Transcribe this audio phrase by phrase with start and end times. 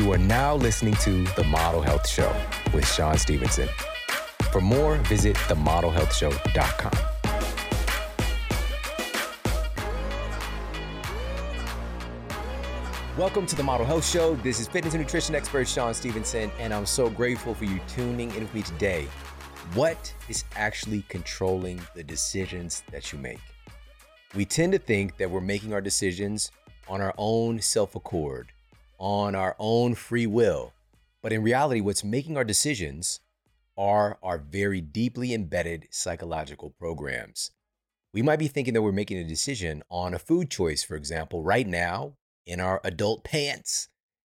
[0.00, 2.34] You are now listening to The Model Health Show
[2.72, 3.68] with Shawn Stevenson.
[4.50, 6.92] For more, visit themodelhealthshow.com.
[13.18, 14.36] Welcome to the Model Health Show.
[14.36, 18.34] This is fitness and nutrition expert Shawn Stevenson, and I'm so grateful for you tuning
[18.34, 19.06] in with me today.
[19.74, 23.40] What is actually controlling the decisions that you make?
[24.34, 26.52] We tend to think that we're making our decisions
[26.88, 28.50] on our own self accord,
[29.00, 30.72] on our own free will.
[31.22, 33.20] But in reality, what's making our decisions
[33.76, 37.50] are our very deeply embedded psychological programs.
[38.12, 41.42] We might be thinking that we're making a decision on a food choice, for example,
[41.42, 42.12] right now
[42.46, 43.88] in our adult pants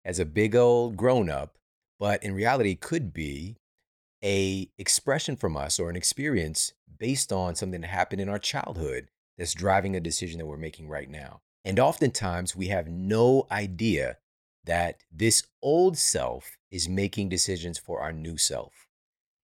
[0.06, 1.58] as a big old grown up,
[2.00, 3.58] but in reality could be
[4.24, 9.10] a expression from us or an experience based on something that happened in our childhood
[9.38, 11.42] that's driving a decision that we're making right now.
[11.66, 14.18] And oftentimes we have no idea
[14.66, 18.88] that this old self is making decisions for our new self.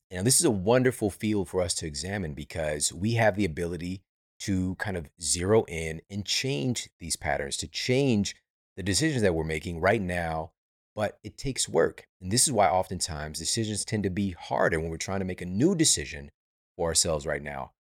[0.10, 4.02] And this is a wonderful field for us to examine because we have the ability
[4.42, 8.36] to kind of zero in and change these patterns, to change
[8.76, 10.52] the decisions that we're making right now.
[10.96, 12.08] But it takes work.
[12.20, 15.42] And this is why oftentimes decisions tend to be harder when we're trying to make
[15.42, 16.32] a new decision
[16.76, 17.72] for ourselves right now.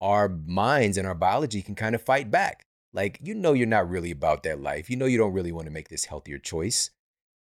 [0.00, 2.64] Our minds and our biology can kind of fight back.
[2.92, 4.88] Like, you know, you're not really about that life.
[4.88, 6.90] You know, you don't really want to make this healthier choice.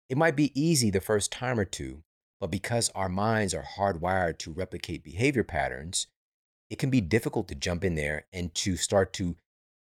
[0.08, 2.02] It might be easy the first time or two,
[2.40, 6.06] but because our minds are hardwired to replicate behavior patterns,
[6.70, 9.36] it can be difficult to jump in there and to start to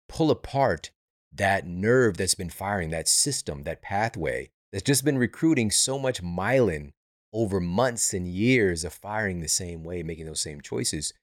[0.10, 0.92] pull apart
[1.32, 6.22] that nerve that's been firing, that system, that pathway that's just been recruiting so much
[6.22, 6.92] myelin
[7.34, 11.14] over months and years of firing the same way, making those same choices.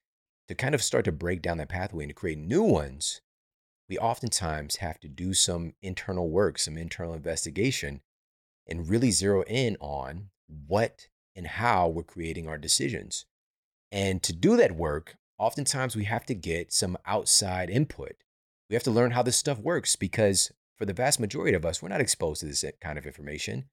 [0.49, 3.23] To kind of start to break down that pathway and to create new ones,
[3.89, 8.01] we oftentimes have to do some internal work, some internal investigation,
[8.67, 10.31] and really zero in on
[10.67, 13.27] what and how we're creating our decisions.
[13.93, 18.13] And to do that work, oftentimes we have to get some outside input.
[18.71, 21.83] We have to learn how this stuff works because for the vast majority of us,
[21.83, 23.67] we're not exposed to this kind of information.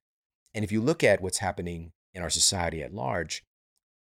[0.54, 3.44] And if you look at what's happening in our society at large,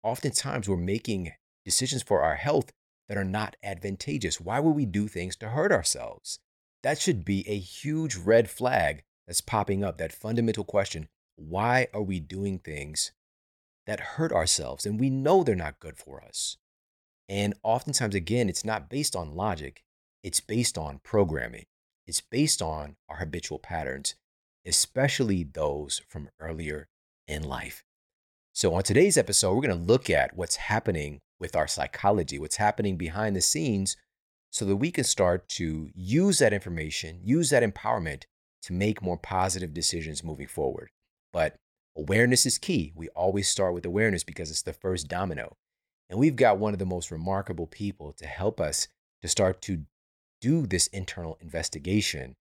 [0.03, 1.33] oftentimes we're making
[1.65, 2.73] decisions for our health
[3.09, 4.41] that are not advantageous.
[4.41, 6.39] Why would we do things to hurt ourselves?
[6.83, 12.03] That should be a huge red flag that's popping up, that fundamental question why are
[12.03, 13.13] we doing things
[13.87, 16.57] that hurt ourselves and we know they're not good for us?
[17.29, 19.83] And oftentimes, again, it's not based on logic,
[20.23, 21.65] it's based on programming,
[22.07, 24.15] it's based on our habitual patterns,
[24.67, 26.89] especially those from earlier
[27.27, 27.85] in life.
[28.53, 32.57] So, on today's episode, we're going to look at what's happening with our psychology, what's
[32.57, 33.97] happening behind the scenes,
[34.51, 38.23] so that we can start to use that information, use that empowerment
[38.63, 40.89] to make more positive decisions moving forward.
[41.33, 41.57] But
[41.97, 42.93] awareness is key.
[42.95, 45.57] We always start with awareness because it's the first domino.
[46.09, 48.87] And we've got one of the most remarkable people to help us
[49.21, 49.83] to start to
[50.41, 52.35] do this internal investigation.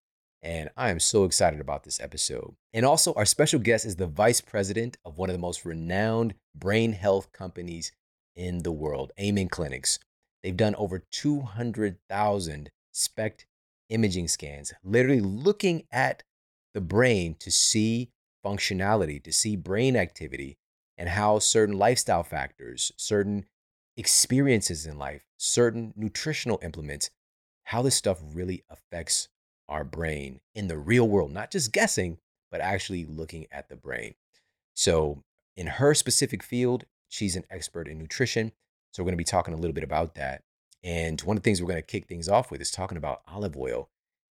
[0.43, 2.53] And I am so excited about this episode.
[2.73, 6.35] And also, our special guest is the vice president of one of the most renowned
[6.55, 7.91] brain health companies
[8.35, 9.99] in the world, Amen Clinics.
[10.43, 13.45] They've done over 200,000 SPECT
[13.89, 16.23] imaging scans, literally looking at
[16.73, 18.11] the brain to see
[18.43, 20.57] functionality, to see brain activity,
[20.97, 23.45] and how certain lifestyle factors, certain
[23.97, 27.11] experiences in life, certain nutritional implements,
[27.65, 29.29] how this stuff really affects
[29.67, 32.17] our brain in the real world, not just guessing,
[32.51, 34.13] but actually looking at the brain.
[34.73, 35.23] So,
[35.55, 38.51] in her specific field, she's an expert in nutrition.
[38.91, 40.43] So, we're going to be talking a little bit about that.
[40.83, 43.21] And one of the things we're going to kick things off with is talking about
[43.27, 43.89] olive oil.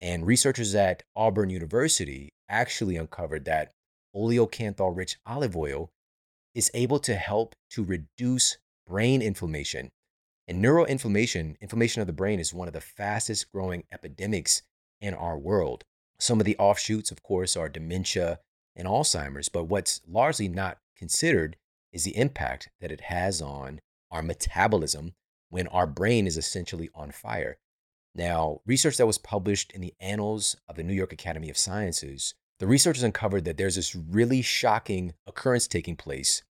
[0.01, 3.71] And researchers at Auburn University actually uncovered that
[4.15, 5.91] oleocanthal rich olive oil
[6.55, 9.91] is able to help to reduce brain inflammation.
[10.47, 14.63] And neuroinflammation, inflammation of the brain, is one of the fastest growing epidemics
[14.99, 15.83] in our world.
[16.19, 18.39] Some of the offshoots, of course, are dementia
[18.75, 21.57] and Alzheimer's, but what's largely not considered
[21.91, 25.14] is the impact that it has on our metabolism
[25.49, 27.58] when our brain is essentially on fire.
[28.14, 32.34] Now, research that was published in the Annals of the New York Academy of Sciences,
[32.59, 36.43] the researchers uncovered that there's this really shocking occurrence taking place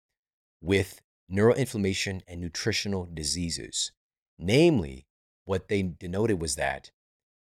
[0.62, 1.02] with
[1.32, 3.92] neuroinflammation and nutritional diseases.
[4.38, 5.06] Namely,
[5.46, 6.92] what they denoted was that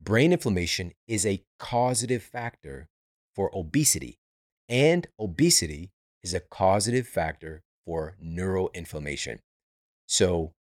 [0.01, 2.89] brain inflammation is a causative factor
[3.35, 4.19] for obesity,
[4.69, 5.93] and obesity
[6.23, 9.39] is a causative factor for neuroinflammation.
[10.07, 10.53] So,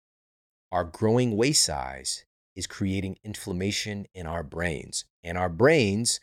[0.72, 2.24] our growing waist size
[2.56, 5.04] is creating inflammation in our brains.
[5.22, 6.20] And our brains,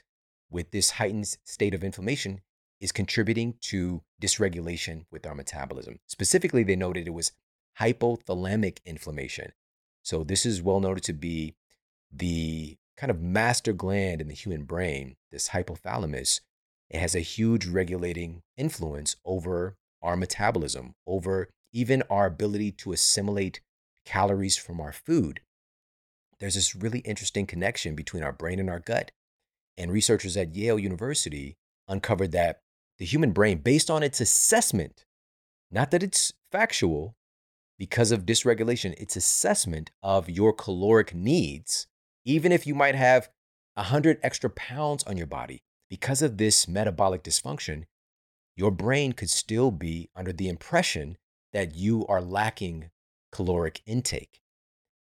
[0.49, 2.41] with this heightened state of inflammation,
[2.81, 5.99] is contributing to dysregulation with our metabolism.
[6.07, 7.33] Specifically, they noted it was
[7.79, 9.51] hypothalamic inflammation.
[10.01, 11.53] So, this is well noted to be
[12.11, 16.41] the kind of master gland in the human brain, this hypothalamus.
[16.89, 23.59] It has a huge regulating influence over our metabolism, over even our ability to assimilate
[24.05, 25.41] calories from our food.
[26.39, 29.11] There's this really interesting connection between our brain and our gut.
[29.77, 31.57] And researchers at Yale University
[31.87, 32.59] uncovered that
[32.97, 35.05] the human brain, based on its assessment,
[35.69, 37.15] not that it's factual,
[37.77, 41.87] because of dysregulation, its assessment of your caloric needs,
[42.23, 43.29] even if you might have
[43.73, 45.59] 100 extra pounds on your body,
[45.89, 47.83] because of this metabolic dysfunction,
[48.55, 51.17] your brain could still be under the impression
[51.53, 52.89] that you are lacking
[53.31, 54.41] caloric intake.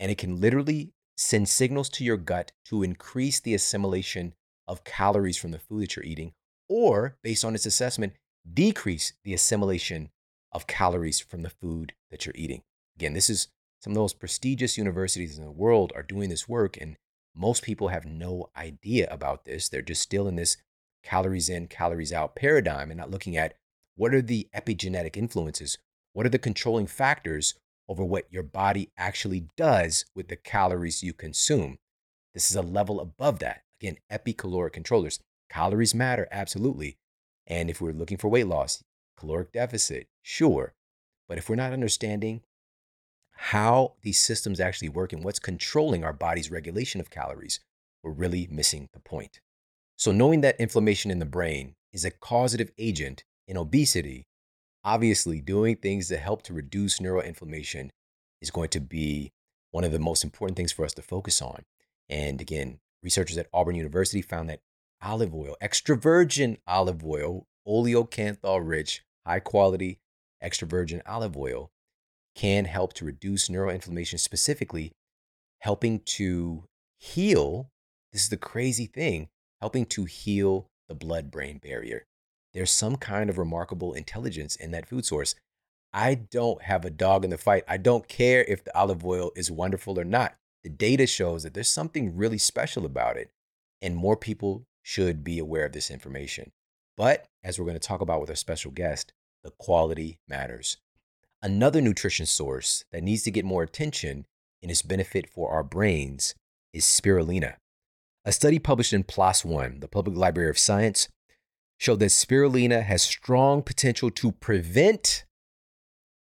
[0.01, 4.35] And it can literally send signals to your gut to increase the assimilation
[4.67, 6.33] of calories from the food that you're eating,
[6.69, 8.15] or based on its assessment,
[8.53, 10.11] decrease the assimilation
[10.53, 12.63] of calories from the food that you're eating.
[12.97, 13.49] Again, this is
[13.81, 16.97] some of the most prestigious universities in the world are doing this work, and
[17.35, 19.69] most people have no idea about this.
[19.69, 20.57] They're just still in this
[21.05, 23.55] calories in, calories out paradigm and not looking at
[23.97, 25.79] what are the epigenetic influences?
[26.13, 27.55] What are the controlling factors
[27.89, 31.79] over what your body actually does with the calories you consume?
[32.33, 33.63] This is a level above that.
[33.81, 35.21] Again, epicaloric controllers.
[35.51, 36.97] Calories matter, absolutely.
[37.47, 38.83] And if we're looking for weight loss,
[39.17, 40.73] caloric deficit, sure.
[41.29, 42.41] But if we're not understanding
[43.37, 47.61] how these systems actually work and what's controlling our body's regulation of calories,
[48.03, 49.41] we're really missing the point.
[49.97, 54.27] So, knowing that inflammation in the brain is a causative agent in obesity,
[54.83, 57.91] obviously doing things that help to reduce neuroinflammation
[58.41, 59.33] is going to be
[59.71, 61.65] one of the most important things for us to focus on.
[62.09, 64.61] And again, researchers at Auburn University found that
[65.03, 69.99] olive oil, extra virgin olive oil, oleocanthal rich, high quality
[70.45, 71.71] extra virgin olive oil
[72.37, 74.93] can help to reduce neuroinflammation, specifically
[75.61, 76.65] helping to
[76.99, 77.71] heal.
[78.13, 79.29] This is the crazy thing
[79.65, 82.05] helping to heal the blood brain barrier.
[82.53, 85.35] There's some kind of remarkable intelligence in that food source.
[85.91, 87.65] I don't have a dog in the fight.
[87.67, 90.35] I don't care if the olive oil is wonderful or not.
[90.65, 93.31] The data shows that there's something really special about it,
[93.81, 96.53] and more people should be aware of this information.
[96.95, 100.77] But as we're going to talk about with our special guest, the quality matters.
[101.43, 104.27] Another nutrition source that needs to get more attention
[104.61, 106.35] in its benefit for our brains
[106.75, 107.55] is spirulina.
[108.27, 111.09] A study published in PLOS One, the Public Library of Science,
[111.77, 115.25] showed that spirulina has strong potential to prevent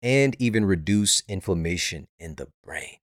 [0.01, 2.97] and even reduce inflammation in the brain.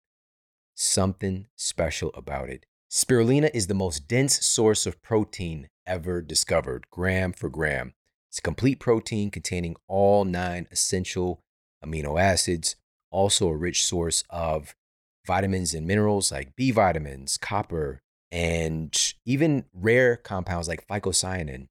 [0.76, 2.66] Something special about it.
[2.90, 7.94] Spirulina is the most dense source of protein ever discovered, gram for gram.
[8.30, 11.42] It's a complete protein containing all nine essential
[11.86, 12.76] amino acids,
[13.12, 14.74] also a rich source of
[15.28, 21.68] vitamins and minerals like B vitamins, copper, and even rare compounds like phycocyanin.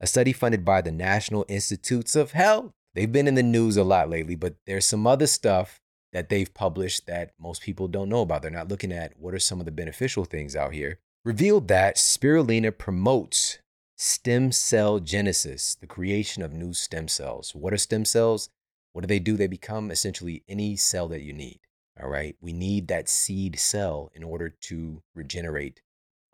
[0.00, 2.72] A study funded by the National Institutes of Health.
[2.94, 5.80] They've been in the news a lot lately, but there's some other stuff
[6.12, 8.42] that they've published that most people don't know about.
[8.42, 10.98] They're not looking at what are some of the beneficial things out here.
[11.24, 13.58] Revealed that spirulina promotes
[13.96, 17.54] stem cell genesis, the creation of new stem cells.
[17.54, 18.48] What are stem cells?
[18.92, 19.36] What do they do?
[19.36, 21.60] They become essentially any cell that you need.
[22.00, 22.36] All right.
[22.40, 25.80] We need that seed cell in order to regenerate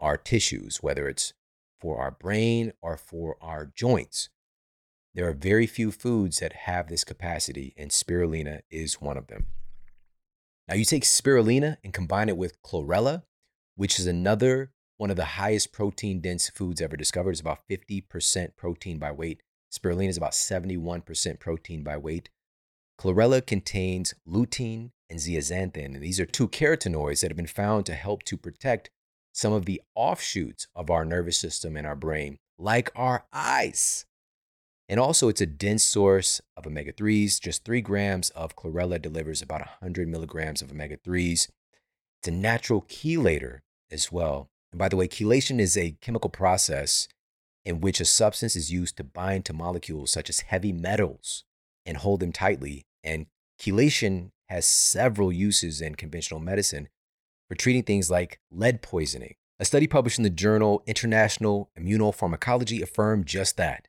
[0.02, 1.32] our tissues, whether it's
[1.80, 4.28] for our brain or for our joints.
[5.14, 9.46] There are very few foods that have this capacity, and spirulina is one of them.
[10.68, 13.22] Now, you take spirulina and combine it with chlorella,
[13.76, 17.32] which is another one of the highest protein dense foods ever discovered.
[17.32, 19.42] It's about 50% protein by weight.
[19.72, 22.28] Spirulina is about 71% protein by weight.
[23.00, 27.94] Chlorella contains lutein and zeaxanthin, and these are two carotenoids that have been found to
[27.94, 28.90] help to protect
[29.32, 34.04] some of the offshoots of our nervous system and our brain, like our eyes.
[34.88, 37.40] And also, it's a dense source of omega 3s.
[37.40, 41.48] Just three grams of chlorella delivers about 100 milligrams of omega 3s.
[42.20, 43.60] It's a natural chelator
[43.90, 44.48] as well.
[44.70, 47.08] And by the way, chelation is a chemical process
[47.64, 51.44] in which a substance is used to bind to molecules such as heavy metals
[51.86, 52.84] and hold them tightly.
[53.04, 53.26] And
[53.60, 56.88] chelation has several uses in conventional medicine,
[57.52, 59.34] for treating things like lead poisoning.
[59.60, 63.88] A study published in the journal International Immunopharmacology affirmed just that,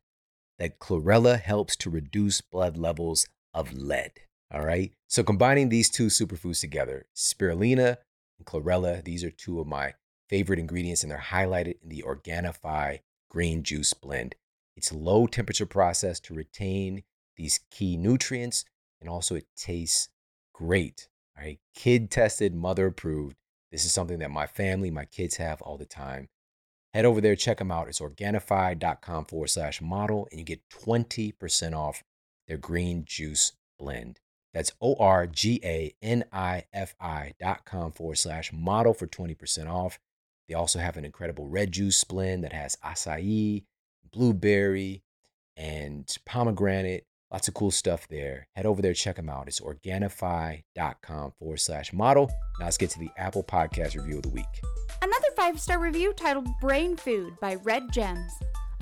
[0.59, 4.11] that chlorella helps to reduce blood levels of lead.
[4.53, 4.91] All right.
[5.07, 7.99] So combining these two superfoods together, spirulina
[8.37, 9.93] and chlorella, these are two of my
[10.27, 14.35] favorite ingredients, and they're highlighted in the Organifi green juice blend.
[14.75, 17.03] It's low temperature process to retain
[17.37, 18.65] these key nutrients,
[18.99, 20.09] and also it tastes
[20.51, 21.07] great.
[21.37, 23.37] All right, kid tested, mother approved.
[23.73, 26.29] This is something that my family, my kids have all the time.
[26.93, 27.87] Head over there, check them out.
[27.87, 32.03] It's organifi.com forward slash model, and you get 20% off
[32.47, 34.19] their green juice blend.
[34.53, 39.07] That's O R G A N I F I dot com forward slash model for
[39.07, 39.97] 20% off.
[40.47, 43.63] They also have an incredible red juice blend that has acai,
[44.11, 45.01] blueberry,
[45.57, 47.07] and pomegranate.
[47.33, 48.47] Lots of cool stuff there.
[48.55, 49.47] Head over there, check them out.
[49.47, 52.27] It's organifi.com forward slash model.
[52.59, 54.45] Now let's get to the Apple Podcast review of the week.
[55.01, 58.31] Another five star review titled Brain Food by Red Gems.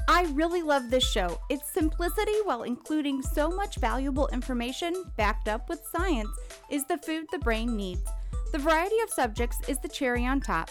[0.09, 1.39] I really love this show.
[1.49, 6.29] Its simplicity, while including so much valuable information backed up with science,
[6.69, 8.03] is the food the brain needs.
[8.51, 10.69] The variety of subjects is the cherry on top.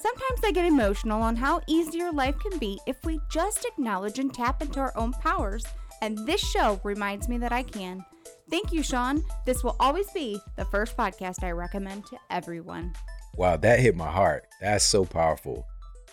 [0.00, 4.34] Sometimes I get emotional on how easier life can be if we just acknowledge and
[4.34, 5.64] tap into our own powers,
[6.02, 8.04] and this show reminds me that I can.
[8.50, 9.24] Thank you, Shawn.
[9.46, 12.92] This will always be the first podcast I recommend to everyone.
[13.36, 14.46] Wow, that hit my heart.
[14.60, 15.64] That's so powerful.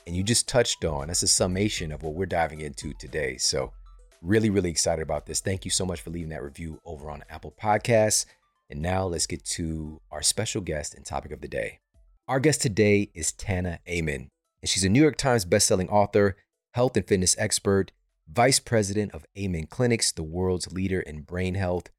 [0.07, 3.37] And you just touched on that's a summation of what we're diving into today.
[3.37, 3.73] So,
[4.21, 5.41] really, really excited about this.
[5.41, 8.25] Thank you so much for leaving that review over on Apple Podcasts.
[8.69, 11.79] And now let's get to our special guest and topic of the day.
[12.27, 14.29] Our guest today is Tana Amen,
[14.61, 16.37] and she's a New York Times bestselling author,
[16.73, 17.91] health and fitness expert,
[18.31, 21.89] vice president of Amen Clinics, the world's leader in brain health,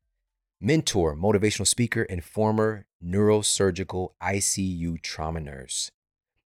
[0.61, 5.91] mentor, motivational speaker, and former neurosurgical ICU trauma nurse.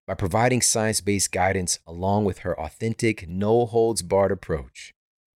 [0.07, 4.93] By providing science based guidance along with her authentic, no holds barred approach,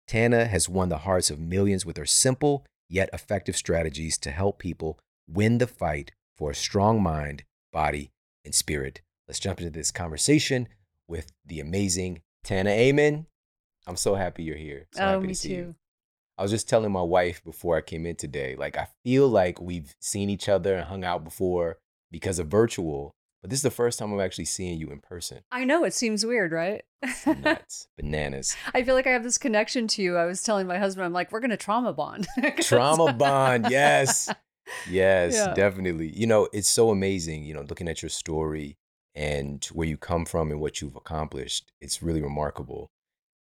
[0.07, 4.57] Tana has won the hearts of millions with her simple yet effective strategies to help
[4.57, 8.09] people win the fight for a strong mind, body,
[8.43, 9.01] and spirit.
[9.27, 10.67] Let's jump into this conversation
[11.07, 13.27] with the amazing Tana Amen.
[13.89, 14.87] I'm so happy you're here.
[14.93, 15.55] So oh, happy me to see too.
[15.55, 15.75] you.
[16.37, 19.59] I was just telling my wife before I came in today, like I feel like
[19.59, 21.79] we've seen each other and hung out before
[22.11, 25.39] because of virtual, but this is the first time I'm actually seeing you in person.
[25.51, 26.83] I know it seems weird, right?
[27.25, 28.55] Nuts, bananas.
[28.73, 30.17] I feel like I have this connection to you.
[30.17, 32.27] I was telling my husband, I'm like, we're gonna trauma bond.
[32.61, 34.29] Trauma bond, yes.
[34.87, 35.55] Yes, Yeah.
[35.55, 36.09] definitely.
[36.15, 38.77] You know, it's so amazing, you know, looking at your story
[39.15, 41.71] and where you come from and what you've accomplished.
[41.81, 42.91] It's really remarkable.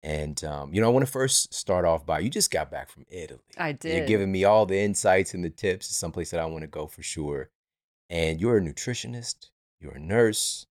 [0.06, 2.88] And um, you know, I want to first start off by you just got back
[2.88, 3.40] from Italy.
[3.58, 3.92] I did.
[3.96, 5.88] You're giving me all the insights and the tips.
[5.88, 7.50] It's someplace that I want to go for sure.
[8.08, 10.66] And you're a nutritionist, you're a nurse,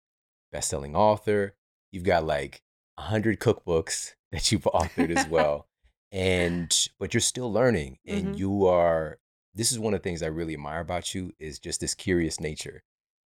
[0.51, 1.55] best-selling author.
[1.93, 2.61] You've got like
[2.97, 5.67] a hundred cookbooks that you've authored as well.
[6.11, 8.37] And but you're still learning, and Mhm.
[8.37, 9.19] you are.
[9.55, 12.37] This is one of the things I really admire about you is just this curious
[12.41, 12.83] nature.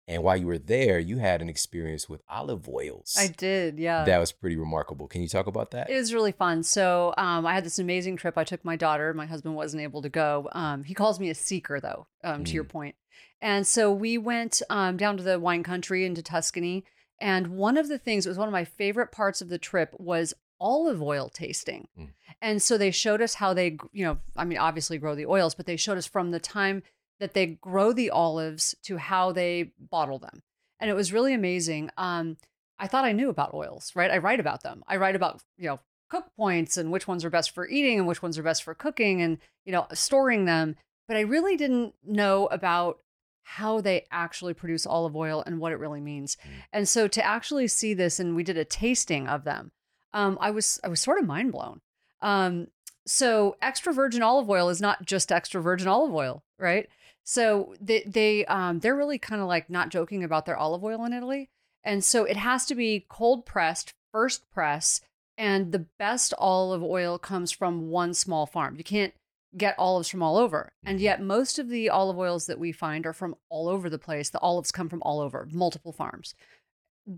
[0.08, 3.16] And while you were there, you had an experience with olive oils.
[3.18, 4.04] I did, yeah.
[4.04, 5.08] That was pretty remarkable.
[5.08, 5.90] Can you talk about that?
[5.90, 6.64] It was really fun.
[6.64, 8.38] So um, I had this amazing trip.
[8.38, 9.14] I took my daughter.
[9.14, 10.50] My husband wasn't able to go.
[10.52, 12.70] Um, he calls me a seeker, though, um, to your Mm.
[12.70, 12.96] point.
[13.42, 16.84] And so we went um, down to the wine country into Tuscany.
[17.22, 19.94] And one of the things, it was one of my favorite parts of the trip,
[19.98, 21.88] was olive oil tasting.
[21.98, 22.10] Mm.
[22.42, 25.56] And so they showed us how they, you know, I mean, obviously grow the oils,
[25.56, 26.84] but they showed us from the time
[27.24, 30.44] that they grow the olives to how they bottle them.
[30.82, 31.90] And it was really amazing.
[31.96, 32.36] Um,
[32.78, 34.12] I thought I knew about oils, right?
[34.12, 34.84] I write about them.
[34.90, 38.10] I write about, you know, cook points and which ones are best for eating and
[38.10, 40.76] which ones are best for cooking and, you know, storing them.
[41.08, 43.00] But I really didn't know about
[43.44, 46.36] how they actually produce olive oil and what it really means.
[46.36, 46.50] Mm.
[46.74, 49.72] And so to actually see this, and we did a tasting of them,
[50.12, 51.80] um, I was I was sort of mind blown.
[52.22, 52.68] Um,
[53.08, 56.90] so extra virgin olive oil is not just extra virgin olive oil, right?
[57.24, 61.06] So they they um, they're really kind of like not joking about their olive oil
[61.06, 61.50] in Italy,
[61.84, 65.02] and so it has to be cold pressed, first press,
[65.38, 68.76] and the best olive oil comes from one small farm.
[68.78, 69.14] You can't
[69.56, 71.04] get olives from all over, and Mhm.
[71.04, 74.30] yet most of the olive oils that we find are from all over the place.
[74.30, 76.34] The olives come from all over, multiple farms,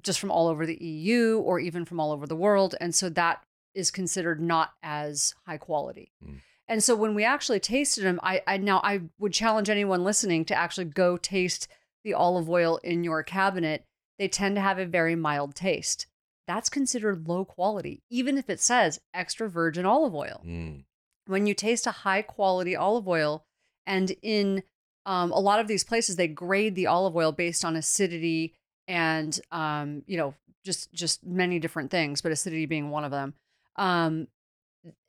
[0.02, 3.10] just from all over the EU or even from all over the world, and so
[3.10, 3.44] that
[3.74, 6.12] is considered not as high quality.
[6.24, 6.42] Mm.
[6.68, 10.46] And so when we actually tasted them, I, I now I would challenge anyone listening
[10.46, 11.68] to actually go taste
[12.04, 13.86] the olive oil in your cabinet.
[14.18, 16.08] They tend to have a very mild taste.
[16.48, 20.42] That's considered low quality, even if it says extra virgin olive oil.
[20.46, 20.84] Mm.
[21.28, 23.46] When you taste a high quality olive oil,
[23.86, 24.64] and in
[25.06, 28.54] um, a lot of these places, they grade the olive oil based on acidity
[28.88, 33.34] and um, you know just just many different things, but acidity being one of them.
[33.76, 34.28] Um,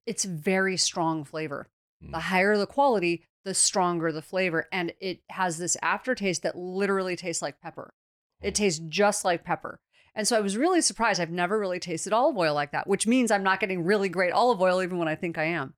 [0.07, 1.69] it's very strong flavor.
[2.01, 2.21] The Mm.
[2.21, 7.43] higher the quality, the stronger the flavor, and it has this aftertaste that literally tastes
[7.43, 7.95] like pepper.
[8.43, 8.57] It Mm.
[8.57, 9.81] tastes just like pepper.
[10.15, 11.21] And so I was really surprised.
[11.21, 14.33] I've never really tasted olive oil like that, which means I'm not getting really great
[14.33, 15.75] olive oil even when I think I am.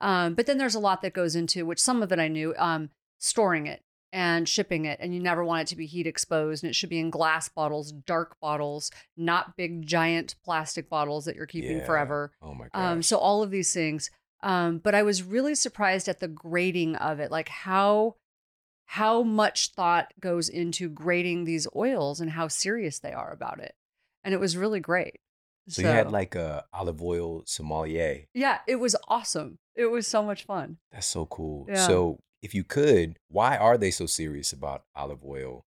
[0.00, 2.54] Um, but then there's a lot that goes into which some of it I knew
[2.56, 4.98] um, storing it and shipping it.
[5.00, 6.62] And you never want it to be heat exposed.
[6.64, 11.36] And it should be in glass bottles, dark bottles, not big, giant plastic bottles that
[11.36, 11.86] you're keeping Yeah.
[11.86, 12.32] forever.
[12.42, 12.70] Oh my gosh.
[12.74, 14.10] Um, so all of these things.
[14.42, 18.16] Um, but I was really surprised at the grading of it, like how
[18.86, 23.74] how much thought goes into grading these oils and how serious they are about it.
[24.24, 25.20] And it was really great.
[25.68, 28.24] so you had like a olive oil sommelier.
[28.34, 29.58] yeah, it was awesome.
[29.76, 30.78] It was so much fun.
[30.90, 31.66] That's so cool.
[31.68, 31.86] Yeah.
[31.86, 35.64] So if you could, why are they so serious about olive oil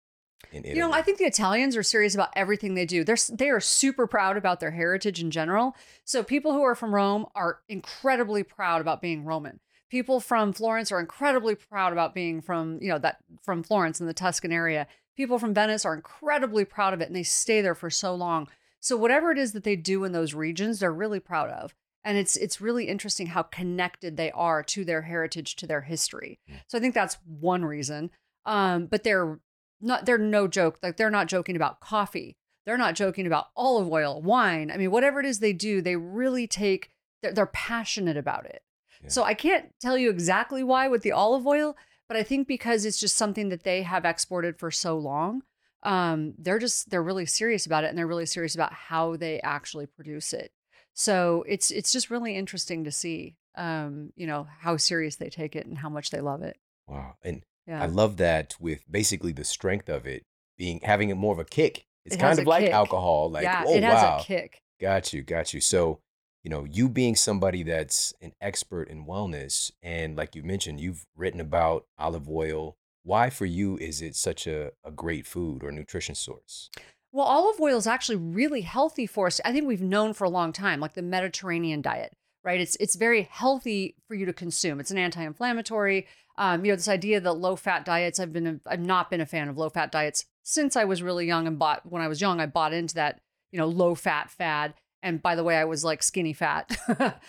[0.52, 0.76] in Italy?
[0.76, 3.04] You know, I think the Italians are serious about everything they do.
[3.04, 5.76] They're they are super proud about their heritage in general.
[6.04, 9.60] So people who are from Rome are incredibly proud about being Roman.
[9.90, 14.06] People from Florence are incredibly proud about being from, you know, that from Florence in
[14.06, 14.86] the Tuscan area.
[15.16, 18.48] People from Venice are incredibly proud of it and they stay there for so long.
[18.80, 21.74] So whatever it is that they do in those regions, they're really proud of.
[22.04, 26.38] And it's it's really interesting how connected they are to their heritage, to their history.
[26.50, 26.60] Mm.
[26.68, 28.10] So I think that's one reason.
[28.44, 29.40] Um, but they're
[29.80, 30.78] not they're no joke.
[30.82, 32.36] Like they're not joking about coffee.
[32.66, 34.70] They're not joking about olive oil, wine.
[34.70, 36.90] I mean, whatever it is they do, they really take
[37.22, 38.62] they're, they're passionate about it.
[39.02, 39.08] Yeah.
[39.08, 41.76] So I can't tell you exactly why with the olive oil,
[42.08, 45.42] but I think because it's just something that they have exported for so long,
[45.82, 49.40] um, they're just they're really serious about it, and they're really serious about how they
[49.40, 50.52] actually produce it.
[50.94, 55.54] So it's it's just really interesting to see, um, you know, how serious they take
[55.56, 56.56] it and how much they love it.
[56.86, 57.16] wow.
[57.22, 57.82] And Yeah.
[57.82, 60.22] I love that with basically the strength of it
[60.56, 61.86] being having it more of a kick.
[62.04, 62.72] It's It kind of like kick.
[62.72, 63.30] alcohol.
[63.30, 64.18] Like, yeah, oh it has wow.
[64.20, 64.60] a kick.
[64.80, 65.60] Got you, got you.
[65.60, 66.00] So,
[66.42, 71.06] you know, you being somebody that's an expert in wellness, and like you mentioned, you've
[71.16, 72.76] written about olive oil.
[73.02, 76.70] Why for you is it such a, a great food or nutrition source?
[77.14, 79.40] Well, olive oil is actually really healthy for us.
[79.44, 82.60] I think we've known for a long time, like the Mediterranean diet, right?
[82.60, 84.80] It's it's very healthy for you to consume.
[84.80, 86.08] It's an anti-inflammatory.
[86.38, 88.18] Um, you know, this idea that low-fat diets.
[88.18, 91.24] I've been a, I've not been a fan of low-fat diets since I was really
[91.24, 92.40] young and bought when I was young.
[92.40, 93.20] I bought into that
[93.52, 94.74] you know low-fat fad.
[95.00, 96.76] And by the way, I was like skinny fat.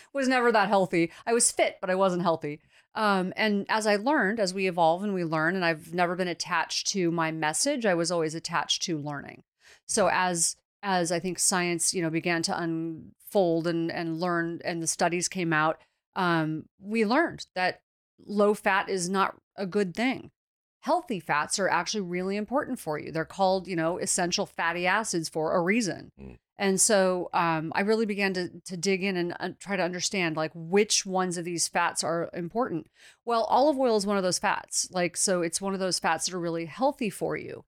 [0.16, 1.12] was never that healthy.
[1.28, 2.60] I was fit, but I wasn't healthy.
[2.96, 6.28] Um, and as I learned, as we evolve and we learn, and I've never been
[6.28, 9.44] attached to my message, I was always attached to learning.
[9.86, 14.82] So as as I think science, you know, began to unfold and and learn, and
[14.82, 15.80] the studies came out,
[16.16, 17.82] um, we learned that
[18.26, 20.32] low fat is not a good thing.
[20.82, 23.12] Healthy fats are actually really important for you.
[23.12, 26.12] They're called, you know, essential fatty acids for a reason.
[26.22, 26.38] Mm.
[26.58, 30.38] And so um, I really began to to dig in and uh, try to understand
[30.38, 32.88] like which ones of these fats are important.
[33.26, 34.88] Well, olive oil is one of those fats.
[34.92, 37.66] Like so, it's one of those fats that are really healthy for you.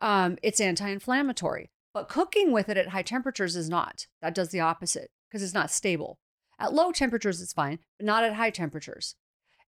[0.00, 4.06] Um, it's anti-inflammatory, but cooking with it at high temperatures is not.
[4.22, 6.18] That does the opposite because it's not stable.
[6.58, 9.14] At low temperatures, it's fine, but not at high temperatures.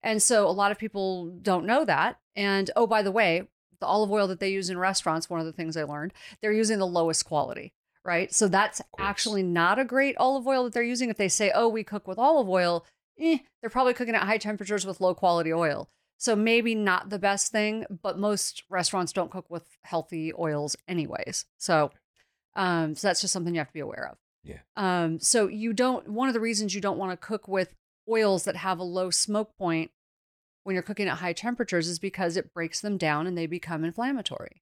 [0.03, 2.19] And so a lot of people don't know that.
[2.35, 3.43] And oh, by the way,
[3.79, 6.51] the olive oil that they use in restaurants, one of the things I learned, they're
[6.51, 8.33] using the lowest quality, right?
[8.33, 11.09] So that's actually not a great olive oil that they're using.
[11.09, 12.85] If they say, oh, we cook with olive oil,
[13.19, 15.89] eh, they're probably cooking at high temperatures with low quality oil.
[16.21, 21.45] So maybe not the best thing, but most restaurants don't cook with healthy oils anyways.
[21.57, 21.89] So
[22.55, 24.17] um so that's just something you have to be aware of.
[24.43, 24.59] Yeah.
[24.75, 27.73] Um so you don't one of the reasons you don't want to cook with
[28.07, 29.89] oils that have a low smoke point
[30.63, 33.83] when you're cooking at high temperatures is because it breaks them down and they become
[33.83, 34.61] inflammatory.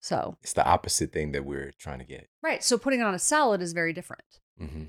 [0.00, 2.28] So, It's the opposite thing that we're trying to get.
[2.42, 4.24] right, so putting it on a salad is very different.
[4.58, 4.84] hmm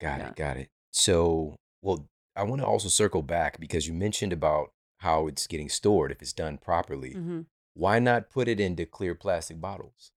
[0.00, 0.28] Got Yeah.
[0.30, 0.36] it.
[0.36, 0.68] Got it.
[0.90, 5.68] So, well, I want to also circle back because you mentioned about how it's getting
[5.68, 7.14] stored if it's done properly.
[7.14, 7.46] Mhm.
[7.74, 10.12] Why not put it into clear plastic bottles?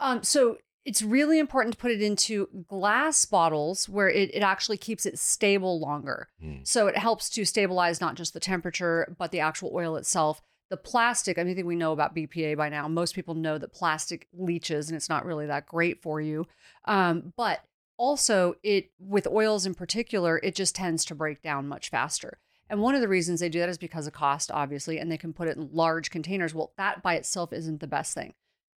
[0.00, 4.78] Um, so it's really important to put it into glass bottles where it, it actually
[4.78, 6.28] keeps it stable longer.
[6.42, 6.66] Mm.
[6.66, 10.40] So it helps to stabilize not just the temperature, but the actual oil itself.
[10.70, 12.88] The plastic, I mean, I think we know about BPA by now.
[12.88, 16.46] Most people know that plastic leaches and it's not really that great for you.
[16.86, 17.62] Um, but
[17.98, 22.38] also, it with oils in particular, it just tends to break down much faster.
[22.68, 25.18] And one of the reasons they do that is because of cost, obviously, and they
[25.18, 26.54] can put it in large containers.
[26.54, 28.34] Well, that by itself isn't the best thing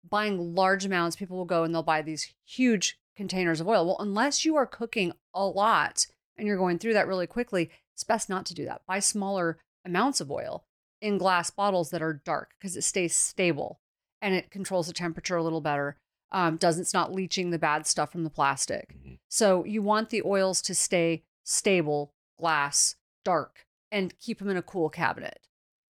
[0.09, 3.87] buying large amounts, people will go and they'll buy these huge containers of oil.
[3.87, 8.05] Well, unless you are cooking a lot and you're going through that really quickly, it's
[8.05, 8.83] best not to do that.
[8.87, 10.65] Buy smaller amounts of oil
[11.01, 13.81] in glass bottles that are dark because it stays stable
[14.21, 15.97] and it controls the temperature a little better.
[16.33, 18.97] Um, doesn't it's not leaching the bad stuff from the plastic.
[18.97, 19.19] Mhm.
[19.29, 24.63] So you want the oils to stay stable, glass, dark, and keep them in a
[24.63, 25.41] cool cabinet.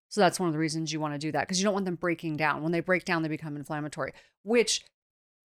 [0.09, 1.85] So that's one of the reasons you want to do that because you don't want
[1.85, 2.63] them breaking down.
[2.63, 4.85] When they break down, they become inflammatory, which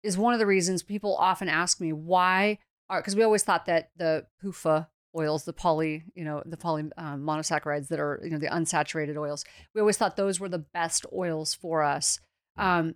[0.03, 2.59] is one of the reasons people often ask me why
[2.89, 6.83] are because we always thought that the PUFA oils, the poly, you know, the poly
[6.97, 10.59] um, monosaccharides that are, you know, the unsaturated oils, we always thought those were the
[10.59, 12.19] best oils for us.
[12.57, 12.95] Um,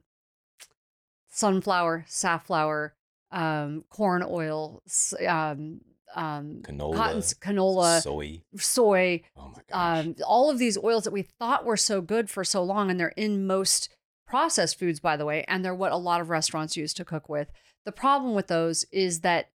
[1.30, 2.96] sunflower, safflower,
[3.32, 4.82] um, corn oil,
[5.28, 5.82] um,
[6.14, 8.42] um, Canola, cotton, canola, soy.
[8.58, 10.06] soy, Oh my gosh.
[10.06, 13.00] um, all of these oils that we thought were so good for so long, and
[13.00, 13.90] they're in most
[14.28, 17.28] processed foods, by the way, and they're what a lot of restaurants use to cook
[17.30, 17.50] with.
[17.86, 19.50] The problem with those is that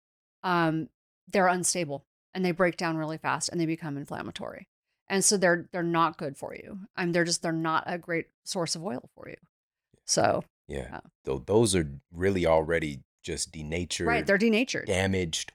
[0.42, 0.88] um,
[1.28, 2.04] they're unstable
[2.34, 4.68] and they break down really fast and they become inflammatory,
[5.08, 6.80] and so they're they're not good for you.
[6.96, 9.36] And they're just they're not a great source of oil for you.
[10.04, 10.78] So yeah.
[10.90, 11.00] yeah.
[11.24, 14.86] Tho- those are really already just denatured, right, they're denatured.
[14.86, 15.52] damaged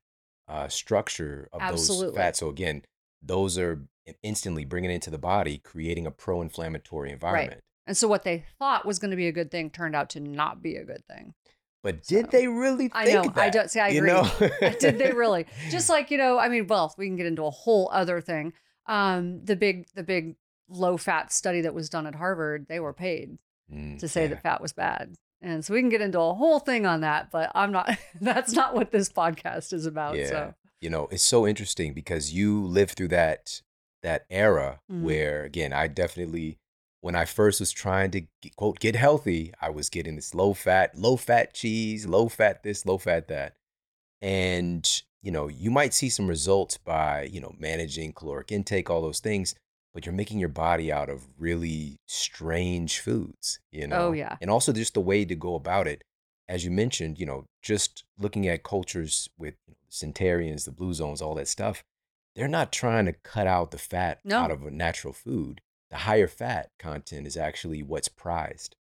[0.47, 2.07] uh, structure of Absolutely.
[2.07, 2.39] those fats.
[2.39, 2.83] So again,
[3.21, 3.81] those are
[4.23, 7.61] instantly bringing into the body, creating a pro-inflammatory environment.
[7.87, 10.19] And so what they thought was going to be a good thing turned out to
[10.19, 11.33] not be a good thing.
[11.83, 13.23] But did So- they really think I know.
[13.23, 13.37] that?
[13.37, 13.79] I don't see.
[13.79, 14.11] I you agree.
[14.61, 14.73] know?
[14.79, 15.45] Did they really?
[15.69, 18.53] Just like you know, I mean, well, we can get into a whole other thing.
[18.87, 20.35] Um, the big, the big
[20.69, 23.37] low fat study that was done at Harvard, they were paid
[23.73, 24.27] Mm, to say yeah.
[24.29, 27.31] that fat was bad, and so we can get into a whole thing on that.
[27.31, 27.97] But I'm not.
[28.21, 30.15] That's not what this podcast is about.
[30.17, 30.27] Yeah.
[30.27, 33.61] So you know it's so interesting because you lived through that
[34.03, 35.03] that era Mhm.
[35.03, 36.57] where again i definitely
[37.01, 40.55] when i first was trying to get, quote get healthy i was getting this low
[40.55, 43.53] fat low fat cheese low fat this low fat that
[44.21, 49.01] and you know you might see some results by you know managing caloric intake all
[49.03, 49.53] those things
[49.93, 54.37] but you're making your body out of really strange foods you oh, know Oh, yeah.
[54.41, 56.03] and also just the way to go about it
[56.49, 60.93] as you mentioned, you know, just looking at cultures with you know, centarians, the blue
[60.93, 61.81] zones, all that stuff,
[62.35, 64.39] they're not trying to cut out the fat No.
[64.39, 65.61] out of a natural food.
[65.91, 68.75] The higher fat content is actually what's prized.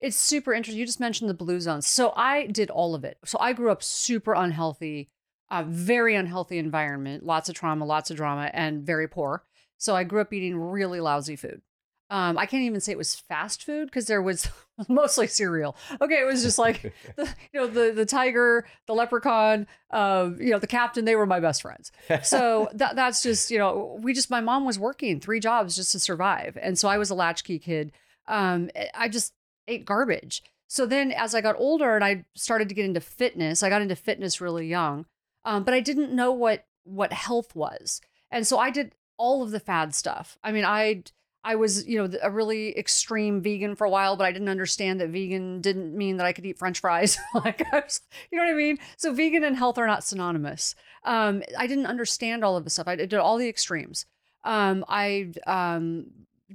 [0.00, 0.78] it's super interesting.
[0.78, 1.86] You just mentioned the blue zones.
[1.86, 3.16] So I did all of it.
[3.24, 5.08] So I grew up super unhealthy,
[5.50, 9.44] a very unhealthy environment, lots of trauma, lots of drama, and very poor.
[9.78, 11.62] So I grew up eating really lousy food.
[12.10, 14.48] Um, I can't even say it was fast food because there was
[14.88, 15.76] mostly cereal.
[16.00, 20.50] Okay, it was just like the, you know the the tiger, the leprechaun, uh, you
[20.50, 21.04] know the captain.
[21.04, 21.92] They were my best friends.
[22.22, 25.92] So that that's just you know we just my mom was working three jobs just
[25.92, 27.92] to survive, and so I was a latchkey kid.
[28.26, 29.34] Um, I just
[29.66, 30.42] ate garbage.
[30.66, 33.80] So then as I got older and I started to get into fitness, I got
[33.82, 35.06] into fitness really young,
[35.44, 39.50] um, but I didn't know what what health was, and so I did all of
[39.50, 40.38] the fad stuff.
[40.42, 41.02] I mean, I
[41.44, 45.00] I was, you know, a really extreme vegan for a while, but I didn't understand
[45.00, 47.16] that vegan didn't mean that I could eat French fries.
[47.34, 48.00] like, was,
[48.30, 48.78] you know what I mean?
[48.96, 50.74] So vegan and health are not synonymous.
[51.04, 52.88] Um, I didn't understand all of the stuff.
[52.88, 54.04] I did all the extremes.
[54.44, 56.06] Um, I um,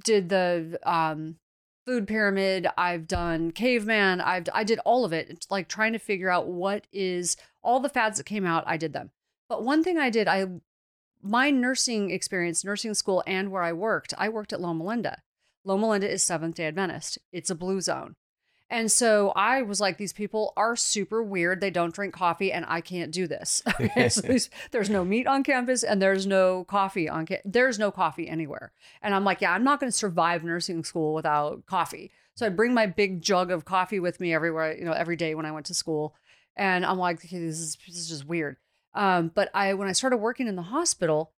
[0.04, 1.36] did the um,
[1.86, 2.66] food pyramid.
[2.76, 4.20] I've done caveman.
[4.20, 5.28] I've I did all of it.
[5.30, 8.64] It's like trying to figure out what is all the fads that came out.
[8.66, 9.10] I did them.
[9.48, 10.46] But one thing I did, I
[11.24, 15.22] my nursing experience, nursing school, and where I worked, I worked at Loma Linda.
[15.64, 18.14] Loma Linda is Seventh day Adventist, it's a blue zone.
[18.70, 21.60] And so I was like, these people are super weird.
[21.60, 23.62] They don't drink coffee, and I can't do this.
[24.08, 27.50] so there's, there's no meat on campus, and there's no coffee on campus.
[27.50, 28.72] There's no coffee anywhere.
[29.00, 32.10] And I'm like, yeah, I'm not going to survive nursing school without coffee.
[32.36, 35.34] So I bring my big jug of coffee with me everywhere, you know, every day
[35.34, 36.14] when I went to school.
[36.56, 38.56] And I'm like, okay, this is this is just weird.
[38.94, 41.32] Um, but I when I started working in the hospital,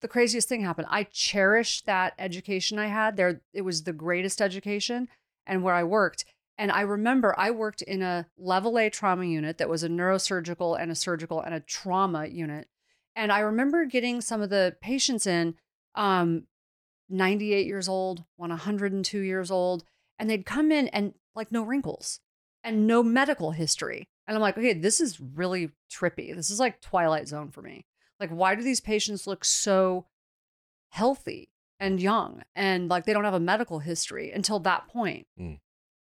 [0.00, 0.88] the craziest thing happened.
[0.90, 3.42] I cherished that education I had there.
[3.52, 5.08] It was the greatest education
[5.46, 6.24] and where I worked.
[6.56, 10.78] And I remember I worked in a level A trauma unit that was a neurosurgical
[10.78, 12.68] and a surgical and a trauma unit.
[13.16, 15.54] And I remember getting some of the patients in,
[15.94, 16.44] um,
[17.08, 19.84] 98 years old, one 102 years old,
[20.18, 22.20] and they'd come in and like no wrinkles
[22.62, 24.08] and no medical history.
[24.26, 26.34] And I'm like, okay, this is really trippy.
[26.34, 27.84] This is like Twilight Zone for me.
[28.20, 30.06] Like, why do these patients look so
[30.90, 35.26] healthy and young and like they don't have a medical history until that point?
[35.38, 35.58] Mm.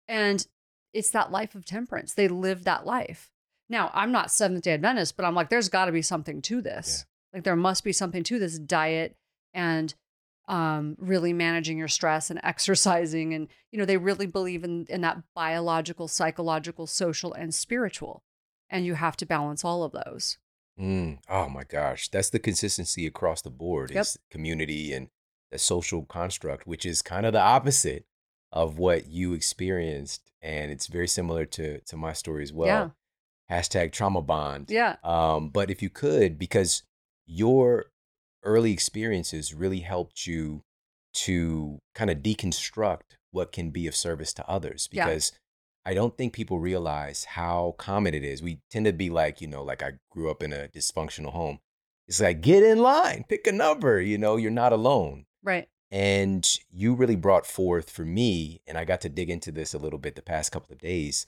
[0.08, 0.46] And
[0.92, 2.14] it's that life of temperance.
[2.14, 3.30] They live that life.
[3.68, 6.62] Now, I'm not Seventh day Adventist, but I'm like, there's got to be something to
[6.62, 7.04] this.
[7.34, 9.16] Like, there must be something to this diet
[9.52, 9.94] and
[10.48, 13.34] um, really managing your stress and exercising.
[13.34, 18.22] And, you know, they really believe in, in that biological, psychological, social, and spiritual.
[18.70, 20.38] And you have to balance all of those.
[20.80, 24.00] Mm, oh my gosh, that's the consistency across the board Yep.
[24.00, 25.08] is community and
[25.50, 28.04] the social construct, which is kind of the opposite
[28.52, 32.66] of what you experienced, and it's very similar to to my story as well.
[33.50, 33.56] yeah.
[33.58, 34.66] Hashtag trauma bond.
[34.70, 34.96] Yeah.
[35.02, 36.82] Um, but if you could, because
[37.26, 37.86] your
[38.48, 40.62] early experiences really helped you
[41.12, 44.88] to kind of deconstruct what can be of service to others.
[44.90, 45.04] Yeah.
[45.04, 45.32] Because
[45.84, 48.42] I don't think people realize how common it is.
[48.42, 51.60] We tend to be like, you know, like I grew up in a dysfunctional home.
[52.06, 55.26] It's like, get in line, pick a number, you know, you're not alone.
[55.42, 55.68] Right.
[55.90, 59.78] And you really brought forth for me, and I got to dig into this a
[59.78, 61.26] little bit the past couple of days,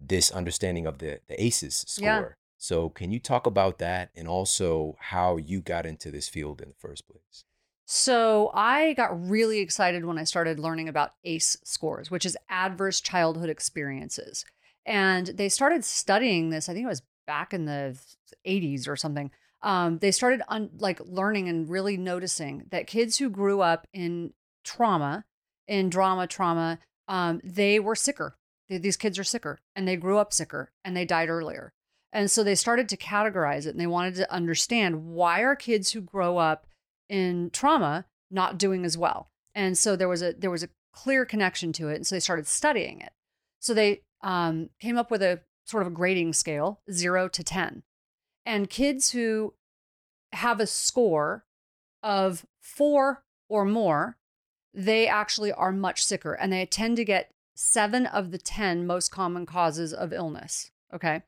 [0.00, 2.06] this understanding of the the ACEs score.
[2.06, 2.28] Yeah.
[2.58, 6.68] So can you talk about that and also how you got into this field in
[6.68, 7.44] the first place?
[7.86, 13.00] So I got really excited when I started learning about ACE scores, which is adverse
[13.00, 14.44] childhood experiences.
[14.84, 17.96] And they started studying this, I think it was back in the
[18.44, 19.30] 80s or something.
[19.62, 24.32] Um, they started un- like learning and really noticing that kids who grew up in
[24.64, 25.24] trauma,
[25.66, 28.36] in drama, trauma, um, they were sicker.
[28.68, 31.72] These kids are sicker and they grew up sicker and they died earlier.
[32.12, 35.92] And so they started to categorize it and they wanted to understand why are kids
[35.92, 36.66] who grow up
[37.08, 39.30] in trauma not doing as well.
[39.54, 41.96] And so there was a there was a clear connection to it.
[41.96, 43.12] And so they started studying it.
[43.60, 47.82] So they um, came up with a sort of a grading scale, zero to ten.
[48.46, 49.54] And kids who
[50.32, 51.44] have a score
[52.02, 54.16] of four or more,
[54.72, 59.10] they actually are much sicker and they tend to get seven of the 10 most
[59.10, 60.70] common causes of illness.
[60.94, 61.22] Okay.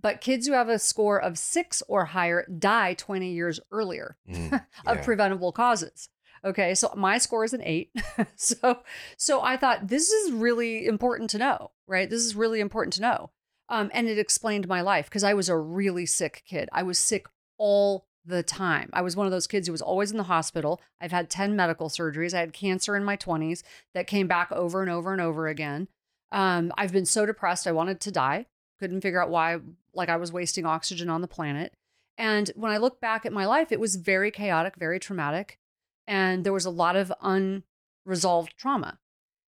[0.00, 4.52] But kids who have a score of six or higher die 20 years earlier Mm,
[4.86, 5.04] of yeah.
[5.04, 6.08] preventable causes.
[6.42, 7.90] Okay, so my score is an eight.
[8.36, 8.78] so,
[9.18, 12.08] so I thought this is really important to know, right?
[12.08, 13.30] This is really important to know,
[13.68, 16.70] um, and it explained my life because I was a really sick kid.
[16.72, 17.26] I was sick
[17.58, 18.88] all the time.
[18.94, 20.80] I was one of those kids who was always in the hospital.
[20.98, 22.32] I've had ten medical surgeries.
[22.32, 25.88] I had cancer in my twenties that came back over and over and over again.
[26.32, 28.46] Um, I've been so depressed, I wanted to die.
[28.80, 29.58] Couldn't figure out why,
[29.94, 31.74] like I was wasting oxygen on the planet.
[32.18, 35.58] And when I look back at my life, it was very chaotic, very traumatic,
[36.06, 38.98] and there was a lot of unresolved trauma.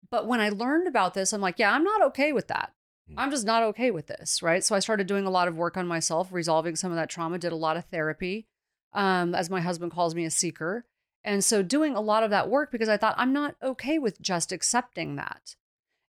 [0.10, 2.74] But when I learned about this, I'm like, yeah, I'm not okay with that.
[3.10, 3.16] Mm.
[3.18, 4.63] I'm just not okay with this, right?
[4.63, 7.38] So I started doing a lot of work on myself, resolving some of that trauma,
[7.38, 8.48] did a lot of therapy,
[8.94, 10.86] um, as my husband calls me, a seeker.
[11.24, 14.22] And so doing a lot of that work because I thought I'm not okay with
[14.22, 15.56] just accepting that.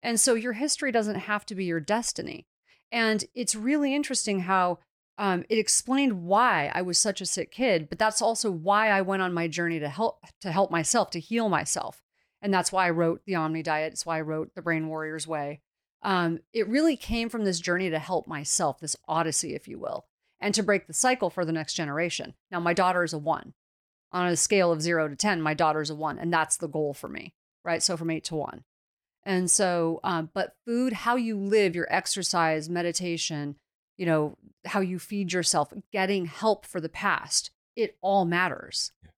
[0.04, 2.46] And so your history doesn't have to be your destiny.
[2.92, 4.80] And it's really interesting how
[5.18, 9.02] um, it explained why I was such a sick kid, but that's also why I
[9.02, 12.04] went on my journey to help to help myself, to heal myself.
[12.42, 13.94] And that's why I wrote the Omni Diet.
[13.94, 15.62] It's why I wrote the Brain Warriors Way.
[16.04, 20.06] Um, it really came from this journey to help myself, this odyssey, if you will,
[20.40, 22.36] and to break the cycle for the next generation.
[22.52, 23.54] Now, my daughter is a one.
[24.12, 26.18] On a scale of zero to 10, my daughter's a one.
[26.20, 27.34] And that's the goal for me,
[27.66, 27.84] right?
[27.84, 28.64] So from eight to one.
[29.28, 33.58] And so, um, but food, how you live, your exercise, meditation,
[33.98, 38.94] you know, how you feed yourself, getting help for the past, it all matters.
[39.04, 39.10] Yeah.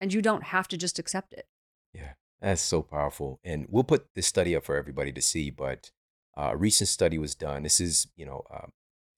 [0.00, 1.46] And you don't have to just accept it.
[1.92, 3.40] Yeah, that's so powerful.
[3.44, 5.50] And we'll put this study up for everybody to see.
[5.50, 5.90] But
[6.34, 7.62] uh, a recent study was done.
[7.62, 8.68] This is, you know, uh,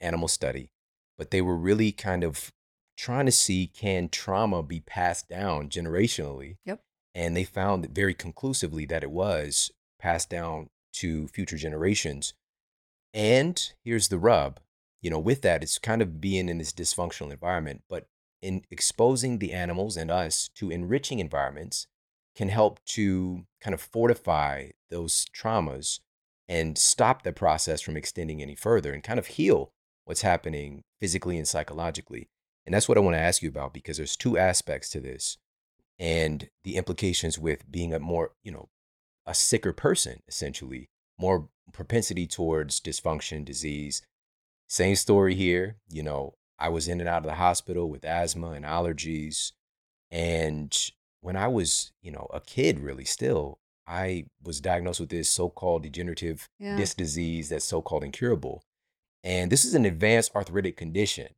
[0.00, 0.72] animal study,
[1.16, 2.50] but they were really kind of
[2.96, 6.56] trying to see can trauma be passed down generationally.
[6.64, 6.82] Yep.
[7.14, 12.34] And they found very conclusively that it was passed down to future generations.
[13.12, 14.60] And here's the rub,
[15.02, 18.06] you know, with that, it's kind of being in this dysfunctional environment, but
[18.42, 21.86] in exposing the animals and us to enriching environments
[22.34, 26.00] can help to kind of fortify those traumas
[26.48, 29.72] and stop the process from extending any further and kind of heal
[30.04, 32.28] what's happening physically and psychologically.
[32.66, 35.38] And that's what I want to ask you about because there's two aspects to this
[35.98, 38.68] and the implications with being a more, you know,
[39.31, 44.03] a sicker person, essentially, more propensity towards dysfunction, disease.
[44.69, 45.77] Same story here.
[45.88, 49.53] You know, I was in and out of the hospital with asthma and allergies.
[50.11, 50.77] And
[51.21, 55.49] when I was, you know, a kid, really still, I was diagnosed with this so
[55.49, 56.77] called degenerative Yeah.
[56.77, 58.62] disc disease that's so called incurable.
[59.23, 61.29] And this is an advanced arthritic condition,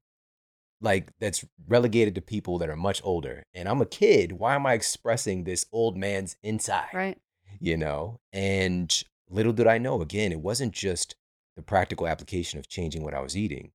[0.80, 3.42] like that's relegated to people that are much older.
[3.52, 4.32] And I'm a kid.
[4.32, 6.88] Why am I expressing this old man's inside?
[6.94, 7.18] Right.
[7.60, 11.16] You know and little did i know again it wasn't just
[11.56, 13.70] the practical application of changing what i was eating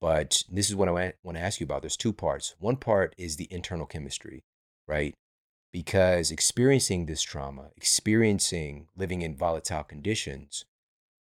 [0.00, 2.54] but this is what i want to ask you about there's two parts.
[2.58, 4.44] One part is the internal chemistry
[4.88, 5.14] right?
[5.72, 10.64] Because experiencing this trauma experiencing living in volatile conditions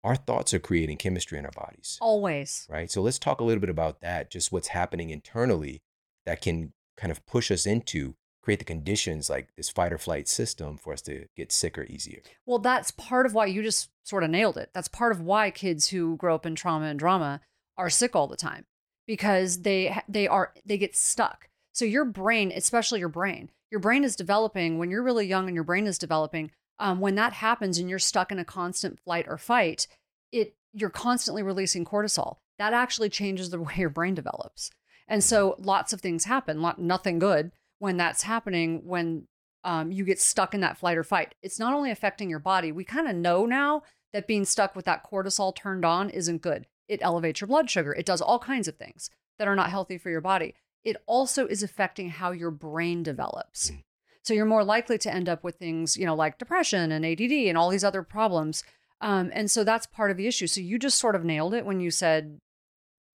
[0.07, 1.99] our thoughts are creating chemistry in our bodies.
[2.01, 2.69] Always.
[2.71, 2.89] right?
[2.89, 5.83] So let's talk a little bit about that just what's happening internally
[6.27, 8.15] that can kind of push us into
[8.47, 12.21] create the conditions like this fight or flight system for us to get sicker easier
[12.47, 14.71] Well, that's part of why you just sort of nailed it.
[14.73, 17.41] That's part of why kids who grow up in trauma and drama
[17.77, 18.65] are sick all the time
[19.05, 21.49] because they they are they get stuck.
[21.73, 25.57] So your brain, especially your brain, your brain is developing when you're really young and
[25.57, 26.53] your brain is developing.
[26.79, 29.89] Um, when that happens and you're stuck in a constant flight or fight,
[30.31, 32.37] it you're constantly releasing cortisol.
[32.61, 34.71] That actually changes the way your brain develops.
[35.09, 39.27] And so lots of things happen, lot, nothing good when that's happening when
[39.65, 41.35] um, you get stuck in that flight or fight.
[41.43, 44.85] It's not only affecting your body, we kind of know now that being stuck with
[44.85, 46.67] that cortisol turned on isn't good.
[46.89, 49.99] It elevates your blood sugar, it does all kinds of things that are not healthy
[49.99, 50.55] for your body.
[50.85, 53.71] It also is affecting how your brain develops.
[53.71, 53.83] Mm.
[54.23, 57.33] So you're more likely to end up with things, you know, like depression and ADD
[57.33, 58.65] and all these other problems.
[59.01, 60.47] Um, and so that's part of the issue.
[60.47, 62.39] So you just sort of nailed it when you said,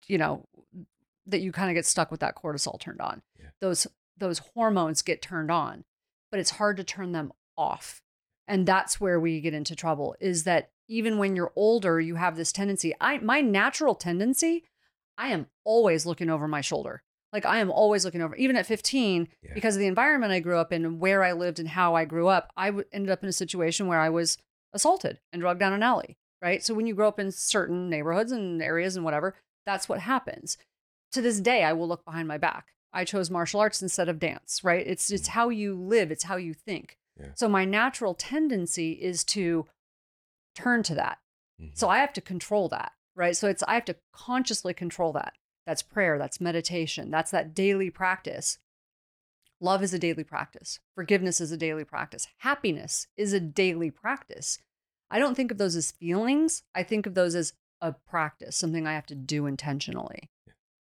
[0.07, 0.45] you know,
[1.27, 3.23] that you kind of get stuck with that cortisol turned on.
[3.39, 3.47] Yeah.
[3.61, 3.87] Those
[4.21, 5.85] those hormones get turned on,
[6.31, 8.01] but it's hard to turn them off.
[8.47, 12.37] And that's where we get into trouble is that even when you're older, you have
[12.37, 12.95] this tendency.
[13.01, 14.65] I my natural tendency,
[15.19, 17.03] I am always looking over my shoulder.
[17.33, 19.51] Like I am always looking over, even at 15, Yeah.
[19.55, 22.05] because of the environment I grew up in and where I lived and how I
[22.05, 22.53] grew up.
[22.57, 24.37] I w- ended up in a situation where I was
[24.73, 26.17] assaulted and drugged down an alley.
[26.43, 26.65] Right.
[26.65, 30.57] So when you grow up in certain neighborhoods and areas and whatever, that's what happens.
[31.13, 32.69] To this day, I will look behind my back.
[32.93, 34.63] I chose martial arts instead of dance.
[34.65, 34.87] Right.
[34.87, 36.11] It's it's how you live.
[36.11, 36.97] It's how you think.
[37.19, 37.29] Yeah.
[37.35, 39.67] So my natural tendency is to
[40.55, 41.19] turn to that.
[41.61, 41.77] Mhm.
[41.77, 43.37] So I have to control that, right?
[43.37, 45.35] So it's I have to consciously control that.
[45.67, 48.59] That's prayer, that's meditation, that's that daily practice.
[49.61, 50.81] Love is a daily practice.
[50.95, 52.27] Forgiveness is a daily practice.
[52.39, 54.59] Happiness is a daily practice.
[55.11, 56.63] I don't think of those as feelings.
[56.75, 60.31] I think of those as a practice, something I have to do intentionally.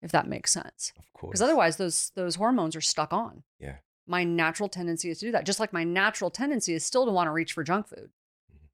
[0.07, 0.09] Yeah.
[0.09, 0.92] If that makes sense.
[0.99, 1.33] of course.
[1.33, 3.42] Because otherwise those those hormones are stuck on.
[3.59, 3.77] Yeah.
[4.07, 5.45] My natural tendency is to do that.
[5.47, 8.11] Just like my natural tendency is still to want to reach for junk food.
[8.53, 8.69] Mhm.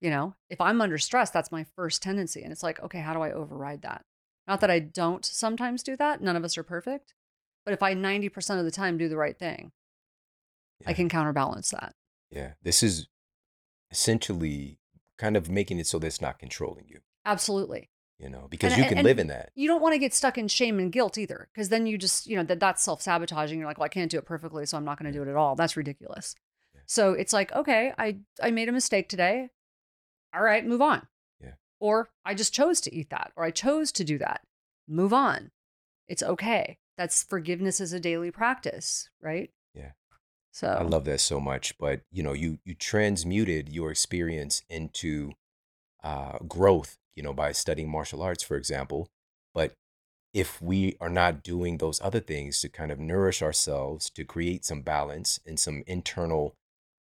[0.00, 2.42] You know, if I'm under stress, that's my first tendency.
[2.42, 4.04] And it's like, okay, how do I override that?
[4.46, 6.20] Not that I don't sometimes do that.
[6.22, 7.14] None of us are perfect.
[7.64, 9.72] But if I 90% of the time do the right thing,
[10.86, 11.94] I can counterbalance that.
[12.30, 12.54] Yeah.
[12.62, 13.08] This is
[13.90, 14.78] essentially
[15.18, 17.90] kind of making it so that it's not controlling you, Absolutely.
[18.20, 19.50] You know, because And- you can and live in that.
[19.54, 22.26] You don't want to get stuck in shame and guilt either, because then you just,
[22.26, 23.58] you know, that that's self sabotaging.
[23.58, 25.30] You're like, well, I can't do it perfectly, so I'm not going to do it
[25.30, 25.54] at all.
[25.56, 26.34] That's ridiculous.
[26.74, 26.80] Yeah.
[26.86, 29.48] So it's like, okay, I I made a mistake today.
[30.34, 31.06] All right, move on.
[31.40, 31.54] Yeah.
[31.80, 34.42] Or I just chose to eat that, or I chose to do that.
[34.86, 35.50] Move on.
[36.06, 36.78] It's okay.
[36.98, 39.50] That's forgiveness is a daily practice, right?
[39.74, 39.92] Yeah.
[40.52, 41.78] So I love that so much.
[41.78, 45.32] But you know, you you transmuted your experience into
[46.04, 46.98] uh, growth.
[47.20, 49.06] You know, by studying martial arts, for example.
[49.52, 49.74] But
[50.32, 54.64] if we are not doing those other things to kind of nourish ourselves, to create
[54.64, 56.54] some balance and some internal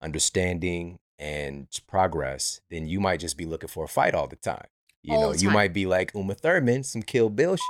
[0.00, 4.66] understanding and progress, then you might just be looking for a fight all the time.
[5.02, 7.64] You All know, the you might be like Uma Thurman, some Kill Bill, shit,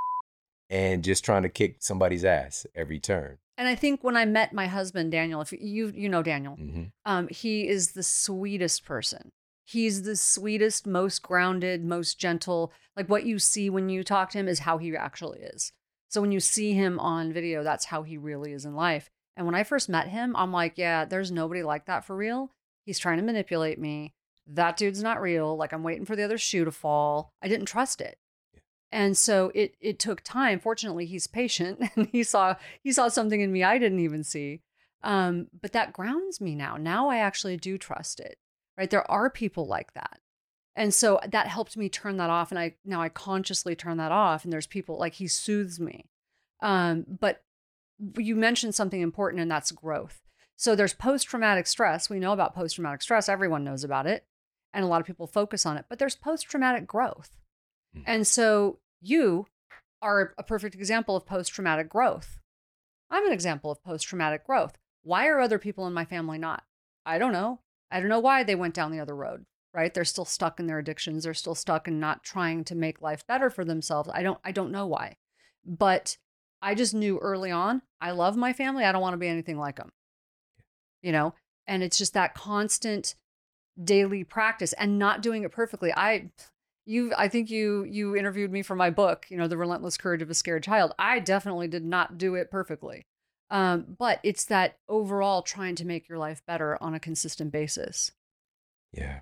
[0.69, 3.39] and just trying to kick somebody's ass every turn.
[3.57, 6.85] and I think when I met my husband Daniel, if you you know Daniel, hmm
[7.07, 9.31] um, he is the sweetest person.
[9.65, 12.73] He's the sweetest, most grounded, most gentle.
[12.97, 15.73] Like what you see when you talk to him is how he actually is.
[16.09, 19.11] So when you see him on video, that's how he really is in life.
[19.37, 22.53] And when I first met him, I'm like, yeah, there's nobody like that for real.
[22.85, 24.15] He's trying to manipulate me.
[24.47, 25.57] That dude's not real.
[25.57, 27.33] Like I'm waiting for the other shoe to fall.
[27.43, 28.19] I didn't trust it.
[28.53, 28.61] Yeah.
[28.93, 30.61] And so it it took time.
[30.61, 34.61] Fortunately, he's patient and he saw he saw something in me I didn't even see.
[35.03, 36.77] Um, but that grounds me now.
[36.77, 38.39] Now I actually do trust it.
[38.77, 38.91] Right?
[38.91, 40.21] There are people like that.
[40.77, 42.51] And so that helped me turn that off.
[42.51, 44.45] And I now I consciously turn that off.
[44.45, 46.07] And there's people like he soothes me.
[46.61, 47.43] Um, but
[48.19, 50.23] you mentioned something important, and that's growth.
[50.57, 52.09] So there's post traumatic stress.
[52.09, 54.25] We know about post traumatic stress, everyone knows about it.
[54.73, 57.31] And a lot of people focus on it, but there's post traumatic growth.
[57.97, 58.03] Mm.
[58.07, 59.47] And so you
[60.03, 62.41] are a perfect example of post traumatic growth.
[63.11, 64.77] I'm an example of post traumatic growth.
[65.03, 66.65] Why are other people in my family not?
[67.07, 67.61] I don't know.
[67.95, 69.95] I don't know why they went down the other road, right?
[69.95, 71.23] They're still stuck in their addictions.
[71.23, 74.11] They're still stuck in not trying to make life better for themselves.
[74.13, 75.17] I don't I don't know why.
[75.65, 76.17] But
[76.61, 78.85] I just knew early on, I love my family.
[78.85, 79.93] I don't want to be anything like them.
[81.03, 81.35] You know,
[81.69, 83.15] and it's just that constant
[83.83, 85.93] daily practice and not doing it perfectly.
[85.97, 86.33] I
[86.87, 90.21] you I think you you interviewed me for my book, you know, The Relentless Courage
[90.21, 90.95] of a Scared Child.
[90.99, 93.07] I definitely did not do it perfectly.
[93.55, 98.11] Um, but it's that overall trying to make your life better on a consistent basis.
[98.93, 99.21] Yeah.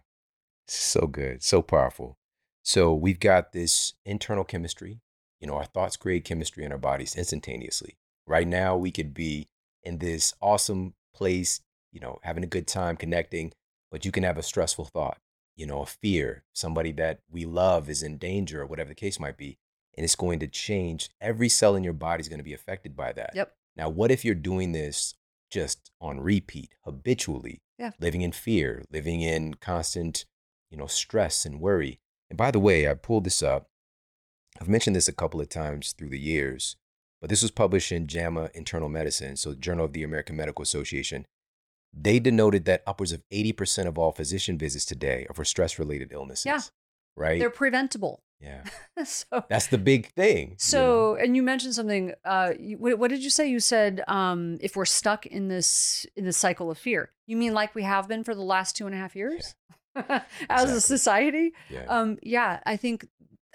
[0.67, 1.43] So good.
[1.43, 2.17] So powerful.
[2.63, 5.01] So we've got this internal chemistry.
[5.39, 7.99] You know, our thoughts create chemistry in our bodies instantaneously.
[8.27, 9.49] Right now, we could be
[9.83, 11.61] in this awesome place,
[11.93, 13.53] you know, having a good time connecting,
[13.91, 15.19] but you can have a stressful thought,
[15.57, 19.21] you know, a fear, somebody that we love is in danger or whatever the case
[19.21, 19.59] might be.
[19.95, 21.11] And it's going to change.
[21.21, 23.33] Every cell in your body is going to be affected by that.
[23.35, 23.55] Yep.
[23.77, 25.15] Now, what if you're doing this
[25.51, 27.93] just on repeat, habitually, Yeah.
[27.99, 30.25] living in fear, living in constant,
[30.71, 32.01] you know, stress and worry?
[32.31, 33.69] And by the way, I pulled this up.
[34.61, 36.77] I've mentioned this a couple of times through the years,
[37.21, 41.25] but this was published in JAMA Internal Medicine, so Journal of the American Medical Association.
[41.95, 46.13] They denoted that upwards of 80% of all physician visits today are for stress related
[46.13, 46.47] illnesses.
[46.47, 46.61] Yeah.
[47.17, 47.39] Right?
[47.39, 48.23] They're preventable.
[48.43, 48.65] Yeah.
[49.05, 50.57] so That's the big thing.
[50.59, 52.13] So, and you mentioned something.
[52.25, 53.49] Uh, you, what, what did you say?
[53.49, 57.55] You said um, if we're stuck in this in this cycle of fear, you mean
[57.55, 59.55] like we have been for the last two and a half years,
[59.97, 60.77] as Exactly.
[60.77, 61.53] a society?
[61.71, 61.85] yeah.
[61.89, 63.07] Um, yeah, I think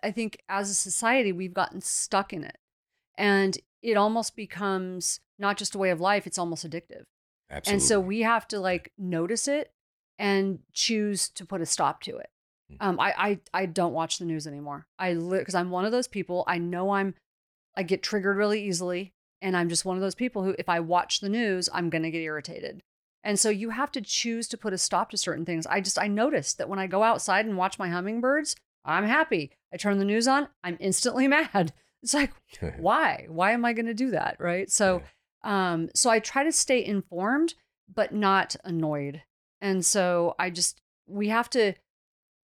[0.01, 2.57] I think as a society we've gotten stuck in it,
[3.17, 7.03] and it almost becomes not just a way of life; it's almost addictive.
[7.49, 7.73] Absolutely.
[7.73, 9.71] And so we have to like notice it
[10.19, 12.29] and choose to put a stop to it.
[12.71, 12.77] Mm.
[12.79, 14.87] Um, I, I I don't watch the news anymore.
[14.99, 16.43] I because I'm one of those people.
[16.47, 17.15] I know I'm
[17.75, 20.79] I get triggered really easily, and I'm just one of those people who, if I
[20.79, 22.81] watch the news, I'm gonna get irritated.
[23.23, 25.65] And so you have to choose to put a stop to certain things.
[25.67, 28.55] I just I noticed that when I go outside and watch my hummingbirds,
[28.85, 29.51] I'm happy.
[29.73, 31.73] I turn the news on, I'm instantly mad.
[32.03, 32.31] It's like
[32.77, 35.01] why why am i going to do that right so
[35.43, 37.53] um so i try to stay informed
[37.93, 39.23] but not annoyed
[39.61, 41.73] and so i just we have to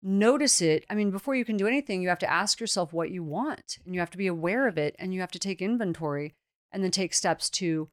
[0.06, 3.12] notice it i mean before you can do anything you have to ask yourself what
[3.12, 5.62] you want and you have to be aware of it and you have to take
[5.62, 6.34] inventory
[6.72, 7.89] and then take steps to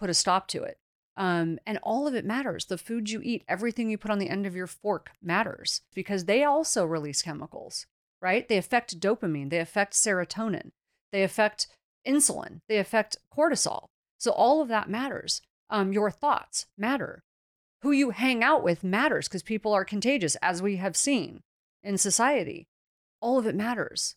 [0.00, 0.78] put a stop to it
[1.16, 4.28] um, and all of it matters the food you eat everything you put on the
[4.28, 7.86] end of your fork matters because they also release chemicals
[8.20, 8.48] right?
[8.48, 10.70] They affect dopamine, they affect serotonin,
[11.12, 11.68] they affect
[12.06, 13.86] insulin, they affect cortisol.
[14.18, 15.42] So all of that matters.
[15.70, 17.22] Um, your thoughts matter.
[17.82, 21.42] Who you hang out with matters because people are contagious, as we have seen
[21.82, 22.66] in society.
[23.20, 24.16] All of it matters.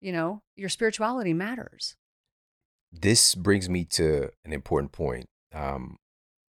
[0.00, 1.96] You know, your spirituality matters.
[2.90, 5.26] this brings me to an important point.
[5.52, 5.98] Um,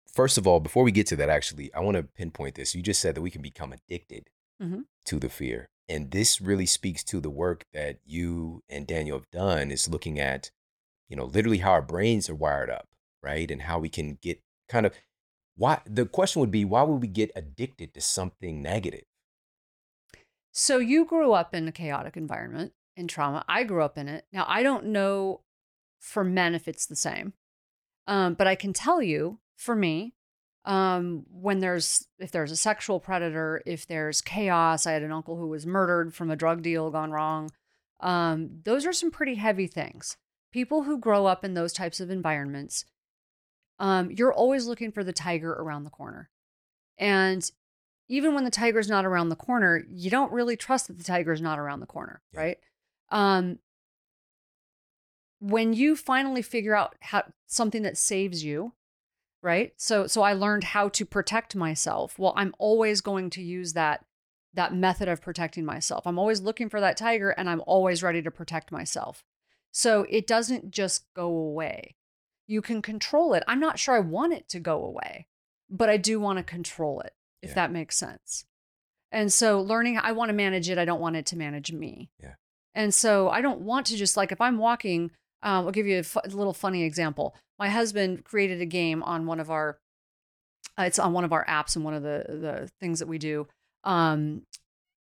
[0.09, 2.73] first of all, before we get to that, actually, I want to pinpoint this.
[2.73, 4.29] You just said that we can become addicted
[4.61, 4.85] Mhm.
[5.05, 5.67] to the fear.
[5.89, 10.17] And this really speaks to the work that you and Daniel have done is looking
[10.17, 10.51] at,
[11.09, 12.87] you know, literally how our brains are wired up,
[13.21, 13.51] right?
[13.51, 14.93] And how we can get kind of
[15.59, 19.03] why the question would be, why would we get addicted to something negative?
[20.51, 23.43] So you grew up in a chaotic environment and trauma.
[23.47, 24.25] I grew up in it.
[24.31, 25.41] Now I don't know
[25.99, 27.33] for men if it's the same,
[28.07, 30.13] um, but I can tell you for me,
[30.63, 34.87] um, when there's if there's a sexual predator, if there's chaos.
[34.87, 37.51] I had an uncle who was murdered from a drug deal gone wrong.
[37.99, 40.15] Um, those are some pretty heavy things.
[40.53, 42.85] People who grow up in those types of environments,
[43.79, 46.29] um, you're always looking for the tiger around the corner,
[46.97, 47.49] and
[48.07, 51.41] even when the tiger's not around the corner, you don't really trust that the tiger's
[51.41, 52.39] not around the corner, Yeah.
[52.39, 52.57] right?
[53.09, 53.59] Um,
[55.39, 58.73] when you finally figure out how something that saves you,
[59.41, 59.73] right?
[59.77, 62.19] So so I learned how to protect myself.
[62.19, 64.05] Well, I'm always going to use that
[64.53, 66.05] that method of protecting myself.
[66.07, 69.23] I'm always looking for that tiger and I'm always ready to protect myself.
[69.71, 71.95] So it doesn't just go away.
[72.49, 73.43] You can control it.
[73.47, 75.27] I'm not sure I want it to go away,
[75.69, 77.55] but I do want to control it if Yeah.
[77.55, 78.43] that makes sense.
[79.11, 82.09] And so learning I want to manage it, I don't want it to manage me.
[82.19, 82.35] Yeah.
[82.73, 85.11] And so I don't want to just like if I'm walking,
[85.43, 87.35] um, I'll give you a little funny example.
[87.57, 89.79] My husband created a game on one of our,
[90.77, 93.17] uh, it's on one of our apps and one of the the things that we
[93.17, 93.47] do,
[93.83, 94.45] um,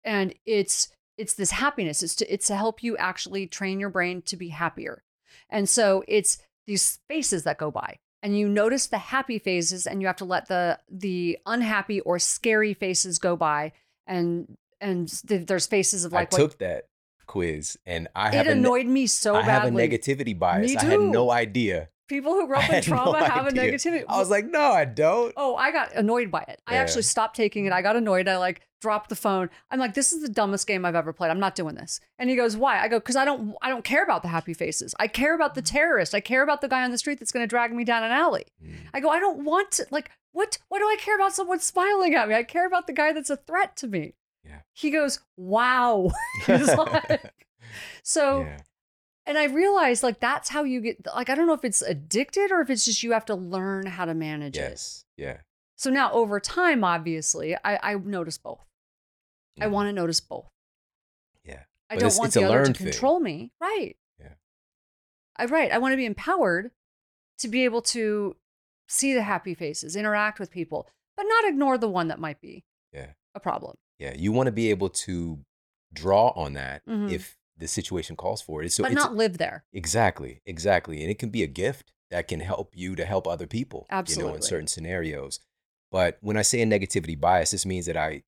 [0.04, 2.04] and it's it's this happiness.
[2.04, 5.04] It's to it's to help you actually train your brain to be happier.
[5.50, 6.38] And so it's
[6.68, 10.26] these phases that go by, and you notice the happy phases, and you have to
[10.26, 13.72] let the the unhappy or scary faces go by,
[14.08, 16.86] and and th- there's faces of like I what took that
[17.26, 20.76] quiz and I it have a ne- annoyed me so I have a negativity bias.
[20.76, 21.90] I had no idea.
[22.10, 24.04] People who grew I up in had no trauma have a negativity.
[24.08, 25.34] I was like, no, I don't.
[25.38, 26.62] Oh, I got annoyed by it.
[26.68, 27.72] I actually stopped taking it.
[27.72, 28.28] I got annoyed.
[28.28, 29.50] I like dropped the phone.
[29.72, 31.32] I'm like, this is the dumbest game I've ever played.
[31.32, 32.00] I'm not doing this.
[32.20, 32.80] And he goes, why?
[32.84, 34.94] I go, because I don't I don't care about the happy faces.
[35.00, 35.72] I care about the Mm.
[35.72, 36.14] terrorist.
[36.14, 38.46] I care about the guy on the street that's gonna drag me down an alley.
[38.64, 38.76] Mm.
[38.94, 42.14] I go, I don't want to like what what do I care about someone smiling
[42.14, 42.36] at me?
[42.36, 44.14] I care about the guy that's a threat to me.
[44.44, 44.60] Yeah.
[44.74, 46.12] He goes, Wow.
[46.48, 47.32] Like-
[48.04, 48.58] so yeah.
[49.26, 52.52] and I realized like that's how you get like I don't know if it's addicted
[52.52, 54.62] or if it's just you have to learn how to manage it.
[54.72, 55.06] Yes.
[55.18, 55.38] Yeah.
[55.76, 58.64] So now over time, obviously, I, I notice both.
[59.60, 59.72] I Mhm.
[59.72, 60.50] want to notice both.
[61.44, 61.64] Yeah.
[61.90, 62.88] I But don't want the other to learned thing.
[62.88, 63.52] control me.
[63.60, 63.96] Right.
[64.20, 64.34] Yeah.
[65.36, 65.72] I right.
[65.72, 66.72] I want to be empowered
[67.40, 68.36] to be able to
[68.88, 72.64] see the happy faces, interact with people, but not ignore the one that might be
[72.92, 73.14] Yeah.
[73.36, 73.78] a problem.
[74.00, 74.14] Yeah.
[74.16, 75.44] You want to be able to
[75.94, 77.12] draw on that Mhm.
[77.12, 78.72] if the situation calls for it.
[78.72, 79.64] So but it's not live there.
[79.72, 83.46] exactly, exactly, and it can be a gift that can help you to help other
[83.48, 83.88] people.
[84.08, 85.40] You know, in certain scenarios.
[85.92, 88.24] But when I say a negativity bias, this means that I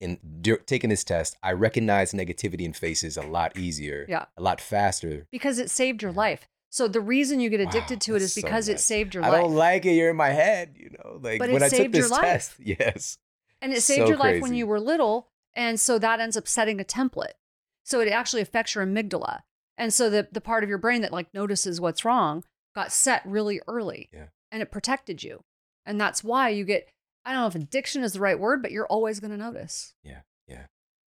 [0.00, 4.26] in dur- taking this test, I recognize negativity in faces a lot easier, Yeah.
[4.36, 5.26] a lot faster.
[5.32, 6.48] because it saved your life.
[6.70, 9.14] So the reason you get addicted Wow, to it is is so because it saved
[9.14, 9.32] your life.
[9.32, 9.92] I don't like it.
[9.92, 11.18] You're in my head, you know.
[11.22, 12.20] Like But when it I took saved your this life.
[12.22, 13.18] test, yes,
[13.62, 15.28] And it saved So your life when you were little.
[15.54, 17.32] And so that ends up setting a template.
[17.84, 19.40] So it actually affects your amygdala.
[19.78, 22.44] And so the, the part of your brain that like notices what's wrong
[22.74, 24.10] got set really early.
[24.12, 24.26] Yeah.
[24.52, 25.42] And it protected you.
[25.86, 26.88] And that's why you get,
[27.28, 29.92] I don't know if addiction is the right word, but you're always going to notice.
[30.02, 30.20] Yeah.
[30.46, 30.64] Yeah.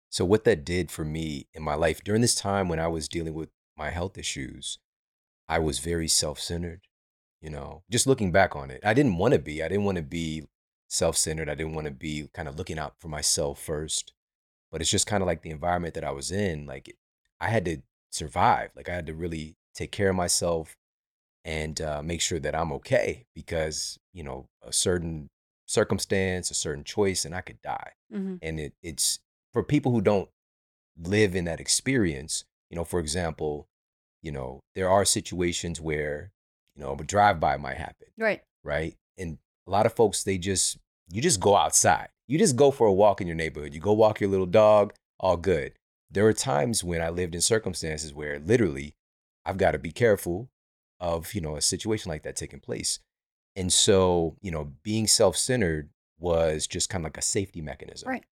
[0.10, 3.08] So what that did for me in my life during this time when I was
[3.08, 3.48] dealing with
[3.78, 4.80] my health issues,
[5.48, 6.82] I was very self-centered.
[7.42, 9.64] You know, just looking back on it, I didn't want to be.
[9.64, 10.44] I didn't want to be
[10.90, 11.48] self-centered.
[11.48, 14.12] I didn't want to be kind of looking out for myself first.
[14.74, 16.66] But it's just kind of like the environment that I was in.
[16.66, 16.94] Like
[17.40, 17.78] I had to
[18.12, 18.72] survive.
[18.76, 20.76] Like I had to really take care of myself
[21.46, 25.30] and uh, make sure that I'm okay because you know a certain
[25.70, 27.92] circumstance, a certain choice, and I could die.
[28.14, 28.36] Mm-hmm.
[28.42, 29.20] and it, it's
[29.54, 30.30] for people who don't
[31.02, 33.68] live in that experience you know for example
[34.24, 36.32] you know there are situations where
[36.76, 38.42] you know a drive-by might happen Right.
[38.64, 38.96] right?
[39.18, 40.78] And a lot of folks they just
[41.12, 42.10] you just go outside.
[42.28, 43.74] You just go for a walk in your neighborhood.
[43.74, 45.74] You go walk your little dog all good.
[46.12, 48.96] There are times when i lived in circumstances where literally
[49.46, 50.50] i've got to be careful
[51.00, 53.00] of you know a situation like that taking place
[53.56, 58.26] and so you know being self-centered was just kind of like a safety mechanism Right.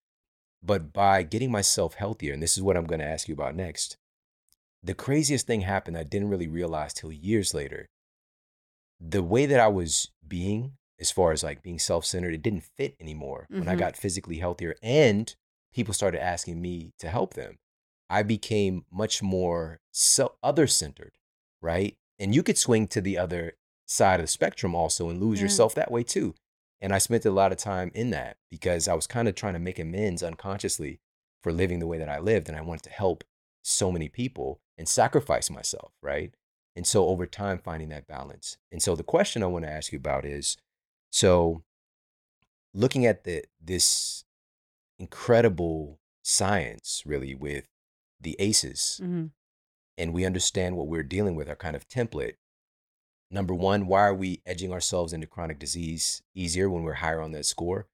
[0.62, 3.54] but by getting myself healthier, and this is what I'm going to ask you about
[3.54, 3.96] next,
[4.82, 7.88] the craziest thing happened I didn't really realize till years later.
[9.00, 12.64] The way that I was being, as far as like being self centered, it didn't
[12.64, 13.78] fit anymore when I Mhm.
[13.78, 15.34] got physically healthier and
[15.72, 17.58] people started asking me to help them.
[18.10, 19.80] I became much more
[20.42, 21.12] other centered,
[21.60, 21.96] right?
[22.18, 23.56] And you could swing to the other
[23.88, 25.44] side of the spectrum also and lose Yeah.
[25.46, 26.34] yourself that way too.
[26.80, 29.54] And I spent a lot of time in that because I was kind of trying
[29.54, 31.00] to make amends unconsciously
[31.42, 32.48] for living the way that I lived.
[32.48, 33.24] And I wanted to help
[33.62, 36.34] so many people and sacrifice myself, right?
[36.76, 38.58] And so over time, finding that balance.
[38.70, 40.56] And so the question I want to ask you about is
[41.10, 41.64] so
[42.74, 44.24] looking at the this
[44.98, 47.66] incredible science really with
[48.20, 49.26] the ACEs, Mm-hmm.
[49.96, 52.34] and we understand what we're dealing with, our kind of template.
[53.30, 57.32] Number one, why are we edging ourselves into chronic disease easier when we're higher on
[57.32, 57.86] that score?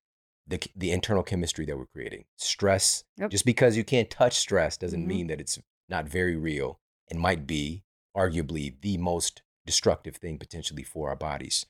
[0.47, 2.27] The, the internal chemistry that we're creating.
[2.37, 3.31] Stress, Yep.
[3.31, 5.07] just because you can't touch stress doesn't Mhm.
[5.09, 5.59] mean that it's
[5.89, 7.83] not very real and might be
[8.15, 11.65] arguably the most destructive thing potentially for our bodies.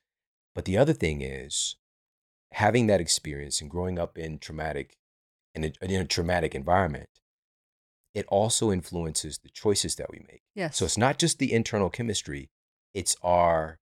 [0.55, 1.77] But the other thing is
[2.53, 4.99] having that experience and growing up in traumatic
[5.55, 7.09] in a, in a traumatic environment,
[8.13, 10.43] it also influences the choices that we make.
[10.55, 10.77] Yes.
[10.77, 12.51] So it's not just the internal chemistry,
[12.95, 13.79] it's our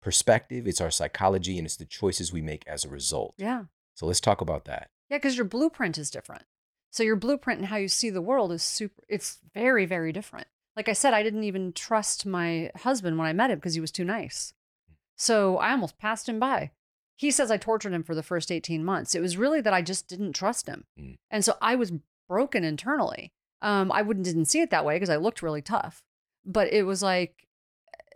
[0.00, 3.34] perspective, it's our psychology, and it's the choices we make as a result.
[3.36, 3.64] yeah.
[3.94, 4.90] So let's talk about that.
[5.10, 6.44] Yeah, because your blueprint is different.
[6.92, 9.02] So your blueprint and how you see the world is super.
[9.08, 10.46] It's very, very different.
[10.76, 13.80] Like I said, I didn't even trust my husband when I met him because he
[13.80, 14.54] was too nice.
[15.16, 16.70] So I almost passed him by.
[17.16, 19.16] He says I tortured him for the first 18 months.
[19.16, 20.84] It was really that I just didn't trust him.
[20.98, 21.18] Mm.
[21.32, 21.92] And so I was
[22.28, 23.32] broken internally.
[23.60, 26.04] Um, I wouldn't didn't see it that way because I looked really tough.
[26.46, 27.47] But it was like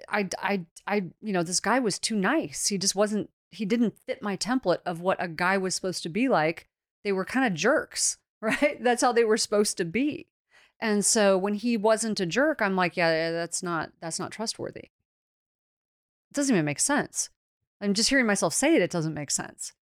[0.09, 2.69] I I I you know, this guy was too nice.
[2.69, 6.09] He just wasn't he didn't fit my template of what a guy was supposed to
[6.09, 6.69] be like.
[7.05, 8.83] They were kind of jerks, right?
[8.83, 10.29] That's how they were supposed to be.
[10.81, 14.91] And so when he wasn't a jerk, I'm like, yeah, that's not that's not trustworthy.
[16.31, 17.31] It doesn't even make sense.
[17.81, 19.75] I'm just hearing myself say it, it doesn't make sense.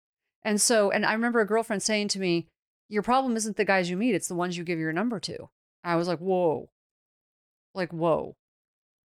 [0.43, 2.47] And so, and I remember a girlfriend saying to me,
[2.89, 5.51] Your problem isn't the guys you meet, it's the ones you give your number to.
[5.85, 6.71] I was like, Whoa.
[7.75, 8.37] Like, whoa.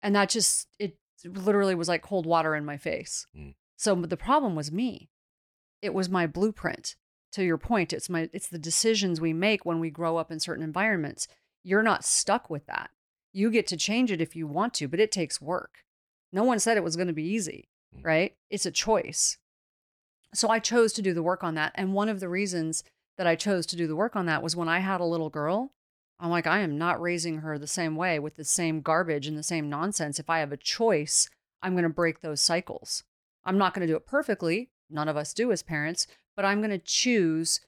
[0.03, 3.27] And that just, it literally was like cold water in my face.
[3.37, 3.53] Mm.
[3.77, 5.09] So the problem was me.
[5.81, 6.95] It was my blueprint.
[7.33, 10.39] To your point, it's my it's the decisions we make when we grow up in
[10.41, 11.27] certain environments.
[11.63, 12.89] You're not stuck with that.
[13.31, 15.85] You get to change it if you want to, but it takes work.
[16.33, 18.03] No one said it was going to be easy, Mm.
[18.05, 18.35] right?
[18.49, 19.37] It's a choice.
[20.33, 21.71] So I chose to do the work on that.
[21.75, 22.83] And one of the reasons
[23.17, 25.29] that I chose to do the work on that was when I had a little
[25.29, 25.71] girl,
[26.21, 29.35] I'm like, I am not raising her the same way with the same garbage and
[29.35, 30.19] the same nonsense.
[30.19, 31.29] If I have a choice,
[31.63, 33.03] I'm going to break those cycles.
[33.43, 34.69] I'm not going to do it perfectly.
[34.89, 36.05] None of us do as parents,
[36.35, 37.59] but I'm going to choose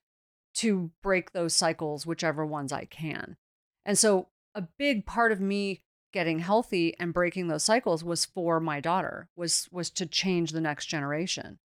[0.56, 3.38] to break those cycles, whichever ones I can.
[3.86, 5.82] And so a big part of me
[6.12, 10.62] getting healthy and breaking those cycles was for my daughter, was was to change the
[10.62, 11.58] next generation.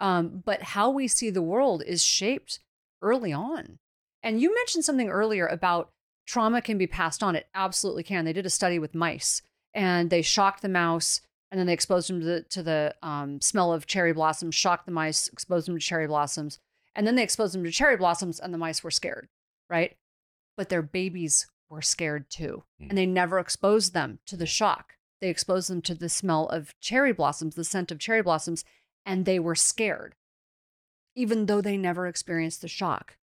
[0.00, 2.58] Um, but how we see the world is shaped
[3.02, 3.78] early on.
[4.22, 5.90] And you mentioned something earlier about
[6.26, 7.36] trauma can be passed on.
[7.36, 8.24] It absolutely can.
[8.24, 9.42] They did a study with mice
[9.74, 11.20] and they shocked the mouse
[11.50, 14.86] and then they exposed them to the, to the um, smell of cherry blossoms, shocked
[14.86, 16.58] the mice, exposed them to cherry blossoms.
[16.94, 19.28] And then they exposed them to cherry blossoms and the mice were scared,
[19.68, 19.96] right?
[20.56, 22.64] But their babies were scared too.
[22.80, 22.90] Mm.
[22.90, 24.94] And they never exposed them to the shock.
[25.20, 28.64] They exposed them to the smell of cherry blossoms, the scent of cherry blossoms,
[29.06, 30.14] and they were scared,
[31.14, 33.16] even though they never experienced the shock.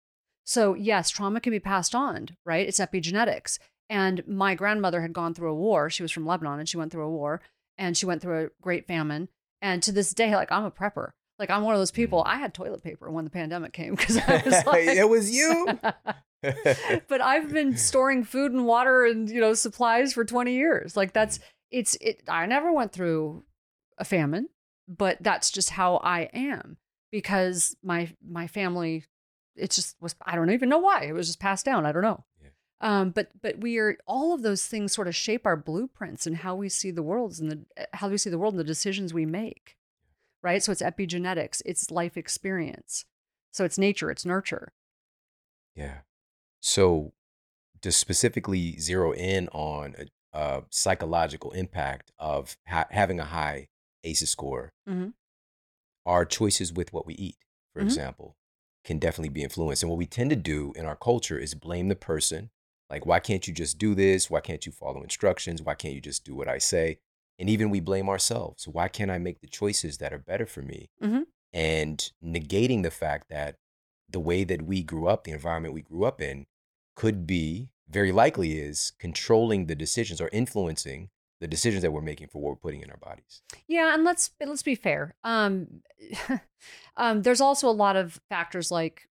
[0.48, 2.66] So, yes, trauma can be passed on, right?
[2.66, 3.58] It's epigenetics.
[3.90, 5.90] And my grandmother had gone through a war.
[5.90, 7.42] She was from Lebanon and she went through a war
[7.76, 9.28] and she went through a great famine.
[9.60, 11.10] And to this day, like I'm a prepper.
[11.38, 12.24] Like I'm one of those people.
[12.24, 12.28] Mm.
[12.28, 15.78] I had toilet paper when the pandemic came because I was like, it was you.
[16.42, 20.96] but I've been storing food and water and you know supplies for 20 years.
[20.96, 21.42] Like that's mm.
[21.72, 23.44] it's it I never went through
[23.98, 24.48] a famine,
[24.88, 26.78] but that's just how I am
[27.12, 29.04] because my my family
[29.58, 31.04] it just was I don't even know why.
[31.04, 31.84] It was just passed down.
[31.86, 32.24] I don't know.
[32.42, 32.48] Yeah.
[32.80, 36.36] Um, but but we are all of those things sort of shape our blueprints and
[36.38, 39.12] how we see the world and the how we see the world and the decisions
[39.12, 39.76] we make.
[40.42, 40.62] Right?
[40.62, 43.04] So it's epigenetics, it's life experience.
[43.52, 44.72] So it's nature, it's nurture.
[45.74, 45.98] Yeah.
[46.60, 47.12] So
[47.82, 53.68] to specifically zero in on a, a psychological impact of ha- having a high
[54.04, 55.14] ACEs score, Mhm.
[56.06, 57.36] our choices with what we eat,
[57.72, 57.86] for Mhm.
[57.86, 58.36] example,
[58.84, 59.82] can definitely be influenced.
[59.82, 62.50] And what we tend to do in our culture is blame the person.
[62.90, 64.30] Like, why can't you just do this?
[64.30, 65.62] Why can't you follow instructions?
[65.62, 66.98] Why can't you just do what I say?
[67.38, 68.66] And even we blame ourselves.
[68.66, 70.88] Why can't I make the choices that are better for me?
[71.02, 71.26] Mhm.
[71.52, 73.56] And negating the fact that
[74.08, 76.46] the way that we grew up, the environment we grew up in,
[76.94, 81.10] could be very likely is controlling the decisions or influencing
[81.40, 83.42] the decisions that we're making for what we're putting in our bodies.
[83.66, 85.14] Yeah, and let's let's be fair.
[85.24, 85.82] Um,
[86.96, 89.08] um, there's also a lot of factors like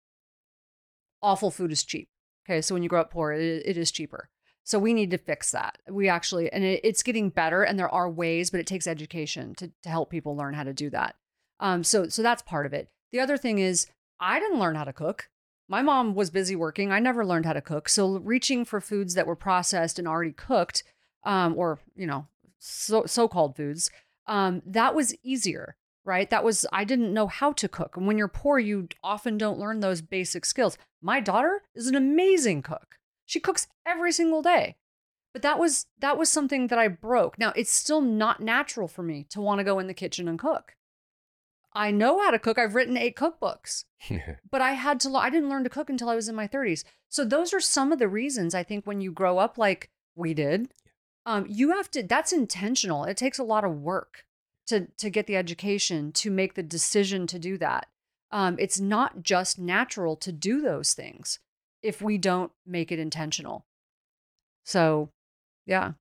[1.22, 2.08] awful food is cheap.
[2.46, 4.28] Okay, so when you grow up poor, it, it is cheaper.
[4.64, 5.78] So we need to fix that.
[5.88, 9.54] We actually, and it, it's getting better, and there are ways, but it takes education
[9.56, 11.16] to to help people learn how to do that.
[11.58, 12.90] Um, so so that's part of it.
[13.12, 13.86] The other thing is,
[14.20, 15.30] I didn't learn how to cook.
[15.68, 16.90] My mom was busy working.
[16.90, 17.88] I never learned how to cook.
[17.88, 20.82] So reaching for foods that were processed and already cooked,
[21.24, 22.26] um, or you know,
[22.58, 23.90] so so-called foods,
[24.26, 26.28] um, that was easier, right?
[26.30, 27.96] That was I didn't know how to cook.
[27.96, 30.78] And when you're poor, you often don't learn those basic skills.
[31.00, 32.96] My daughter is an amazing cook.
[33.26, 34.76] She cooks every single day.
[35.32, 37.38] But that was that was something that I broke.
[37.38, 40.38] Now, it's still not natural for me to want to go in the kitchen and
[40.38, 40.74] cook.
[41.72, 42.58] I know how to cook.
[42.58, 43.84] I've written 8 cookbooks
[44.50, 46.84] but I had to, I didn't learn to cook until I was in my 30s.
[47.08, 50.34] So those are some of the reasons I think when you grow up like we
[50.34, 50.72] did,
[51.30, 53.04] um, you have to, that's intentional.
[53.04, 54.24] It takes a lot of work
[54.66, 57.86] to, to get the education, to make the decision to do that.
[58.32, 61.38] Um, it's not just natural to do those things
[61.84, 63.64] if we don't make it intentional.
[64.64, 65.10] So,
[65.66, 65.92] yeah.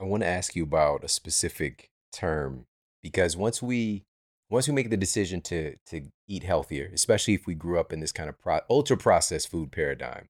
[0.00, 2.64] I want to ask you about a specific term
[3.02, 4.04] because once we
[4.48, 8.00] once we make the decision to to eat healthier, especially if we grew up in
[8.00, 10.28] this kind of pro- ultra processed food paradigm,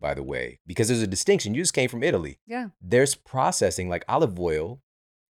[0.00, 1.54] by the way, because there's a distinction.
[1.54, 2.38] You just came from Italy.
[2.46, 2.68] Yeah.
[2.80, 4.80] There's processing, like olive oil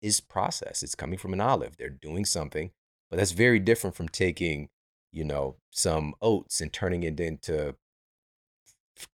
[0.02, 0.82] is processed.
[0.82, 1.76] It's coming from an olive.
[1.76, 2.70] They're doing something,
[3.10, 4.68] but that's very different from taking,
[5.12, 7.74] you know, some oats and turning it into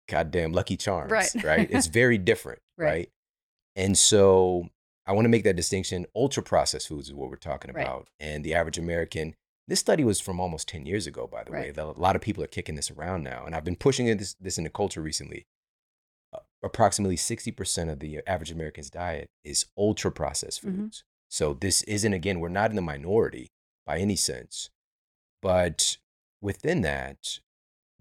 [0.09, 1.11] goddamn Lucky Charms.
[1.11, 1.31] Right.
[1.45, 1.69] Right.
[1.71, 2.61] It's very different.
[2.77, 2.87] Right.
[2.87, 3.09] right.
[3.77, 4.69] And so
[5.07, 6.07] I want to make that distinction.
[6.15, 7.83] Ultra processed foods is what we're talking Right.
[7.85, 8.09] about.
[8.19, 9.35] And the average American,
[9.71, 11.73] this study was from almost 10 years ago, by the way.
[11.75, 11.79] Right.
[11.79, 13.45] A lot of people are kicking this around now.
[13.47, 15.47] And I've been pushing this, this into culture recently.
[16.33, 20.77] Uh, approximately 60% of the average American's diet is ultra processed Mhm.
[20.77, 21.05] foods.
[21.29, 23.53] So this isn't, again, we're not in the minority
[23.87, 24.71] by any sense.
[25.41, 25.99] But
[26.41, 27.39] within that,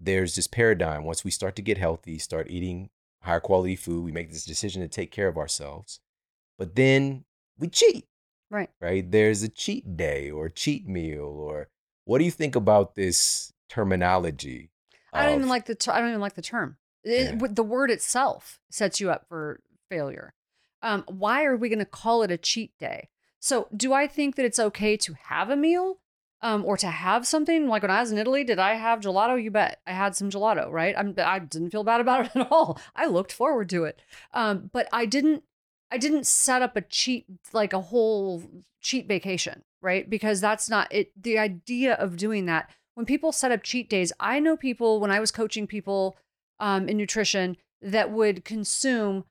[0.00, 1.04] there's this paradigm.
[1.04, 2.90] Once we start to get healthy, start eating
[3.22, 6.00] higher quality food, we make this decision to take care of ourselves.
[6.58, 8.08] But then we cheat,
[8.50, 8.68] Right.
[8.80, 9.08] right?
[9.08, 11.68] There's a cheat day or cheat meal or
[12.04, 14.70] what do you think about this terminology?
[15.12, 16.76] I don't even like the ter- I don't even like the term.
[17.04, 17.46] It- Yeah.
[17.50, 20.34] the word itself sets you up for failure.
[20.82, 23.08] Um, why are we going to call it a cheat day?
[23.38, 26.00] So, do I think that it's okay to have a meal,
[26.42, 28.44] um, or to have something like when I was in Italy?
[28.44, 29.42] Did I have gelato?
[29.42, 30.70] You bet, I had some gelato.
[30.70, 30.94] Right?
[30.96, 32.78] I'm, I didn't feel bad about it at all.
[32.94, 34.00] I looked forward to it,
[34.32, 35.44] um, but I didn't.
[35.90, 38.42] I didn't set up a cheat like a whole
[38.80, 40.08] cheat vacation, right?
[40.08, 41.10] Because that's not it.
[41.20, 45.10] The idea of doing that when people set up cheat days, I know people when
[45.10, 46.18] I was coaching people
[46.58, 49.24] um, in nutrition that would consume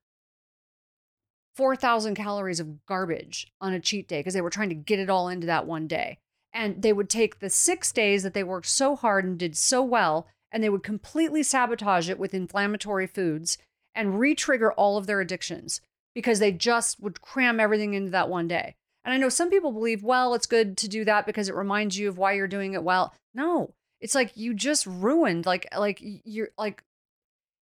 [1.55, 5.09] 4,000 calories of garbage on a cheat day because they were trying to get it
[5.09, 6.17] all into that one day.
[6.51, 9.83] And they would take the six days that they worked so hard and did so
[9.83, 13.59] well, and they would completely sabotage it with inflammatory foods
[13.93, 15.79] and re trigger all of their addictions
[16.19, 18.75] because they just would cram everything into that one day.
[19.05, 21.97] And I know some people believe, well, it's good to do that because it reminds
[21.97, 23.13] you of why you're doing it well.
[23.33, 26.83] No, It's like you just ruined like like you're like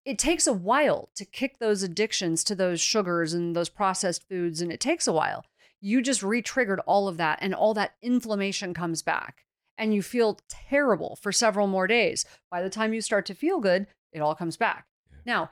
[0.06, 4.62] it takes a while to kick those addictions to those sugars and those processed foods
[4.62, 5.46] and it takes a while.
[5.82, 9.46] You just re-triggered all of that and all that inflammation comes back
[9.78, 12.26] and you feel terrible for several more days.
[12.52, 14.86] By the time you start to feel good, it all comes back.
[15.26, 15.50] Now,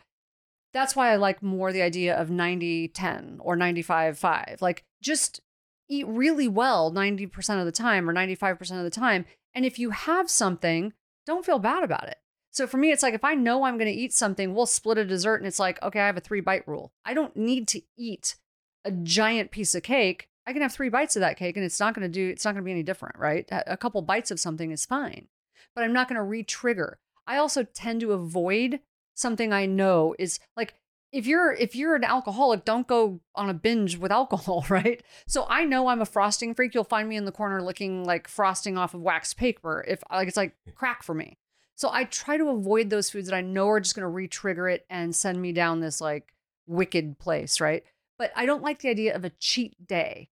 [0.73, 4.57] that's why I like more the idea of 90 10 or 95 5.
[4.61, 5.41] Like just
[5.89, 9.25] eat really well 90% of the time or 95% of the time.
[9.53, 10.93] And if you have something,
[11.25, 12.17] don't feel bad about it.
[12.51, 14.97] So for me, it's like if I know I'm going to eat something, we'll split
[14.97, 16.93] a dessert and it's like, okay, I have a three bite rule.
[17.05, 18.35] I don't need to eat
[18.83, 20.27] a giant piece of cake.
[20.47, 22.43] I can have three bites of that cake and it's not going to do, it's
[22.43, 23.47] not going to be any different, right?
[23.51, 25.27] A couple bites of something is fine,
[25.75, 26.99] but I'm not going to re trigger.
[27.27, 28.79] I also tend to avoid
[29.21, 30.73] something I know is like
[31.11, 35.01] if you're if you're an alcoholic, don't go on a binge with alcohol, right?
[35.27, 36.73] So I know I'm a frosting freak.
[36.73, 39.83] You'll find me in the corner looking like frosting off of wax paper.
[39.87, 41.37] If like it's like crack for me.
[41.75, 44.69] So I try to avoid those foods that I know are just going to re-trigger
[44.69, 46.31] it and send me down this like
[46.67, 47.83] wicked place, right?
[48.19, 50.29] But I don't like the idea of a cheat day.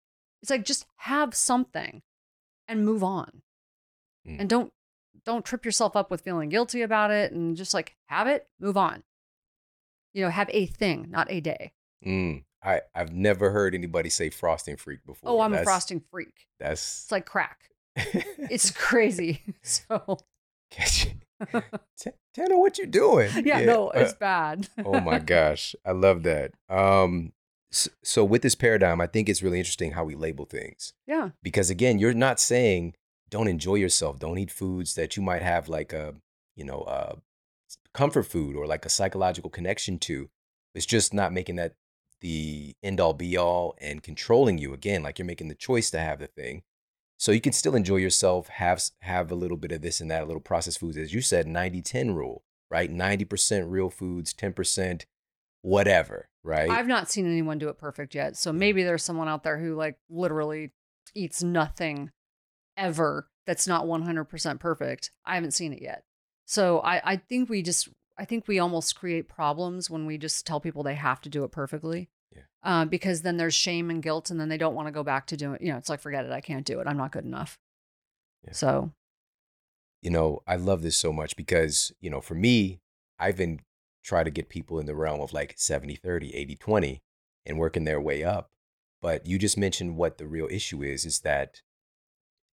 [0.41, 2.03] It's like just have something
[2.69, 3.43] and move on.
[4.25, 4.41] Mm.
[4.41, 4.73] And don't
[5.25, 8.77] don't trip yourself up with feeling guilty about it and just like have it, move
[8.77, 9.03] on.
[10.15, 11.73] You know, have a thing, not a day.
[12.05, 15.31] Mm, I, I've never heard anybody say frosting freak before.
[15.31, 16.47] Oh, I'm that's, a frosting freak.
[16.59, 17.71] That's it's like crack.
[17.97, 19.43] it's crazy.
[19.63, 20.19] So
[22.35, 23.31] Tana, what you doing?
[23.35, 23.65] Yeah, yeah.
[23.65, 24.69] no, it's uh, bad.
[24.85, 25.75] oh my gosh.
[25.85, 26.53] I love that.
[26.69, 27.33] Um
[27.71, 30.93] so with this paradigm, I think it's really interesting how we label things.
[31.07, 31.31] Yeah.
[31.43, 32.95] Because again, you're not saying
[33.33, 34.19] don't enjoy yourself.
[34.19, 36.15] Don't eat foods that you might have like a,
[36.55, 37.17] you know, a
[37.95, 40.29] comfort food or like a psychological connection to.
[40.75, 41.75] It's just not making that
[42.21, 45.99] the end all be all and controlling you again, like you're making the choice to
[45.99, 46.63] have the thing.
[47.19, 50.23] So you can still enjoy yourself, have have a little bit of this and that,
[50.23, 52.93] a little processed foods, as you said, 90-10 rule, right?
[52.93, 55.05] 90% real foods, 10%
[55.63, 56.69] whatever, right?
[56.69, 58.37] I've not seen anyone do it perfect yet.
[58.37, 58.57] So mm.
[58.57, 60.73] maybe there's someone out there who like literally
[61.15, 62.11] eats nothing
[62.83, 65.11] ever that's not 100% perfect.
[65.25, 66.05] I haven't seen it yet.
[66.45, 70.47] So I, I think we just, I think we almost create problems when we just
[70.47, 72.11] tell people they have to do it perfectly.
[72.35, 72.43] Yeah.
[72.63, 75.27] Uh, because then there's shame and guilt, and then they don't want to go back
[75.27, 75.59] to doing.
[75.61, 76.33] You know, it's like forget it.
[76.33, 76.87] I can't do it.
[76.87, 77.59] I'm not good enough.
[78.45, 78.53] Yeah.
[78.53, 78.93] So,
[80.01, 82.81] you know, I love this so much because you know, for me,
[83.19, 83.61] I've been
[84.03, 87.03] trying to get people in the realm of like 70 30 80 20
[87.47, 88.51] and working their way up
[89.01, 91.63] but you just mentioned what the real issue is is that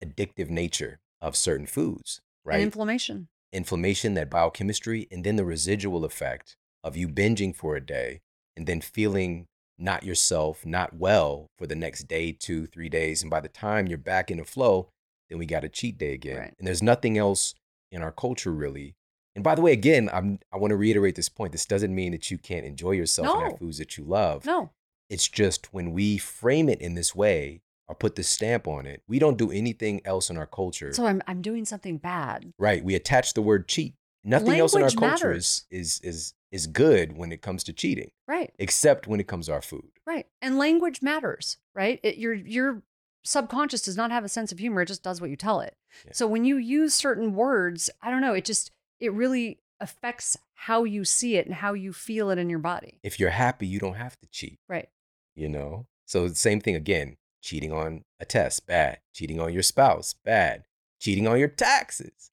[0.03, 2.57] addictive nature of certain foods, right?
[2.57, 3.29] And inflammation.
[3.53, 8.21] Inflammation, that biochemistry, and then the residual effect of you binging for a day
[8.57, 9.47] and then feeling
[9.79, 13.23] not yourself, not well for the next day, two, three days.
[13.23, 14.89] And by the time you're back in the flow,
[15.29, 16.39] then we got a cheat day again.
[16.39, 16.55] Right.
[16.59, 17.55] And there's nothing else
[17.91, 18.95] in our culture really.
[19.35, 21.53] And by the way, again, I'm, I want to reiterate this point.
[21.53, 23.35] This doesn't mean that you can't enjoy yourself no.
[23.35, 24.45] and have foods that you love.
[24.45, 24.71] No.
[25.09, 27.61] It's just when we frame it in this way,
[27.93, 29.03] or put the stamp on it.
[29.07, 30.93] We don't do anything else in our culture.
[30.95, 32.53] So I'm I'm doing something bad.
[32.59, 32.83] Right.
[32.83, 33.95] We attach the word cheat.
[34.25, 37.73] Nothing Language else in our culture is, is is is good when it comes to
[37.73, 38.11] cheating.
[38.27, 38.53] Right.
[38.59, 39.91] Except when it comes to our food.
[40.07, 40.27] Right.
[40.41, 42.01] And language matters, right?
[42.03, 42.83] It, your your
[43.25, 44.81] subconscious does not have a sense of humor.
[44.83, 45.77] It just does what you tell it.
[46.07, 46.13] Yeah.
[46.15, 48.71] So when you use certain words, I don't know, it just
[49.01, 53.01] it really affects how you see it and how you feel it in your body.
[53.03, 54.61] If you're happy, you don't have to cheat.
[54.67, 54.89] Right.
[55.35, 55.87] You know?
[56.07, 59.01] So same thing again Cheating on a test, bad.
[59.13, 60.65] Cheating on your spouse, bad.
[61.01, 62.31] Cheating on your taxes,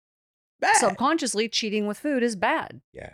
[0.60, 0.78] bad.
[0.78, 2.82] Subconsciously, cheating with food is bad.
[2.94, 3.14] Yeah.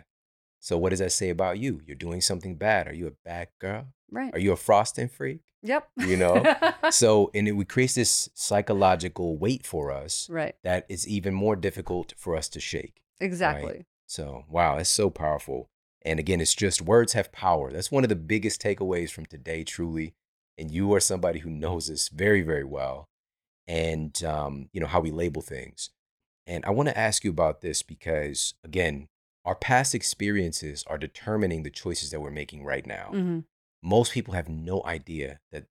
[0.60, 1.80] So what does that say about you?
[1.86, 2.86] You're doing something bad.
[2.86, 3.86] Are you a bad girl?
[4.10, 4.34] Right.
[4.34, 5.40] Are you a frosting freak?
[5.62, 5.88] Yep.
[5.96, 6.56] You know?
[6.90, 10.28] so, and it would create this psychological weight for us.
[10.28, 10.54] Right.
[10.64, 13.00] That is even more difficult for us to shake.
[13.20, 13.72] Exactly.
[13.72, 13.86] Right?
[14.06, 15.70] So, wow, it's so powerful.
[16.02, 17.72] And again, it's just words have power.
[17.72, 20.14] That's one of the biggest takeaways from today, truly
[20.58, 23.08] and you are somebody who knows this very very well
[23.66, 25.90] and um, you know how we label things.
[26.46, 29.08] And i want to ask you about this because again
[29.44, 33.10] our past experiences are determining the choices that we're making right now.
[33.12, 33.40] Mm-hmm.
[33.82, 35.66] most people have no idea that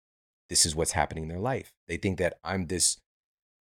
[0.49, 1.73] this is what's happening in their life.
[1.87, 2.97] They think that i'm this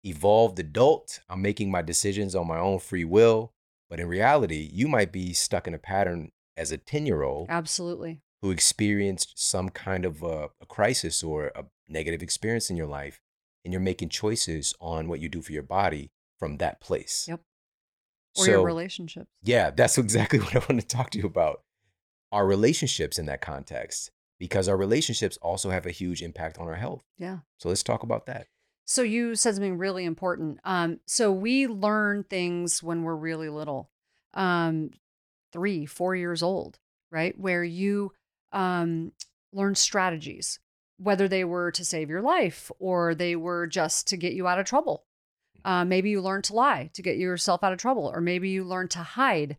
[0.04, 3.52] evolved adult i'm making my decisions on my own free will
[3.88, 7.46] but in reality you might be stuck in a pattern as a 10 year old
[7.48, 12.88] absolutely who experienced some kind of a, a, crisis or a negative experience in your
[12.88, 13.20] life,
[13.64, 17.26] and you're making choices on what you do for your body from that place.
[17.28, 17.40] Yep.
[18.36, 19.30] Or so, your relationships.
[19.44, 21.62] Yeah, that's exactly what I want to talk to you about.
[22.32, 26.74] Our relationships in that context, because our relationships also have a huge impact on our
[26.74, 27.04] health.
[27.18, 27.38] Yeah.
[27.58, 28.48] So let's talk about that.
[28.84, 30.58] So you said something really important.
[30.64, 33.90] Um, so we learn things when we're really little,
[34.34, 34.90] um,
[35.52, 36.78] three, four years old,
[37.12, 37.38] right?
[37.38, 38.12] Where you
[38.52, 39.12] um,
[39.52, 40.58] learn strategies,
[40.98, 44.58] whether they were to save your life or they were just to get you out
[44.58, 45.04] of trouble.
[45.64, 48.64] Uh, maybe you learned to lie to get yourself out of trouble, or maybe you
[48.64, 49.56] learned to hide,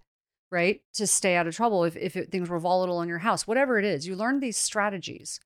[0.51, 3.47] right, to stay out of trouble if, if it, things were volatile in your house.
[3.47, 5.39] Whatever it is, you learn these strategies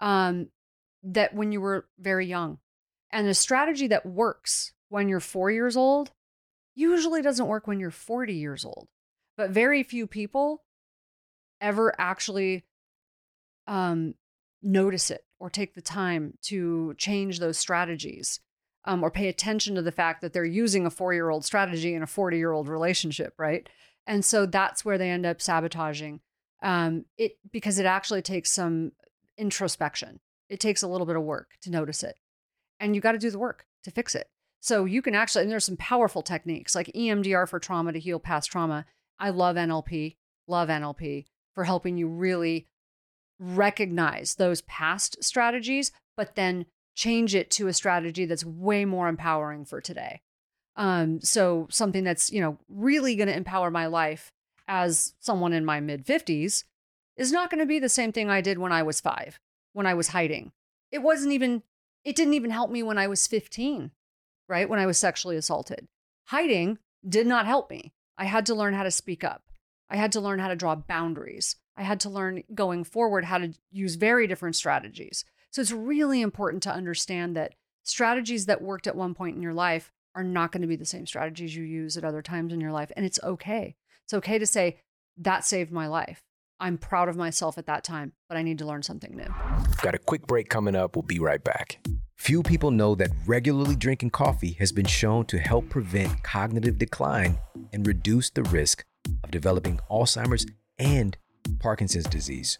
[0.00, 0.48] um,
[1.02, 2.58] that when you were very young.
[3.10, 6.12] And a strategy that works when you're four years old
[6.74, 8.88] usually doesn't work when you're 40 years old.
[9.36, 10.62] But very few people
[11.60, 12.64] ever actually
[13.66, 14.14] um,
[14.62, 18.40] notice it or take the time to change those strategies
[18.84, 21.94] um, or pay attention to the fact that they're using a four year old strategy
[21.94, 23.68] in a 40 year old relationship, right?
[24.06, 26.20] And so that's where they end up sabotaging
[26.62, 28.92] um, it because it actually takes some
[29.36, 30.20] introspection.
[30.48, 32.16] It takes a little bit of work to notice it.
[32.80, 34.28] And you got to do the work to fix it.
[34.60, 38.18] So you can actually, and there's some powerful techniques like EMDR for trauma to heal
[38.18, 38.86] past trauma.
[39.18, 40.16] I love NLP,
[40.48, 42.66] love NLP for helping you really
[43.44, 49.64] recognize those past strategies, but then change it to a strategy that's way more empowering
[49.64, 50.20] for today.
[50.76, 54.32] Um, so something that's, you know, really going to empower my life
[54.66, 56.64] as someone in my mid 50s
[57.16, 59.38] is not going to be the same thing I did when I was 5,
[59.72, 60.52] when I was hiding.
[60.90, 61.62] It wasn't even
[62.04, 63.90] it didn't even help me when I was 15,
[64.48, 64.68] right?
[64.68, 65.88] When I was sexually assaulted.
[66.26, 67.92] Hiding did not help me.
[68.18, 69.42] I had to learn how to speak up.
[69.88, 71.56] I had to learn how to draw boundaries.
[71.76, 75.24] I had to learn going forward how to use very different strategies.
[75.50, 79.54] So it's really important to understand that strategies that worked at one point in your
[79.54, 82.60] life are not going to be the same strategies you use at other times in
[82.60, 82.92] your life.
[82.96, 83.76] And it's okay.
[84.04, 84.78] It's okay to say,
[85.16, 86.22] that saved my life.
[86.60, 89.26] I'm proud of myself at that time, but I need to learn something new.
[89.82, 90.96] Got a quick break coming up.
[90.96, 91.84] We'll be right back.
[92.16, 97.38] Few people know that regularly drinking coffee has been shown to help prevent cognitive decline
[97.72, 98.84] and reduce the risk
[99.22, 100.46] of developing Alzheimer's
[100.78, 101.16] and
[101.58, 102.58] Parkinson's disease.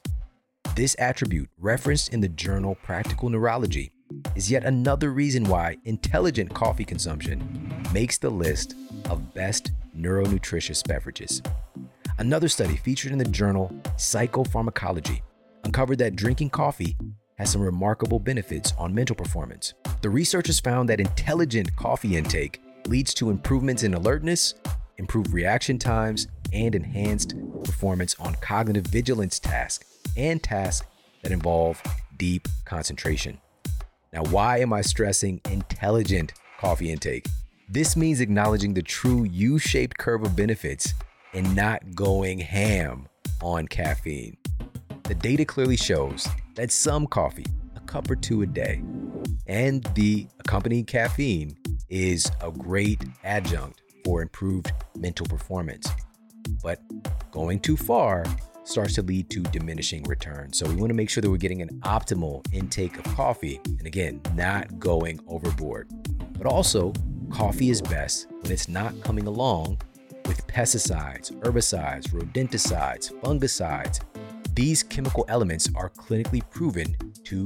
[0.74, 3.92] This attribute, referenced in the journal Practical Neurology,
[4.34, 8.74] is yet another reason why intelligent coffee consumption makes the list
[9.08, 11.42] of best neuronutritious beverages.
[12.18, 15.20] Another study featured in the journal Psychopharmacology
[15.64, 16.96] uncovered that drinking coffee
[17.36, 19.74] has some remarkable benefits on mental performance.
[20.02, 24.54] The researchers found that intelligent coffee intake leads to improvements in alertness,
[24.98, 27.34] improved reaction times, and enhanced
[27.64, 29.84] performance on cognitive vigilance tasks
[30.16, 30.86] and tasks
[31.22, 31.82] that involve
[32.16, 33.38] deep concentration.
[34.12, 37.26] Now, why am I stressing intelligent coffee intake?
[37.68, 40.94] This means acknowledging the true U shaped curve of benefits
[41.32, 43.08] and not going ham
[43.42, 44.36] on caffeine.
[45.04, 48.82] The data clearly shows that some coffee, a cup or two a day,
[49.46, 51.56] and the accompanying caffeine
[51.88, 55.88] is a great adjunct for improved mental performance.
[56.62, 56.80] But
[57.30, 58.24] going too far
[58.64, 60.58] starts to lead to diminishing returns.
[60.58, 63.60] So we want to make sure that we're getting an optimal intake of coffee.
[63.64, 65.88] And again, not going overboard.
[66.32, 66.92] But also,
[67.30, 69.78] coffee is best when it's not coming along
[70.26, 74.00] with pesticides, herbicides, rodenticides, fungicides.
[74.54, 77.44] These chemical elements are clinically proven to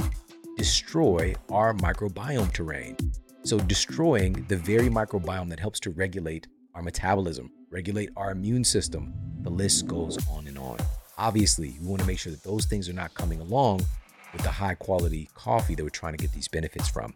[0.57, 2.97] destroy our microbiome terrain.
[3.45, 9.13] So, destroying the very microbiome that helps to regulate our metabolism, regulate our immune system,
[9.43, 10.79] the list goes on and on.
[11.17, 13.85] Obviously, we want to make sure that those things are not coming along
[14.33, 17.15] with the high quality coffee that we're trying to get these benefits from.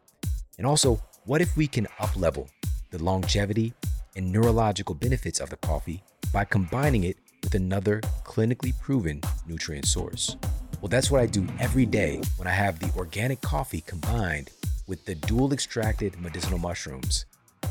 [0.59, 2.49] And also, what if we can up level
[2.91, 3.73] the longevity
[4.17, 10.37] and neurological benefits of the coffee by combining it with another clinically proven nutrient source.
[10.81, 14.51] Well, that's what I do every day when I have the organic coffee combined
[14.87, 17.25] with the dual extracted medicinal mushrooms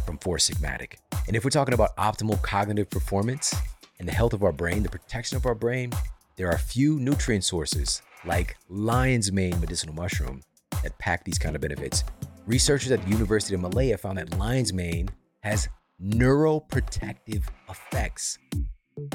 [0.06, 0.96] from Four Sigmatic.
[1.28, 3.56] And if we're talking about optimal cognitive performance
[4.00, 5.92] and the health of our brain, the protection of our brain,
[6.36, 10.42] there are few nutrient sources like lion's mane medicinal mushroom
[10.84, 12.04] that pack these kind of benefits.
[12.46, 15.10] Researchers at the University of Malaya found that lion's mane
[15.42, 15.70] has
[16.04, 18.38] neuroprotective effects,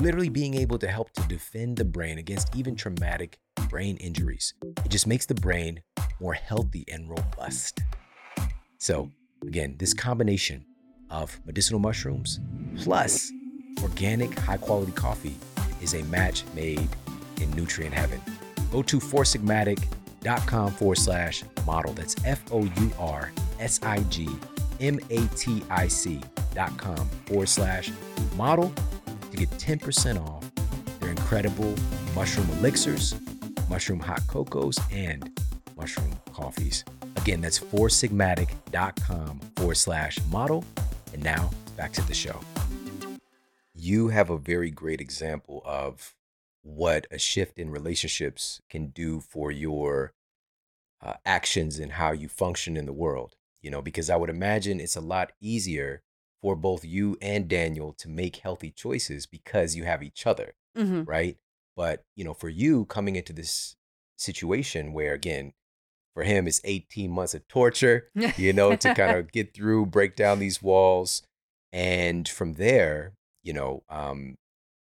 [0.01, 4.55] literally being able to help to defend the brain against even traumatic brain injuries.
[4.85, 5.83] It just makes the brain
[6.20, 7.81] more healthy and robust.
[8.79, 9.11] So,
[9.47, 10.64] again, this combination
[11.11, 12.40] of medicinal mushrooms
[12.78, 13.32] plus
[13.82, 15.36] organic, high quality coffee
[15.80, 16.88] is a match made
[17.40, 18.20] in nutrient heaven.
[18.72, 21.92] Go to foursigmatic.com forward slash model.
[21.92, 24.28] That's F O U R S I G
[24.80, 26.20] M A T I C
[26.55, 27.90] dot com forward slash
[28.36, 28.72] model
[29.30, 30.51] to get 10% off
[31.01, 31.74] their incredible
[32.14, 33.14] mushroom elixirs,
[33.68, 35.38] mushroom hot cocos, and
[35.76, 36.84] mushroom coffees.
[37.17, 40.64] Again, that's foursigmatic.com forward slash model.
[41.12, 42.41] And now back to the show.
[43.75, 46.14] You have a very great example of
[46.62, 50.12] what a shift in relationships can do for your
[51.03, 53.37] uh, actions and how you function in the world.
[53.62, 56.03] You know, because I would imagine it's a lot easier
[56.41, 61.03] for both you and Daniel to make healthy choices because you have each other, hmm
[61.03, 61.37] right?
[61.75, 63.77] But, you know, for you coming into this
[64.17, 65.53] situation where, again,
[66.17, 68.09] for him, it's 18 months of torture,
[68.39, 71.21] you know, to kind of get through, break down these walls.
[71.75, 73.12] And from there,
[73.43, 74.37] you know, um,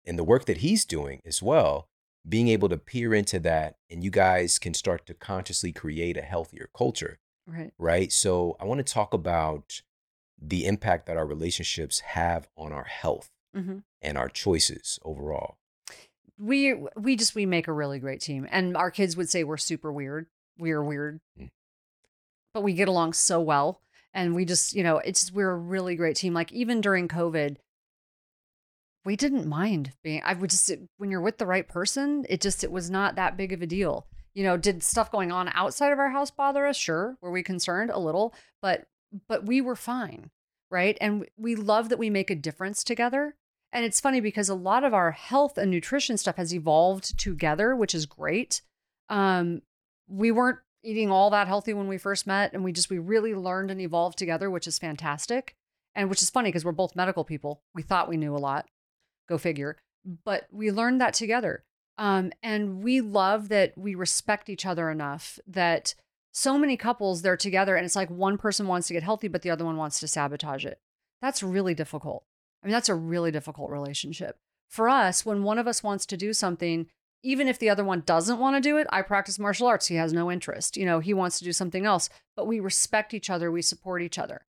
[0.06, 1.88] and the work that he's doing as well,
[2.28, 6.22] being able to peer into that and you guys can start to consciously create a
[6.22, 7.18] healthier culture,
[7.48, 7.72] right.
[7.78, 8.12] right?
[8.12, 9.82] So I want to talk about
[10.40, 15.56] the impact that our relationships have on our health hmm and our choices overall.
[16.38, 19.56] we we just we make a really great team and our kids would say we're
[19.56, 20.26] super weird
[20.58, 21.20] we're weird.
[21.38, 21.50] Mm.
[22.52, 23.80] but we get along so well
[24.12, 27.56] and we just you know it's we're a really great team like even during covid
[29.04, 32.64] we didn't mind being i would just when you're with the right person it just
[32.64, 34.06] it was not that big of a deal.
[34.32, 36.76] You know did stuff going on outside of our house bother us?
[36.76, 37.90] Sure were we concerned?
[37.90, 38.86] A little but
[39.28, 40.30] but we were fine
[40.70, 40.98] right?
[41.00, 43.36] And we love that we make a difference together
[43.72, 47.76] and it's funny because a lot of our health and nutrition stuff has evolved together
[47.76, 48.62] which is great
[49.08, 49.62] um
[50.08, 53.34] we weren't eating all that healthy when we first met and we just we really
[53.34, 55.56] learned and evolved together which is fantastic
[55.94, 57.62] and which is funny because we're both medical people.
[57.74, 58.66] We thought we knew a lot.
[59.28, 59.78] Go figure.
[60.24, 61.64] But we learned that together
[61.96, 65.94] um, and we love that we respect each other enough that
[66.32, 69.42] so many couples they're together and it's like one person wants to get healthy but
[69.42, 70.80] the other one wants to sabotage it.
[71.22, 72.24] That's really difficult.
[72.62, 74.36] I mean that's a really difficult relationship.
[74.68, 76.86] For us when one of us wants to do something
[77.24, 79.96] even if the other one doesn't want to do it i practice martial arts he
[79.96, 83.30] has no interest you know he wants to do something else but we respect each
[83.30, 84.46] other we support each other.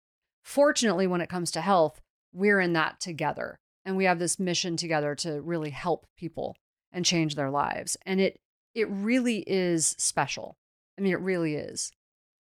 [0.43, 2.01] Fortunately when it comes to health
[2.33, 6.55] we're in that together and we have this mission together to really help people
[6.91, 8.39] and change their lives and it
[8.75, 10.55] it really is special.
[10.97, 11.91] I mean it really is.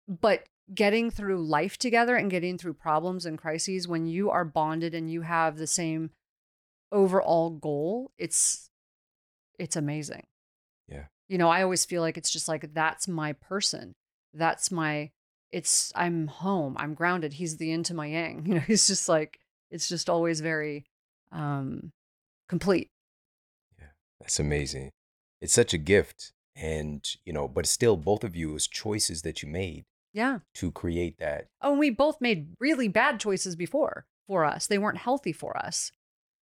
[0.08, 0.44] But
[0.74, 5.10] getting through life together and getting through problems and crises when you are bonded and
[5.10, 6.10] you have the same
[6.90, 8.70] overall goal it's
[9.58, 10.26] it's amazing
[10.88, 11.04] Yeah.
[11.28, 13.94] you know i always feel like it's just like that's my person
[14.32, 15.10] that's my
[15.52, 19.08] it's i'm home i'm grounded he's the yin to my yang you know he's just
[19.08, 19.38] like
[19.70, 20.84] it's just always very
[21.32, 21.92] um
[22.48, 22.90] complete
[23.78, 23.86] Yeah.
[24.20, 24.90] That's amazing.
[25.40, 26.32] It's such a gift.
[26.56, 30.70] And, you know, but still, both of you is choices that you made yeah to
[30.70, 31.46] create that.
[31.60, 34.68] Oh, and we both made really bad choices before for us.
[34.68, 35.90] They weren't healthy for us.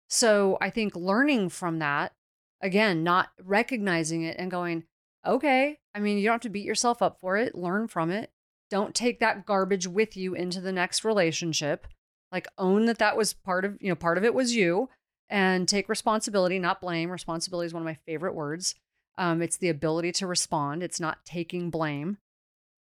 [0.09, 2.13] So I think learning from that,
[2.61, 4.83] again, not recognizing it and going,
[5.25, 7.55] okay, I mean, you don't have to beat yourself up for it.
[7.55, 8.31] Learn from it.
[8.69, 11.87] Don't take that garbage with you into the next relationship.
[12.31, 14.89] Like own that that was part of, you know, part of it was you
[15.29, 17.09] and take responsibility, not blame.
[17.09, 18.75] Responsibility is one of my favorite words.
[19.17, 20.83] Um, it's the ability to respond.
[20.83, 22.17] It's not taking blame.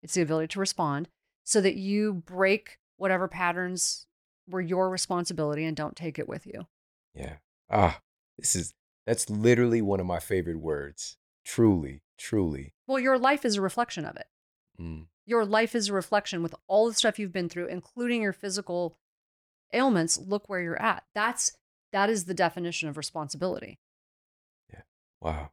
[0.03, 1.09] It's the ability to respond
[1.45, 4.07] so that you break whatever patterns
[4.49, 6.67] were your responsibility and don't take it with you.
[7.14, 7.37] Yeah.
[7.71, 8.01] Ah,
[8.39, 8.75] this is,
[9.07, 11.17] that's literally one of my favorite words.
[11.45, 12.75] Truly, truly.
[12.87, 14.27] Well, your life is a reflection of it.
[14.81, 18.33] Mm, Your life is a reflection with all the stuff you've been through, including your
[18.33, 18.99] physical
[19.73, 20.19] ailments.
[20.19, 21.05] Look where you're at.
[21.15, 21.57] That's
[21.93, 23.79] that is the definition of responsibility.
[24.73, 24.83] Yeah.
[25.21, 25.51] Wow.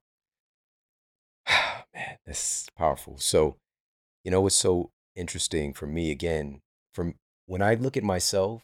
[1.93, 3.17] Man, that's powerful.
[3.17, 3.57] So,
[4.23, 6.61] you know what's so interesting for me again,
[6.93, 8.63] from when I look at myself,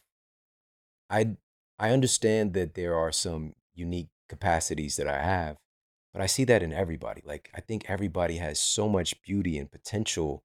[1.08, 1.36] I
[1.78, 5.58] I understand that there are some unique capacities that I have,
[6.14, 7.22] but I see that in everybody.
[7.24, 10.42] Like I think everybody has so much beauty and potential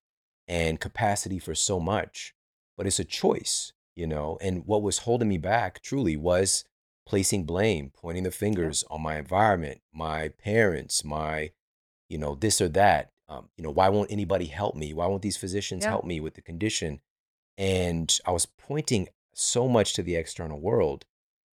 [0.47, 2.33] and capacity for so much,
[2.75, 4.37] but it's a choice, you know.
[4.41, 6.65] And what was holding me back truly was
[7.07, 11.51] placing blame, pointing the fingers on my environment, my parents, my,
[12.09, 13.11] you know, this or that.
[13.27, 14.93] Um, you know, why won't anybody help me?
[14.93, 15.91] Why won't these physicians Yeah.
[15.91, 17.01] help me with the condition?
[17.57, 21.05] And I was pointing so much to the external world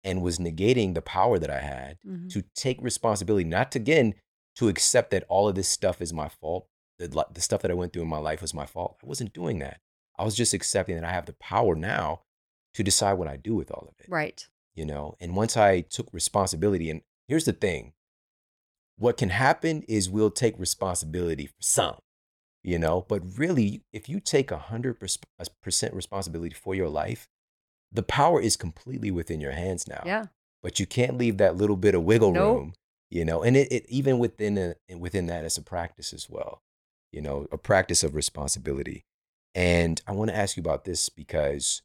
[0.07, 2.31] and was negating the power that I had Mhm.
[2.33, 4.15] to take responsibility, not to again
[4.55, 6.67] to accept that all of this stuff is my fault.
[6.99, 8.97] The, the stuff that I went through in my life was my fault.
[9.03, 9.81] I wasn't doing that.
[10.19, 12.23] I was just accepting that I have the power now
[12.73, 14.09] to decide what I do with all of it.
[14.09, 14.47] Right.
[14.75, 17.93] You know, and once I took responsibility, and here's the thing
[18.99, 21.99] what can happen is we'll take responsibility for some,
[22.63, 27.29] you know, but really, if you take 100% responsibility for your life,
[27.97, 30.27] the power is completely within your hands now Yeah.
[30.63, 32.57] but you can't leave that little bit of wiggle Nope.
[32.57, 32.73] room,
[33.11, 33.43] you know.
[33.43, 36.63] And it, it even within a, within that, it's a practice as well,
[37.13, 39.05] you know, a practice of responsibility.
[39.55, 41.83] And I want to ask you about this because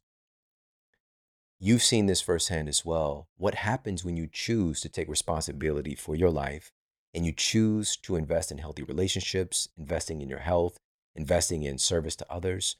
[1.58, 3.28] you've seen this firsthand as well.
[3.36, 6.70] What happens when you choose to take responsibility for your life
[7.14, 10.76] and you choose to invest in healthy relationships, investing in your health,
[11.14, 12.76] investing in service to others,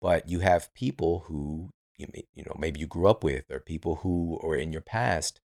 [0.00, 3.96] but you have people who you, you know maybe you grew up with or people
[3.96, 5.40] who or in your past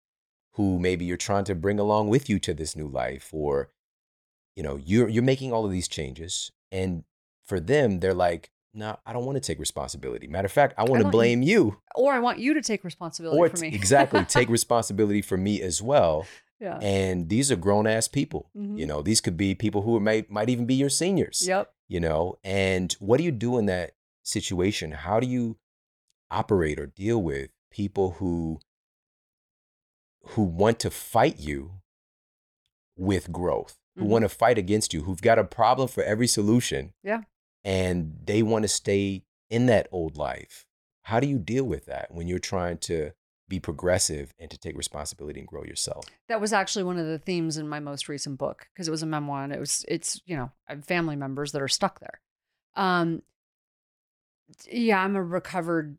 [0.53, 3.69] who maybe you're trying to bring along with you to this new life or
[4.55, 7.03] you know you're you're making all of these changes and
[7.45, 10.83] for them they're like no i don't want to take responsibility matter of fact i
[10.83, 13.69] want to blame you Or I want you to take responsibility or for me.
[13.73, 16.25] exactly take responsibility for me as well
[16.59, 16.79] yeah.
[16.81, 18.77] and these are grown ass people Mhm.
[18.79, 21.71] you know these could be people who might might even be your seniors Yep.
[21.87, 23.91] you know and what do you do in that
[24.23, 25.57] situation how do you
[26.31, 28.59] operate or deal with people who
[30.31, 31.71] who want to fight you
[32.97, 34.07] with growth who Mhm.
[34.09, 37.21] want to fight against you who've got a problem for every solution Yeah.
[37.63, 40.65] and they want to stay in that old life
[41.03, 43.11] how do you deal with that when you're trying to
[43.47, 47.17] be progressive and to take responsibility and grow yourself That was actually one of the
[47.19, 50.21] themes in my most recent book because it was a memoir and it was it's
[50.25, 50.51] you know
[50.83, 52.19] family members that are stuck there.
[52.75, 53.23] Um,
[54.69, 55.97] yeah, I'm a recovered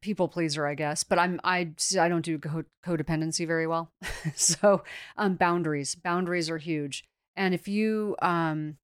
[0.00, 3.92] people pleaser, I guess, but I'm I I don't do co- codependency very well.
[4.34, 4.82] so
[5.16, 7.04] um, boundaries boundaries are huge,
[7.34, 8.76] and if you um,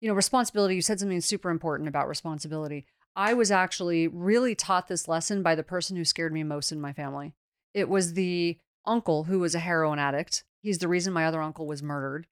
[0.00, 2.86] you know responsibility, you said something super important about responsibility.
[3.14, 6.80] I was actually really taught this lesson by the person who scared me most in
[6.80, 7.34] my family.
[7.74, 10.44] It was the uncle who was a heroin addict.
[10.62, 12.26] He's the reason my other uncle was murdered.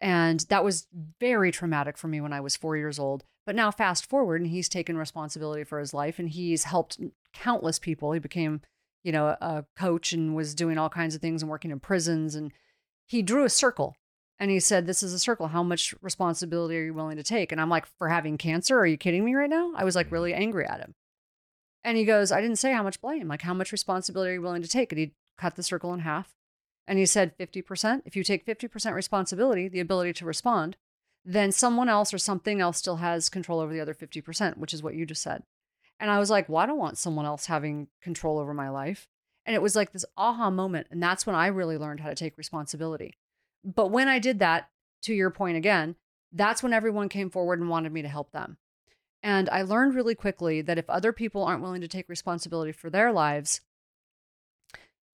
[0.00, 0.86] And that was
[1.18, 3.24] very traumatic for me when I was four years old.
[3.44, 6.98] But now, fast forward, and he's taken responsibility for his life and he's helped
[7.32, 8.12] countless people.
[8.12, 8.60] He became,
[9.02, 12.34] you know, a coach and was doing all kinds of things and working in prisons.
[12.34, 12.52] And
[13.06, 13.96] he drew a circle
[14.38, 15.48] and he said, This is a circle.
[15.48, 17.52] How much responsibility are you willing to take?
[17.52, 18.78] And I'm like, For having cancer?
[18.78, 19.72] Are you kidding me right now?
[19.76, 20.14] I was like mm-hmm.
[20.14, 20.94] really angry at him.
[21.84, 24.42] And he goes, I didn't say how much blame, like how much responsibility are you
[24.42, 24.92] willing to take?
[24.92, 26.34] And he cut the circle in half.
[26.86, 28.02] And he said 50%.
[28.04, 30.76] If you take 50% responsibility, the ability to respond,
[31.24, 34.82] then someone else or something else still has control over the other 50%, which is
[34.82, 35.44] what you just said.
[36.00, 39.06] And I was like, well, I don't want someone else having control over my life.
[39.46, 40.88] And it was like this aha moment.
[40.90, 43.14] And that's when I really learned how to take responsibility.
[43.62, 44.70] But when I did that,
[45.02, 45.96] to your point again,
[46.32, 48.58] that's when everyone came forward and wanted me to help them.
[49.22, 52.88] And I learned really quickly that if other people aren't willing to take responsibility for
[52.90, 53.60] their lives,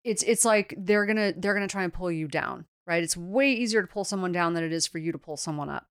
[0.04, 3.04] it's it's like they're gonna they're gonna try and pull you down, right?
[3.04, 5.70] It's way easier to pull someone down than it is for you to pull someone
[5.70, 5.88] up.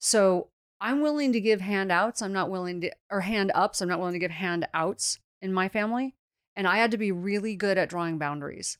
[0.00, 0.48] So
[0.80, 2.22] I'm willing to give handouts.
[2.22, 3.80] I'm not willing to or hand ups.
[3.80, 6.14] I'm not willing to give handouts in my family.
[6.56, 8.78] And I had to be really good at drawing boundaries.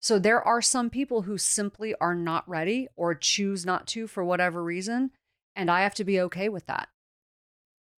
[0.00, 4.24] So there are some people who simply are not ready or choose not to for
[4.24, 5.10] whatever reason.
[5.56, 6.88] And I have to be okay with that.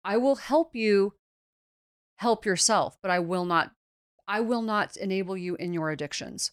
[0.04, 1.14] I will help you
[2.18, 3.72] help yourself, but I will not
[4.28, 6.52] I will not enable you in your addictions.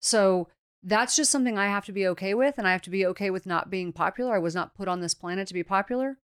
[0.00, 0.48] So
[0.82, 2.58] that's just something I have to be okay with.
[2.58, 4.34] And I have to be okay with not being popular.
[4.34, 6.18] I was not put on this planet to be popular.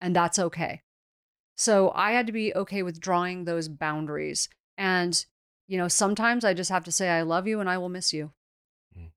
[0.00, 0.82] And that's okay.
[1.56, 4.48] So I had to be okay with drawing those boundaries.
[4.76, 5.24] And,
[5.68, 8.12] you know, sometimes I just have to say, I love you and I will miss
[8.12, 8.32] you.
[8.98, 9.10] Mm.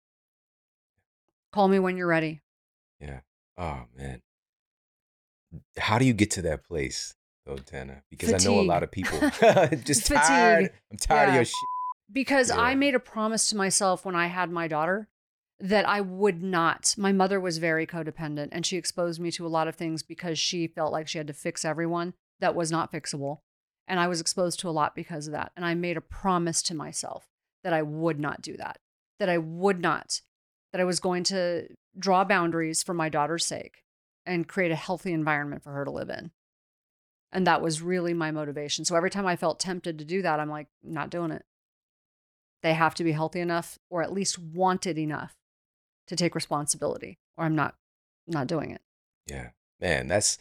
[1.51, 2.41] Call me when you're ready.
[2.99, 3.21] Yeah.
[3.57, 4.21] Oh man.
[5.77, 7.15] How do you get to that place
[7.45, 8.03] though, Tana?
[8.11, 9.19] Because I know a lot of people
[9.83, 10.21] just Fatigue.
[10.21, 10.71] tired.
[10.91, 11.53] I'm tired of your shit.
[12.11, 15.09] Because I made a promise to myself when I had my daughter
[15.59, 16.93] that I would not.
[16.97, 20.37] My mother was very codependent and she exposed me to a lot of things because
[20.37, 23.39] she felt like she had to fix everyone that was not fixable.
[23.87, 25.51] And I was exposed to a lot because of that.
[25.55, 27.27] And I made a promise to myself
[27.63, 28.79] that I would not do that,
[29.19, 30.21] that I would not,
[30.71, 31.67] that I was going to
[31.97, 33.83] draw boundaries for my daughter's sake
[34.25, 36.31] and create a healthy environment for her to live in.
[37.31, 38.85] And that was really my motivation.
[38.85, 41.43] So every time I felt tempted to do that, I'm like, not doing it
[42.63, 45.35] they have to be healthy enough or at least wanted enough
[46.07, 47.75] to take responsibility or i'm not
[48.27, 48.81] not doing it
[49.29, 49.49] Yeah.
[49.79, 50.39] Man, that's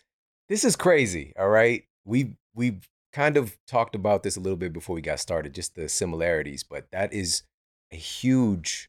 [0.49, 1.33] this is crazy.
[1.39, 1.85] All right.
[2.05, 5.75] We we've kind of talked about this a little bit before we got started, just
[5.75, 7.43] the similarities, but that is
[7.93, 8.89] a huge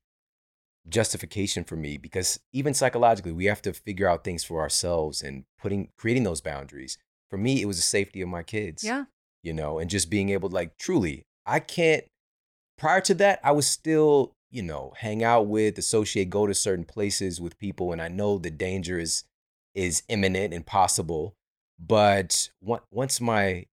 [0.88, 5.44] justification for me because even psychologically, we have to figure out things for ourselves and
[5.60, 6.98] putting creating those boundaries.
[7.30, 8.84] For me, it was the safety of my kids.
[8.84, 9.06] yeah
[9.44, 12.04] you know, and just being able to like truly, I can't.
[12.78, 16.86] Prior to that, I was still, you know, hang out with, associate, go to certain
[16.86, 19.24] places with people, and I know the danger is
[19.76, 21.36] is imminent and possible.
[21.80, 23.68] But once my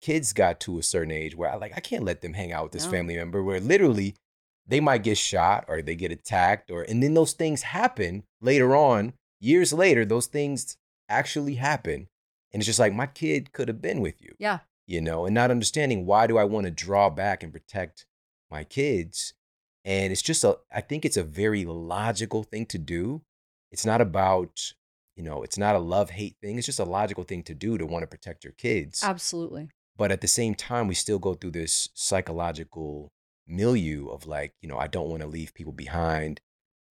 [0.00, 2.64] kids got to a certain age where I like, I can't let them hang out
[2.64, 2.90] with this No.
[2.90, 4.14] family member where literally
[4.66, 8.74] they might get shot or they get attacked or and then those things happen later
[8.74, 10.78] on, years later, those things
[11.10, 12.08] actually happen.
[12.52, 14.34] And it's just like my kid could have been with you.
[14.38, 14.60] Yeah.
[14.86, 18.06] You know, and not understanding why do I want to draw back and protect
[18.50, 19.34] my kids?
[19.84, 23.22] And it's just a I think it's a very logical thing to do.
[23.72, 24.72] It's not about,
[25.16, 26.58] you know, it's not a love-hate thing.
[26.58, 29.02] It's just a logical thing to do to want to protect your kids.
[29.04, 29.68] Absolutely.
[29.96, 33.12] But at the same time, we still go through this psychological
[33.46, 36.40] milieu of like, you know, I don't want to leave people behind.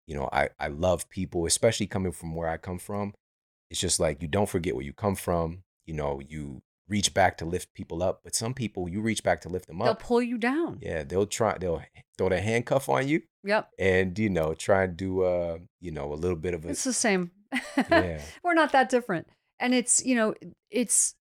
[0.08, 3.14] You know, I, I love people, especially coming from where I come from.
[3.70, 5.64] It's just like you don't forget where you come from.
[5.86, 9.42] You know, you reach back to lift people up, but some people you reach back
[9.42, 9.86] to lift them up.
[9.86, 10.80] They'll pull you down.
[10.82, 11.82] Yeah, they'll try, they'll
[12.18, 13.70] throw their handcuff on you Yep.
[13.80, 16.84] and, you know, try and do, uh, you know, a little bit of a, It's
[16.84, 17.32] the same.
[17.78, 19.28] yeah, We're not that different.
[19.60, 20.34] And it's, you know,
[20.70, 21.16] it's,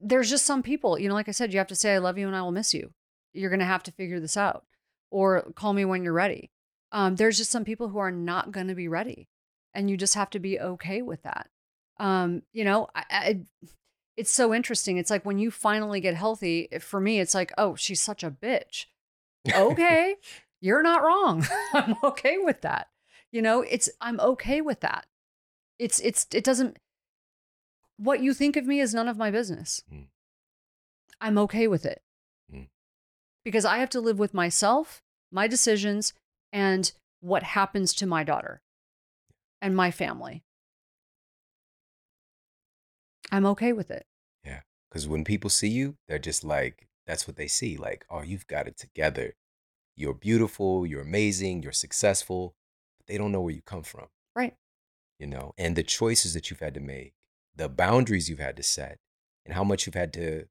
[0.00, 2.18] there's just some people, you know, like I said, you have to say, I love
[2.18, 2.90] you and I will miss you.
[3.32, 4.64] You're going to have to figure this out
[5.10, 6.50] or call me when you're ready.
[6.92, 9.28] Um, there's just some people who are not going to be ready.
[9.74, 11.48] And you just have to be okay with that.
[11.98, 13.40] Um, you know, I, I,
[14.16, 14.96] it's so interesting.
[14.96, 18.30] It's like when you finally get healthy, for me, it's like, oh, she's such a
[18.30, 18.86] bitch.
[19.54, 20.16] Okay,
[20.62, 21.44] you're not wrong.
[21.74, 22.88] I'm okay with that.
[23.30, 25.04] You know, it's, I'm okay with that.
[25.78, 26.78] It's, it's, it doesn't,
[27.98, 29.82] what you think of me is none of my business.
[29.92, 30.06] Mm.
[31.20, 32.00] I'm okay with it
[32.52, 32.68] Mm.
[33.44, 36.14] because I have to live with myself, my decisions,
[36.52, 38.62] and what happens to my daughter
[39.60, 40.42] and my family.
[43.34, 44.06] I'm okay with it.
[44.44, 44.60] Yeah.
[44.88, 47.76] Because when people see you, they're just like, that's what they see.
[47.76, 49.34] Like, oh, you've got it together.
[49.96, 50.86] You're beautiful.
[50.86, 51.62] You're amazing.
[51.62, 52.54] You're successful.
[52.98, 54.54] But they don't know where you come from, Right.
[55.18, 57.14] you know, and the choices that you've had to make,
[57.54, 58.98] the boundaries you've had to set,
[59.44, 60.46] and how much you've had to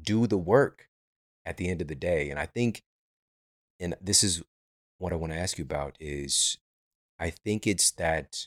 [0.00, 0.88] do the work
[1.44, 2.28] at the end of the day.
[2.30, 2.82] And I think,
[3.80, 4.42] and this is
[4.98, 6.58] what I want to ask you about is
[7.18, 8.46] I think it's that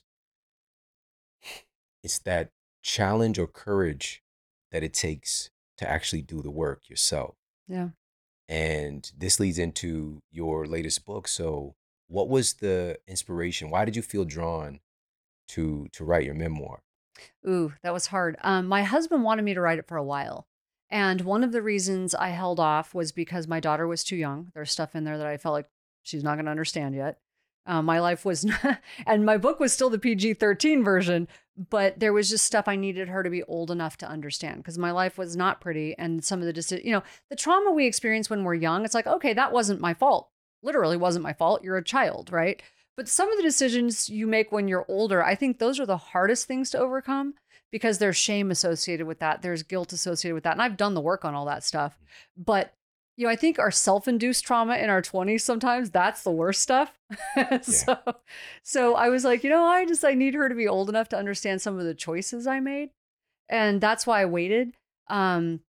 [2.03, 2.51] it's that
[2.81, 4.23] challenge or courage
[4.71, 7.35] that it takes to actually do the work yourself.
[7.67, 7.89] Yeah.
[8.47, 11.27] And this leads into your latest book.
[11.27, 11.75] So,
[12.07, 13.69] what was the inspiration?
[13.69, 14.79] Why did you feel drawn
[15.49, 16.81] to to write your memoir?
[17.47, 18.37] Ooh, that was hard.
[18.41, 20.47] Um, my husband wanted me to write it for a while.
[20.89, 24.51] And one of the reasons I held off was because my daughter was too young.
[24.55, 25.69] There's stuff in there that I felt like
[26.01, 27.19] she's not going to understand yet.
[27.65, 31.27] Uh, my life was, not, and my book was still the PG 13 version,
[31.69, 34.77] but there was just stuff I needed her to be old enough to understand because
[34.77, 35.95] my life was not pretty.
[35.97, 38.95] And some of the, deci- you know, the trauma we experience when we're young, it's
[38.95, 40.29] like, okay, that wasn't my fault.
[40.63, 41.63] Literally wasn't my fault.
[41.63, 42.61] You're a child, right?
[42.97, 45.97] But some of the decisions you make when you're older, I think those are the
[45.97, 47.35] hardest things to overcome
[47.71, 49.41] because there's shame associated with that.
[49.41, 50.53] There's guilt associated with that.
[50.53, 51.97] And I've done the work on all that stuff.
[52.35, 52.73] But,
[53.19, 56.61] you know, I think our self induced trauma in our 20s sometimes, that's the worst
[56.61, 56.97] stuff.
[57.61, 57.97] so,
[58.63, 61.09] so I was like, you know, I just, I need her to be old enough
[61.09, 62.91] to understand some of the choices I made.
[63.49, 64.71] And that's why I waited.
[65.09, 65.59] Um,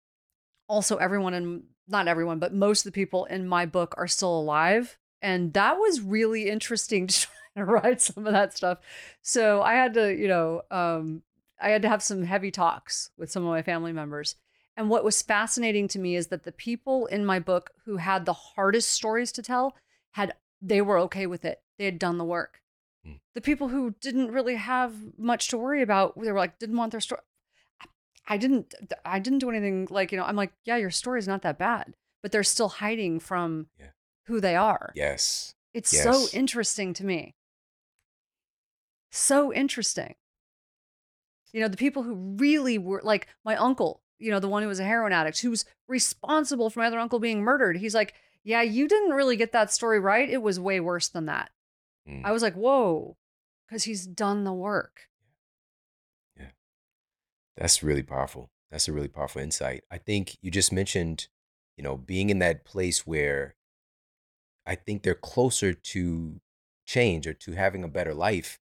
[0.69, 4.39] also, everyone in, not everyone, but most of the people in my book are still
[4.39, 4.97] alive.
[5.21, 8.79] And that was really interesting to try to write some of that stuff.
[9.23, 11.25] So I had to, you know, um,
[11.61, 14.37] I had to have some heavy talks with some of my family members.
[14.77, 18.25] And what was fascinating to me is that the people in my book who had
[18.25, 19.77] the hardest stories to tell
[20.13, 21.63] had they were okay with it.
[21.79, 22.61] They had done the work.
[23.07, 23.21] Mm.
[23.35, 26.93] The people who didn't really have much to worry about, they were like didn't want
[26.93, 27.21] their story.
[28.27, 28.75] I didn't
[29.05, 31.59] I didn't do anything like, you know, I'm like, yeah, your story is not that
[31.59, 33.91] bad, but they're still hiding from Yeah.
[34.27, 34.93] who they are.
[34.95, 35.55] Yes.
[35.75, 36.05] It's Yes.
[36.05, 37.35] so interesting to me.
[39.11, 40.15] So interesting.
[41.53, 44.69] You know, the people who really were like my uncle, you know, the one who
[44.69, 47.79] was a heroin addict, who's responsible for my other uncle being murdered.
[47.79, 48.15] He's like,
[48.45, 50.29] Yeah, you didn't really get that story right.
[50.29, 51.51] It was way worse than that.
[52.09, 52.23] Mm.
[52.25, 53.17] I was like, Whoa,
[53.67, 55.09] because he's done the work.
[56.39, 56.51] Yeah.
[57.57, 58.51] That's really powerful.
[58.71, 59.83] That's a really powerful insight.
[59.91, 61.27] I think you just mentioned,
[61.77, 63.57] you know, being in that place where
[64.67, 66.41] I think they're closer to
[66.87, 68.59] change or to having a better life.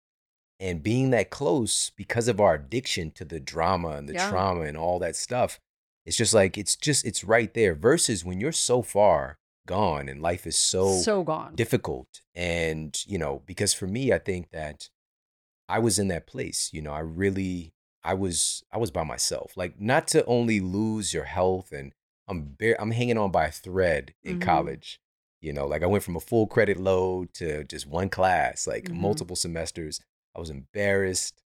[0.60, 4.28] And being that close because of our addiction to the drama and the Yeah.
[4.28, 5.60] trauma and all that stuff,
[6.04, 7.74] it's just like, it's just, it's right there.
[7.74, 11.54] Versus when you're so far gone and life is so, so gone.
[11.54, 12.22] difficult.
[12.34, 14.88] And, you know, because for me, I think that
[15.68, 16.70] I was in that place.
[16.72, 19.52] You know, I really, I was, I was by myself.
[19.56, 21.92] Like, not to only lose your health, and
[22.26, 24.42] I'm bare, I'm hanging on by a thread in Mhm.
[24.42, 25.00] college.
[25.40, 28.84] You know, like I went from a full credit load to just one class, like
[28.86, 28.94] Mhm.
[28.94, 30.00] multiple semesters.
[30.38, 31.42] I was embarrassed,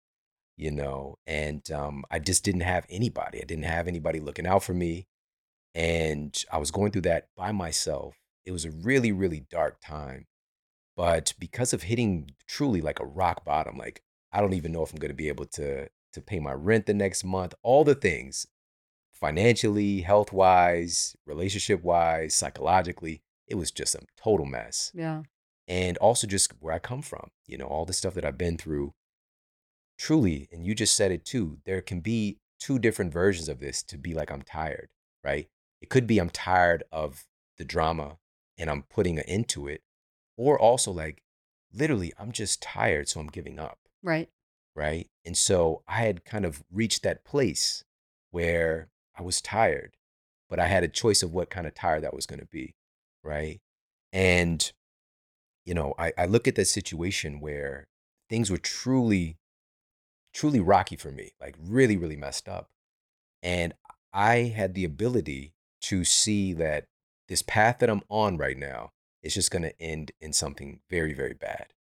[0.57, 3.41] you know, and um, I just didn't have anybody.
[3.41, 5.07] I didn't have anybody looking out for me.
[5.73, 8.17] And I was going through that by myself.
[8.45, 10.27] It was a really, really dark time.
[10.97, 14.03] But because of hitting truly like a rock bottom, like
[14.33, 16.85] I don't even know if I'm going to be able to to pay my rent
[16.85, 18.45] the next month, all the things
[19.13, 23.21] financially, health wise, relationship wise, psychologically.
[23.47, 24.91] It was just a total mess.
[24.93, 25.21] Yeah.
[25.71, 28.57] And also just where I come from, you know, all the stuff that I've been
[28.57, 28.91] through.
[29.97, 33.81] Truly, and you just said it too, there can be two different versions of this
[33.83, 34.89] to be like, I'm tired,
[35.23, 35.47] right?
[35.79, 37.23] It could be I'm tired of
[37.57, 38.17] the drama
[38.57, 39.81] and I'm putting an end to it.
[40.35, 41.23] Or also like,
[41.73, 44.27] literally, I'm just tired, so I'm giving up Right.
[44.75, 45.07] right?
[45.23, 47.85] And so I had kind of reached that place
[48.31, 49.95] where I was tired,
[50.49, 52.75] but I had a choice of what kind of tired that was going to be,
[53.23, 53.61] right?
[54.11, 54.69] And,
[55.65, 57.87] you know, I, I look at that situation where
[58.29, 59.37] things were truly,
[60.33, 62.69] truly rocky for me, like really, really messed up.
[63.43, 63.73] And
[64.13, 66.87] I had the ability to see that
[67.27, 68.91] this path that I'm on right now
[69.23, 71.73] is just going to end in something very, very bad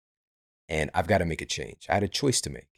[0.71, 1.85] and I've got to make a change.
[1.89, 2.69] I had a choice to make.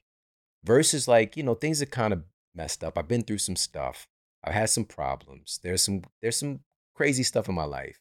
[0.63, 2.23] Versus like, you know, things are kind of
[2.55, 2.97] messed up.
[2.97, 4.07] I've been through some stuff.
[4.43, 5.59] I've had some problems.
[5.61, 6.61] There's some there's some
[6.95, 7.99] crazy stuff in my life.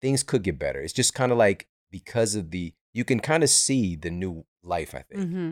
[0.00, 0.80] Things could get better.
[0.80, 4.44] It's just kind of like because of the you can kind of see the new
[4.62, 5.30] life, I think.
[5.30, 5.50] hmm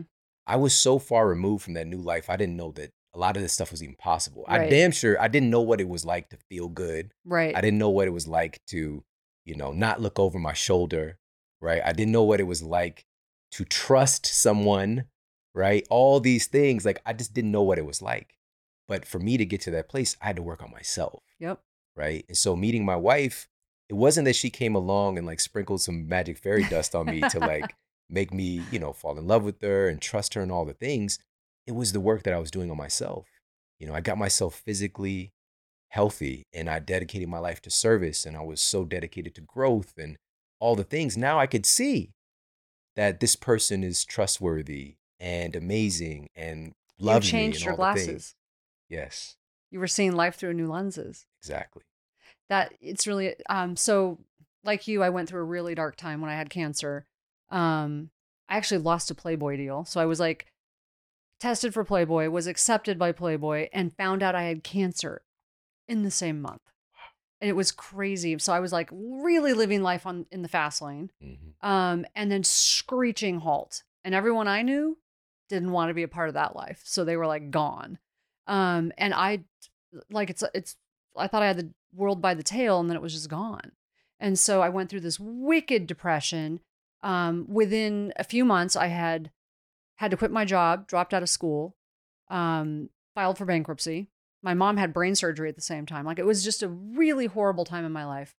[0.49, 2.29] I was so far removed from that new life.
[2.29, 4.45] I didn't know that a lot of this stuff was even possible.
[4.47, 7.11] I damn sure I didn't know what it was like to feel good.
[7.25, 7.53] Right.
[7.55, 9.03] I didn't know what it was like to,
[9.43, 11.19] you know, not look over my shoulder,
[11.59, 11.81] right?
[11.83, 13.05] I didn't know what it was like
[13.51, 15.05] to trust someone,
[15.53, 15.85] right?
[15.89, 18.35] All these things, like I just didn't know what it was like.
[18.87, 21.59] But for me to get to that place, I had to work on myself, Yep.
[21.95, 22.23] right?
[22.29, 23.49] And so meeting my wife,
[23.89, 27.21] it wasn't that she came along and like sprinkled some magic fairy dust on me
[27.29, 27.75] to like
[28.09, 30.73] make me, you know, fall in love with her and trust her and all the
[30.73, 31.19] things.
[31.65, 33.27] It was the work that I was doing on myself.
[33.79, 35.31] You know, I got myself physically
[35.89, 39.93] healthy and I dedicated my life to service and I was so dedicated to growth
[39.97, 40.17] and
[40.59, 41.15] all the things.
[41.15, 42.11] Now I could see
[42.95, 48.35] that this person is trustworthy and amazing and You loves me changed your glasses.
[48.89, 49.35] Yes,
[49.69, 51.25] You were seeing life through new lenses.
[51.41, 51.83] exactly.
[52.49, 54.17] That it's really um so
[54.63, 57.05] like you i went through a really dark time when i had cancer
[57.49, 58.09] um
[58.49, 60.45] i actually lost a playboy deal so i was like
[61.39, 65.21] tested for playboy was accepted by playboy and found out i had cancer
[65.87, 66.61] in the same month
[67.39, 70.81] and it was crazy so i was like really living life on in the fast
[70.81, 71.53] lane Mhm.
[71.61, 74.97] um and then screeching halt and everyone i knew
[75.49, 77.99] didn't want to be a part of that life so they were like gone
[78.47, 79.43] um and i
[80.09, 80.75] like it's it's
[81.15, 83.71] i thought i had the world by the tail and then it was just gone.
[84.19, 86.59] And so i went through this wicked depression
[87.03, 89.29] um within a few months i had
[89.97, 91.75] had to quit my job dropped out of school
[92.29, 94.09] um filed for bankruptcy.
[94.43, 96.05] My mom had brain surgery at the same time.
[96.05, 98.35] Like it was just a really horrible time in my life.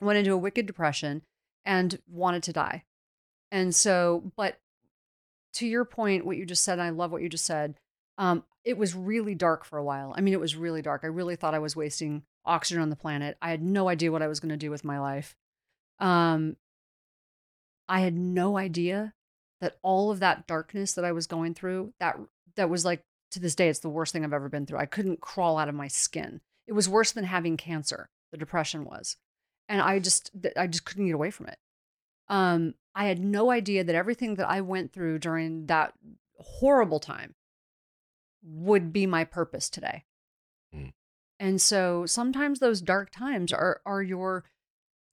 [0.00, 1.22] Went into a wicked depression
[1.64, 2.84] and wanted to die.
[3.50, 4.60] And so but
[5.54, 7.74] to your point what you just said and i love what you just said
[8.20, 10.12] um, it was really dark for a while.
[10.14, 11.00] I mean, it was really dark.
[11.04, 13.36] I really thought I was wasting oxygen on the planet.
[13.40, 15.36] I had no idea what I was going to do with my life.
[15.98, 16.56] Um,
[17.88, 19.14] I had no idea
[19.60, 22.16] that all of that darkness that I was going through, that
[22.56, 24.78] that was like to this day, it's the worst thing I've ever been through.
[24.78, 26.40] I couldn't crawl out of my skin.
[26.66, 28.08] It was worse than having cancer.
[28.32, 29.16] The depression was,
[29.68, 31.58] and I just I just couldn't get away from it.
[32.28, 35.94] Um, I had no idea that everything that I went through during that
[36.38, 37.34] horrible time
[38.42, 40.04] would be my purpose today.
[41.40, 44.44] And so sometimes those dark times are are your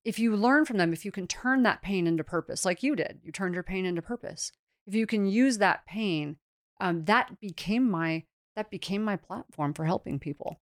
[0.04, 2.96] if you learn from them, if you can turn that pain into purpose, like you
[2.96, 4.52] did, you turned your pain into purpose.
[4.86, 6.38] If you can use that pain,
[6.80, 8.24] um, that became my
[8.58, 10.60] that became my platform for helping people.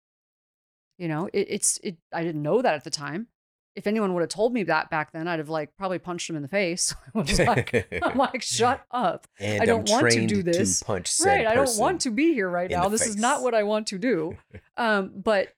[0.97, 1.97] You know, it, it's it.
[2.11, 3.27] I didn't know that at the time.
[3.75, 6.35] If anyone would have told me that back then, I'd have like probably punched him
[6.35, 6.93] in the face.
[7.15, 9.25] I was like, I'm like, shut up.
[9.39, 10.79] and I don't I'm want to do this.
[10.79, 13.55] to punch right i don't want to be here right now this is not what
[13.55, 14.37] i want to do
[14.77, 15.53] um but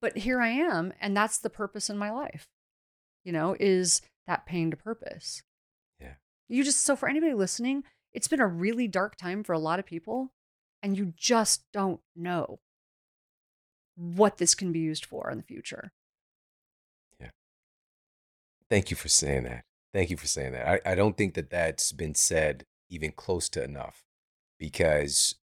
[0.00, 2.48] but here i am and that's the purpose in my life
[3.24, 5.42] you know is that pain to purpose
[6.00, 6.14] Yeah.
[6.48, 9.78] you just so for anybody listening it's been a really dark time for a lot
[9.78, 10.32] of people
[10.82, 12.58] and you just don't know
[13.96, 15.92] what this can be used for in the future
[18.70, 19.64] Thank you for saying that.
[19.92, 20.66] Thank you for saying that.
[20.66, 24.02] I, I don't think that that's been said even close to enough
[24.58, 25.36] because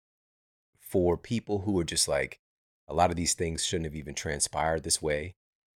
[0.78, 2.40] for people who are just like,
[2.88, 5.34] a lot of these things shouldn't have even transpired this way.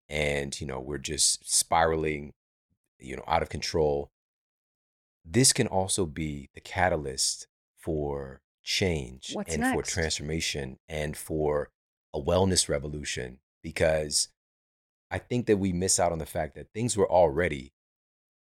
[0.09, 2.33] And, you know, we're just spiraling,
[2.99, 4.11] you know, out of control.
[5.25, 11.71] This can also be the catalyst for change What's and for transformation and for
[12.15, 14.29] a wellness revolution because
[15.11, 17.73] I think that we miss out on the fact that things were already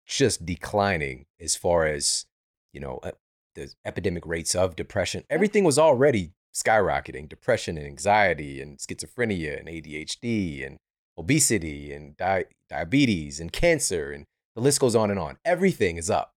[0.05, 2.25] just declining as far as,
[2.73, 3.11] you know, uh,
[3.55, 5.23] the epidemic rates of depression.
[5.29, 10.77] Everything was already skyrocketing depression and anxiety and schizophrenia and ADHD and
[11.17, 14.25] obesity and di- diabetes and cancer and
[14.55, 15.37] the list goes on and on.
[15.45, 16.33] Everything is up.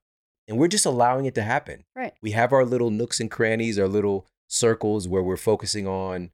[0.46, 1.84] And we're just allowing it to happen.
[1.96, 2.12] Right.
[2.20, 6.30] We have our little nooks and crannies, our little circles where we're focusing on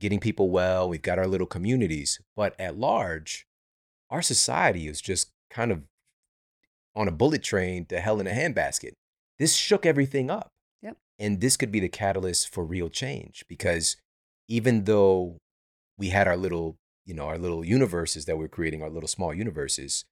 [0.00, 0.88] getting people well.
[0.88, 2.20] We've got our little communities.
[2.34, 3.46] But at large,
[4.10, 5.82] our society is just kind of
[6.96, 8.92] on a bullet train to hell in a handbasket.
[9.38, 10.50] This shook everything up.
[10.82, 10.96] Yep.
[11.18, 13.96] And this could be the catalyst for real change because
[14.48, 15.38] even though
[15.96, 19.32] we had our little, you know, our little universes that we're creating, our little small
[19.32, 20.04] universes,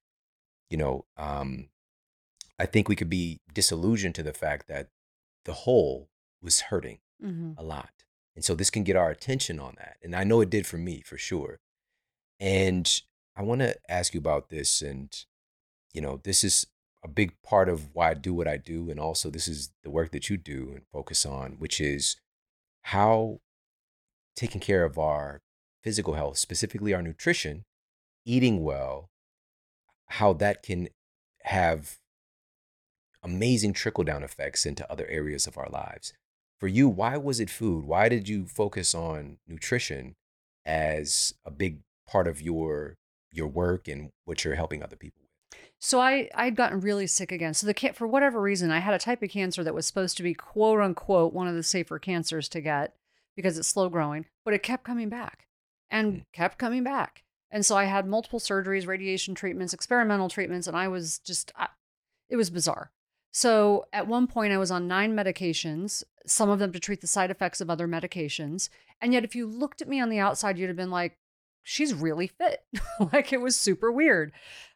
[0.70, 1.69] you know, um,
[2.59, 4.89] I think we could be disillusioned to the fact that
[5.44, 6.09] the whole
[6.43, 7.98] was hurting hmm a lot.
[8.39, 9.97] And so this can get our attention on that.
[10.01, 11.59] And I know it did for me for sure.
[12.39, 12.89] And
[13.35, 14.81] I want to ask you about this.
[14.81, 15.12] And,
[15.93, 16.65] you know, this is
[17.02, 18.90] a big part of why I do what I do.
[18.90, 22.15] And also, this is the work that you do and focus on, which is
[22.82, 23.40] how
[24.36, 25.40] taking care of our
[25.82, 27.65] physical health, specifically our nutrition,
[28.24, 29.10] eating well,
[30.10, 30.90] how that can
[31.43, 31.98] have
[33.20, 36.12] amazing trickle down effects into other areas of our lives.
[36.59, 37.85] For you, why was it food?
[37.85, 40.16] Why did you focus on nutrition
[40.66, 42.97] as a big part of your
[43.32, 45.60] your work and what you're helping other people with?
[45.78, 47.55] So I I'd gotten really sick again.
[47.55, 50.22] So the for whatever reason, I had a type of cancer that was supposed to
[50.22, 52.94] be quote unquote one of the safer cancers to get
[53.36, 55.47] because it's slow growing, but it kept coming back
[55.90, 56.24] and Mm.
[56.32, 57.22] kept coming back.
[57.51, 61.68] And so I had multiple surgeries, radiation treatments, experimental treatments, and I was just I,
[62.28, 62.90] it was bizarre.
[63.30, 67.07] So at one point I was on nine medications, some of them to treat the
[67.07, 68.69] side effects of other medications.
[69.01, 71.19] And yet if you looked at me on the outside, you'd have been like,
[71.63, 72.65] she's really fit.
[73.13, 74.33] like it was super weird.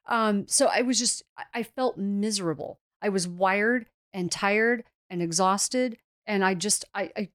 [0.06, 1.22] Um, so I was just,
[1.54, 2.80] I- felt miserable.
[3.00, 5.98] I was wired and tired and exhausted.
[6.26, 7.28] And I just, I, I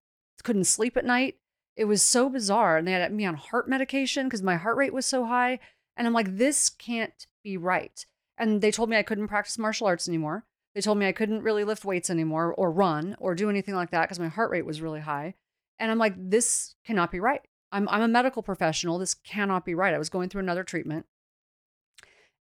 [0.44, 1.36] couldn't sleep at night.
[1.76, 2.78] It was so bizarre.
[2.78, 5.60] And they had me on heart medication because my heart rate was so high.
[5.96, 8.06] And I'm like, this can't be right.
[8.38, 10.46] And they told me I couldn't practice martial arts anymore.
[10.76, 13.92] They told me I couldn't really lift weights anymore or run or do anything like
[13.92, 15.34] that because my heart rate was really high.
[15.80, 17.42] And I'm like, this cannot be right.
[17.72, 18.98] I'm, I'm a medical professional.
[18.98, 19.94] This cannot be right.
[19.94, 21.06] I was going through another treatment.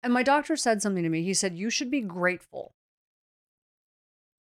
[0.02, 1.22] And my doctor said something to me.
[1.22, 2.74] He said, You should be grateful.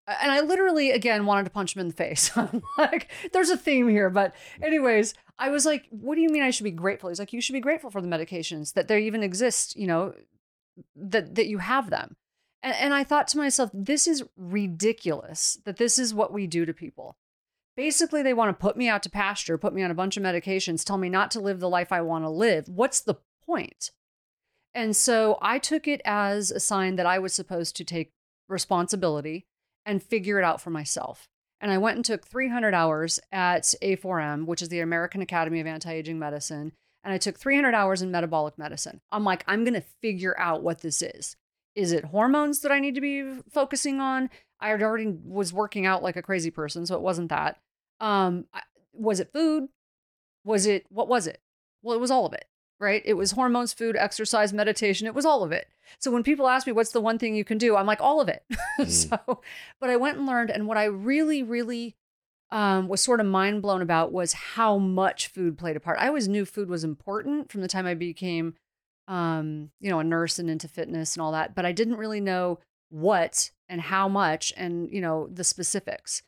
[0.06, 2.30] And I literally, again, wanted to punch him in the face.
[2.36, 4.10] I'm like, there's a theme here.
[4.10, 4.64] But, mm-hmm.
[4.64, 7.08] anyways, I was like, What do you mean I should be grateful?
[7.08, 10.14] He's like, You should be grateful for the medications that there even exist, you know,
[10.96, 12.16] that, that you have them.
[12.64, 16.64] And, and I thought to myself, This is ridiculous that this is what we do
[16.64, 17.16] to people.
[17.76, 20.22] Basically, they want to put me out to pasture, put me on a bunch of
[20.22, 22.68] medications, tell me not to live the life I want to live.
[22.68, 23.90] What's the point?
[24.74, 28.12] And so I took it as a sign that I was supposed to take
[28.48, 29.46] responsibility
[29.84, 31.28] and figure it out for myself.
[31.60, 35.66] And I went and took 300 hours at A4M, which is the American Academy of
[35.66, 36.72] Anti Aging Medicine.
[37.02, 39.00] And I took 300 hours in metabolic medicine.
[39.12, 41.36] I'm like, I'm going to figure out what this is.
[41.74, 44.30] Is it hormones that I need to be focusing on?
[44.60, 47.58] I had already was working out like a crazy person, so it wasn't that.
[48.00, 48.46] Um,
[48.92, 49.68] was it food?
[50.44, 51.40] Was it what was it?
[51.82, 52.46] Well, it was all of it,
[52.80, 53.02] right?
[53.04, 55.06] It was hormones, food, exercise, meditation.
[55.06, 55.68] It was all of it.
[55.98, 58.20] So when people ask me what's the one thing you can do, I'm like all
[58.20, 58.44] of it.
[58.88, 59.18] so,
[59.80, 61.96] but I went and learned, and what I really, really
[62.50, 65.98] um, was sort of mind blown about was how much food played a part.
[65.98, 68.54] I always knew food was important from the time I became,
[69.08, 72.20] um, you know, a nurse and into fitness and all that, but I didn't really
[72.20, 72.58] know
[72.90, 76.22] what and how much and you know the specifics.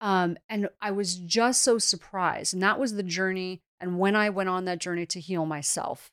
[0.00, 2.52] Um, and I was just so surprised.
[2.52, 3.62] And that was the journey.
[3.80, 6.10] And when I went on that journey to heal myself,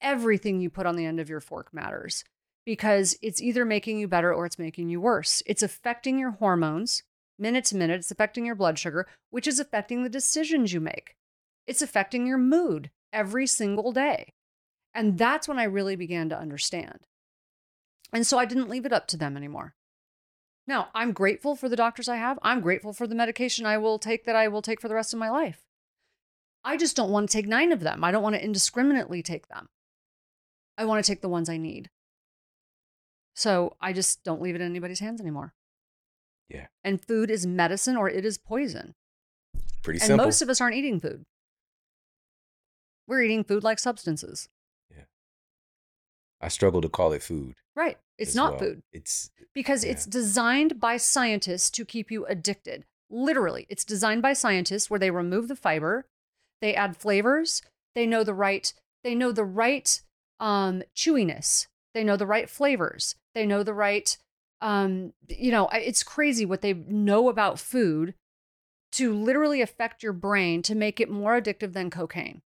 [0.00, 2.22] everything you put on the end of your fork matters
[2.64, 5.42] because it's either making you better or it's making you worse.
[5.46, 7.02] It's affecting your hormones
[7.38, 7.96] minute to minute.
[7.96, 11.16] It's affecting your blood sugar, which is affecting the decisions you make.
[11.66, 14.34] It's affecting your mood every single day.
[14.94, 17.00] And that's when I really began to understand.
[18.12, 19.74] And so I didn't leave it up to them anymore.
[20.66, 22.38] Now, I'm grateful for the doctors I have.
[22.42, 25.12] I'm grateful for the medication I will take that I will take for the rest
[25.12, 25.62] of my life.
[26.64, 28.02] I just don't want to take nine of them.
[28.02, 29.68] I don't want to indiscriminately take them.
[30.78, 31.90] I want to take the ones I need.
[33.34, 35.52] So I just don't leave it in anybody's hands anymore.
[36.48, 36.66] Yeah.
[36.82, 38.94] And food is medicine or it is poison.
[39.82, 40.26] Pretty and simple.
[40.26, 41.24] most of us aren't eating food.
[43.06, 44.48] We're eating food like substances.
[46.44, 47.54] I struggle to call it food.
[47.74, 47.96] Right.
[48.18, 48.58] It's not well.
[48.58, 48.82] food.
[48.92, 49.92] It's because Yeah.
[49.92, 52.84] it's designed by scientists to keep you addicted.
[53.08, 56.06] Literally, it's designed by scientists where they remove the fiber,
[56.60, 57.62] they add flavors,
[57.94, 58.72] they know the right
[59.02, 60.02] they know the right
[60.38, 64.18] um chewiness, they know the right flavors, they know the right
[64.60, 68.14] um you know, it's crazy what they know about food
[68.92, 72.42] to literally affect your brain to make it more addictive than cocaine.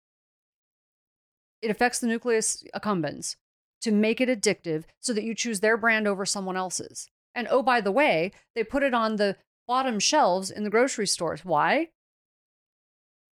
[1.60, 3.34] It affects the nucleus accumbens
[3.82, 7.08] to make it addictive so that you choose their brand over someone else's.
[7.34, 9.36] And oh, by the way, they put it on the
[9.66, 11.44] bottom shelves in the grocery stores.
[11.44, 11.88] Why?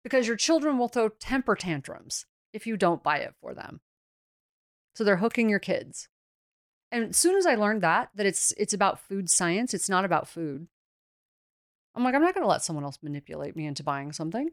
[0.02, 3.80] Because your children will throw temper tantrums if you don't buy it for them.
[4.94, 6.08] So they're hooking your kids.
[6.92, 10.04] And as soon as I learned that, that it's it's about food science, it's not
[10.04, 10.68] about food.
[11.94, 14.50] I'm like, I'm not gonna let someone else manipulate me into buying something.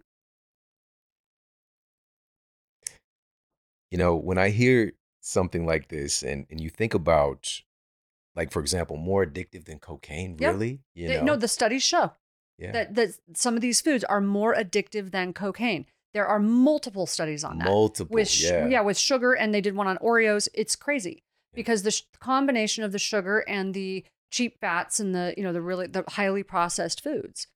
[3.91, 7.61] You know, when I hear something like this and, and you think about
[8.35, 10.79] like for example, more addictive than cocaine, really?
[10.93, 11.23] You know?
[11.23, 12.11] no, the studies show
[12.57, 12.71] yeah.
[12.71, 15.85] that, that some of these foods are more addictive than cocaine.
[16.13, 17.65] There are multiple studies on that.
[17.65, 18.13] Multiple.
[18.13, 18.81] with sh- yeah.
[18.81, 20.47] with sugar and they did one on Oreos.
[20.53, 21.23] It's crazy
[21.53, 25.53] because the sh- combination of the sugar and the cheap fats and the you know
[25.53, 27.47] the really the highly processed foods,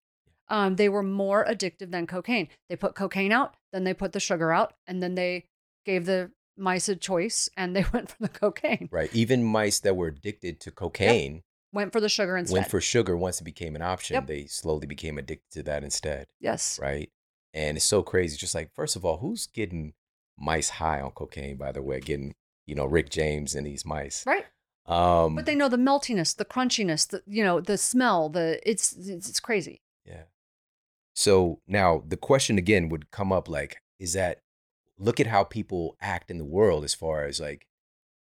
[0.49, 2.47] um, they were more addictive than cocaine.
[2.69, 5.45] They put cocaine out, then they put the sugar out, and then they
[5.85, 9.13] gave the mice a choice and they went for the cocaine, Right.
[9.13, 12.53] Even mice that were addicted to cocaine went for the sugar instead.
[12.53, 14.13] went for sugar once it became an option.
[14.15, 14.27] Yep.
[14.27, 16.27] They slowly became addicted to that instead.
[16.39, 17.09] yes, Right.
[17.53, 18.35] And it's so crazy.
[18.37, 19.93] Just like, first of all, who's getting
[20.37, 24.23] mice high on cocaine, by the way, getting, you know, Rick James and these mice.
[24.25, 24.45] right.
[24.87, 28.93] Um But they know the meltiness, the crunchiness, the you know the smell, the it's
[28.93, 29.81] it's, it's crazy.
[30.05, 30.23] Yeah.
[31.13, 34.41] So now the question again would come up like, is that
[34.97, 37.67] look at how people act in the world as far as like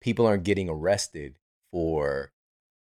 [0.01, 1.39] people aren't getting arrested
[1.73, 2.32] for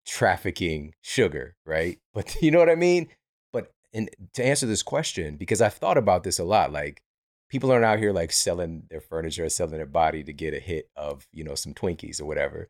[0.06, 1.98] trafficking sugar, right?
[2.14, 3.08] But you know what I mean?
[3.52, 7.02] But and to answer this question, because I've thought about this a lot, like
[7.48, 10.58] people aren't out here like selling their furniture or selling their body to get a
[10.58, 12.68] hit of, you know, some Twinkies or whatever.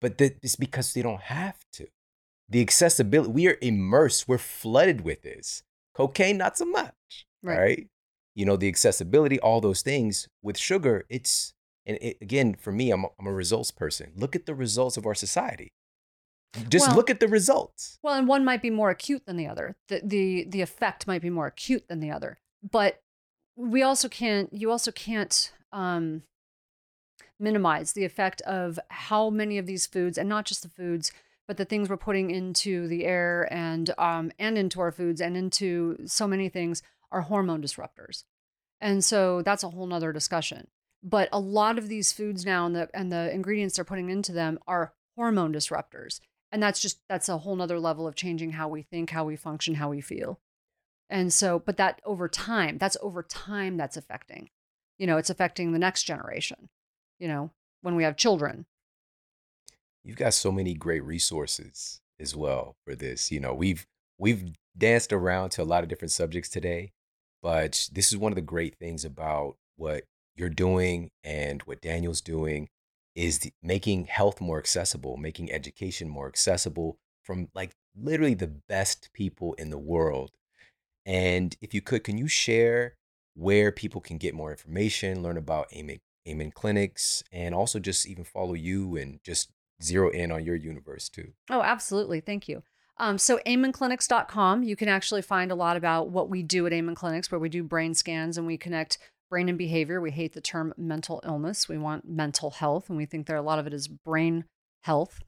[0.00, 1.88] But th- it's because they don't have to.
[2.48, 5.62] The accessibility, we are immersed, we're flooded with this.
[5.94, 7.26] Cocaine, not so much.
[7.42, 7.58] Right.
[7.58, 7.88] Right.
[8.38, 10.28] You know, the accessibility, all those things.
[10.42, 11.54] With sugar, it's,
[11.84, 14.12] and it, again, for me, I'm a, I'm a results person.
[14.16, 15.72] Look at the results of our society.
[16.68, 17.98] Just Well- look at the results.
[18.02, 19.76] Well, and one might be more acute than the other.
[19.88, 22.38] The the the effect might be more acute than the other.
[22.62, 23.02] But
[23.56, 26.22] we also can't you also can't um
[27.40, 31.12] minimize the effect of how many of these foods and not just the foods
[31.46, 35.36] but the things we're putting into the air and um and into our foods and
[35.36, 38.24] into so many things are hormone disruptors.
[38.80, 40.68] And so that's a whole nother discussion.
[41.02, 44.32] But a lot of these foods now and the and the ingredients they're putting into
[44.32, 46.20] them are hormone disruptors
[46.52, 49.34] and that's just that's a whole nother level of changing how we think how we
[49.34, 50.38] function how we feel
[51.10, 54.48] and so but that over time that's over time that's affecting
[54.96, 56.68] you know it's affecting the next generation
[57.18, 57.50] you know
[57.82, 58.64] when we have children
[60.08, 63.30] You've got so many great resources as well for this.
[63.30, 63.86] You know, we've
[64.16, 66.92] we've danced around to a lot of different subjects today,
[67.42, 70.04] but this is one of the great things about what
[70.36, 72.68] you're doing and what Daniel's doing
[73.14, 79.10] is the, making health more accessible, making education more accessible from like literally the best
[79.12, 80.30] people in the world.
[81.04, 82.94] And if you could, can you share
[83.34, 85.98] where people can get more information, learn about Amen,
[86.28, 89.50] Amen Clinics, and also just even follow you and just
[89.82, 91.32] zero in on your universe too?
[91.50, 92.20] Oh, absolutely.
[92.20, 92.62] Thank you.
[92.98, 96.94] Um, so, amenclinics.com, you can actually find a lot about what we do at Amen
[96.94, 98.98] Clinics, where we do brain scans and we connect
[99.30, 100.00] brain and behavior.
[100.00, 101.68] We hate the term mental illness.
[101.68, 104.44] We want mental health, and we think there a lot of it is brain
[104.82, 105.20] health.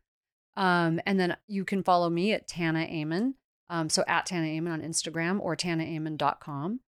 [0.57, 3.35] Um, and then you can follow me at Tana Amen.
[3.69, 6.81] Um, so, at Tana Amen on Instagram or tanaamen.com.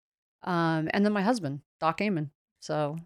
[0.45, 2.31] Um, and then my husband, Doc Amen.
[2.61, 2.97] So,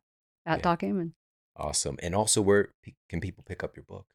[0.47, 0.63] at Yeah.
[0.63, 1.13] Doc Amen.
[1.57, 1.97] Awesome.
[2.03, 2.71] And also, where
[3.11, 4.07] can people pick up your book?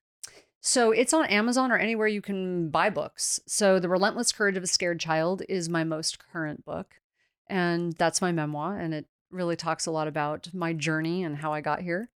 [0.61, 3.39] So it's on Amazon or anywhere you can buy books.
[3.47, 6.95] So The Relentless Courage of a Scared Child is my most current book.
[7.47, 8.77] And that's my memoir.
[8.77, 12.09] And it really talks a lot about my journey and how I got here.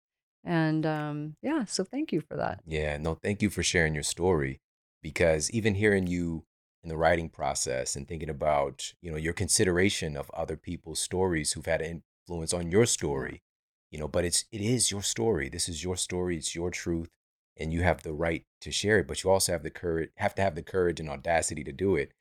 [0.43, 2.59] And um, yeah, so thank you for that.
[2.65, 4.59] Yeah, no, thank you for sharing your story
[5.01, 6.43] because even hearing you
[6.83, 11.53] in the writing process and thinking about, you know, your consideration of other people's stories
[11.53, 13.41] who've had an influence on your story,
[13.89, 15.47] you know, but it's it is your story.
[15.47, 17.09] This is your story, it's your truth,
[17.57, 20.35] and you have the right to share it, but you also have the courage have
[20.35, 22.11] to have the courage and audacity to do it.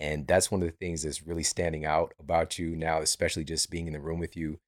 [0.00, 3.70] And that's one of the things that's really standing out about you now, especially just
[3.70, 4.58] being in the room with you.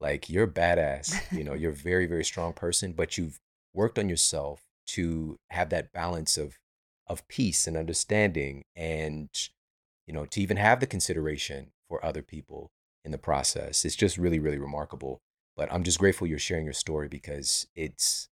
[0.00, 3.40] Like you're badass, you know, you're a very, very strong person, but you've
[3.74, 6.58] worked on yourself to have that balance of
[7.08, 9.28] of peace and understanding and
[10.06, 12.70] you know to even have the consideration for other people
[13.04, 15.20] in the process it's just really really remarkable
[15.56, 18.28] but i'm just grateful you're sharing your story because it's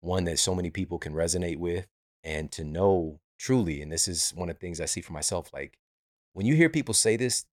[0.00, 1.86] one that so many people can resonate with
[2.24, 5.50] and to know truly and this is one of the things i see for myself
[5.52, 5.78] like
[6.32, 7.46] when you hear people say this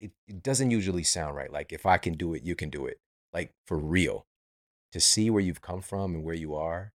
[0.00, 1.52] it, it doesn't usually sound right.
[1.52, 2.98] Like if I can do it, you can do it.
[3.32, 4.26] Like for real.
[4.92, 6.94] To see where you've come from and where you are,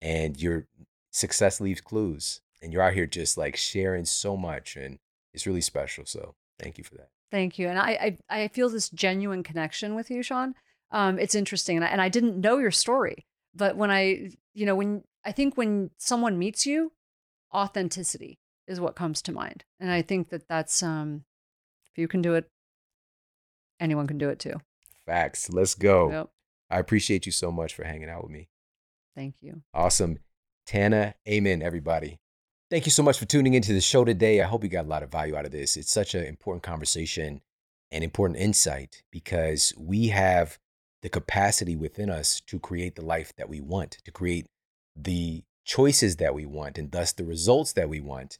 [0.00, 0.68] and your
[1.10, 5.00] success leaves clues, and you're out here just like sharing so much, and
[5.34, 6.04] it's really special.
[6.06, 7.08] So thank you for that.
[7.32, 7.66] Thank you.
[7.66, 10.54] And I I, I feel this genuine connection with you, Shawn.
[10.92, 14.66] Um, it's interesting, and I, and I didn't know your story, but when I, you
[14.66, 16.92] know, when I think when someone meets you,
[17.54, 21.24] authenticity is what comes to mind, and I think that that's um,
[21.92, 22.48] if you can do it,
[23.80, 24.54] anyone can do it too.
[25.06, 25.50] Facts.
[25.50, 26.10] Let's go.
[26.10, 26.30] Yep.
[26.70, 28.48] I appreciate you so much for hanging out with me.
[29.14, 29.62] Thank you.
[29.74, 30.18] Awesome.
[30.64, 32.18] Tana, Amen, everybody.
[32.70, 34.40] Thank you so much for tuning into the show today.
[34.40, 35.76] I hope you got a lot of value out of this.
[35.76, 37.42] It's such an important conversation
[37.90, 40.58] and important insight because we have
[41.02, 44.46] the capacity within us to create the life that we want, to create
[44.96, 48.38] the choices that we want, and thus the results that we want.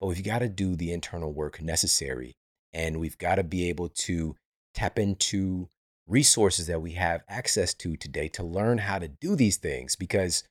[0.00, 2.34] But we've got to do the internal work necessary.
[2.72, 4.36] And we've got to be able to
[4.74, 5.68] tap into
[6.06, 10.44] resources that we have access to today to learn how to do these things because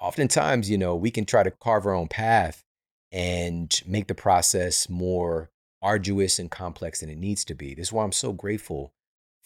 [0.00, 2.64] oftentimes, you know, we can try to carve our own path
[3.12, 7.74] and make the process more arduous and complex than it needs to be.
[7.74, 8.92] This is why I'm so grateful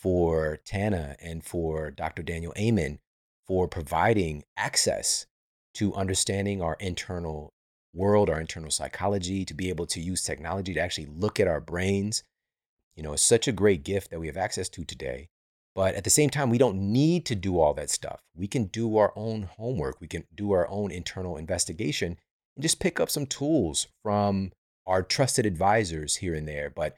[0.02, 2.24] for Tana and for Dr.
[2.24, 2.98] Daniel Amen
[3.46, 5.26] for providing access
[5.74, 7.52] to understanding our internal
[7.94, 11.60] world, our internal psychology, to be able to use technology to actually look at our
[11.60, 12.24] brains.
[12.96, 15.28] You know, it's such a great gift that we have access to today.
[15.74, 18.20] But at the same time, we don't need to do all that stuff.
[18.34, 20.00] We can do our own homework.
[20.00, 22.18] We can do our own internal investigation
[22.56, 24.52] and just pick up some tools from
[24.86, 26.68] our trusted advisors here and there.
[26.68, 26.96] But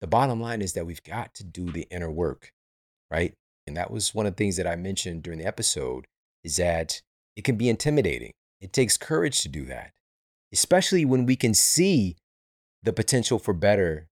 [0.00, 2.52] the bottom line is that we've got to do the inner work,
[3.10, 3.34] right?
[3.66, 6.06] And that was one of the things that I mentioned during the episode
[6.44, 7.02] is that
[7.36, 8.32] it can be intimidating.
[8.60, 9.92] It takes courage to do that,
[10.52, 12.16] especially when we can see
[12.82, 14.08] the potential for better,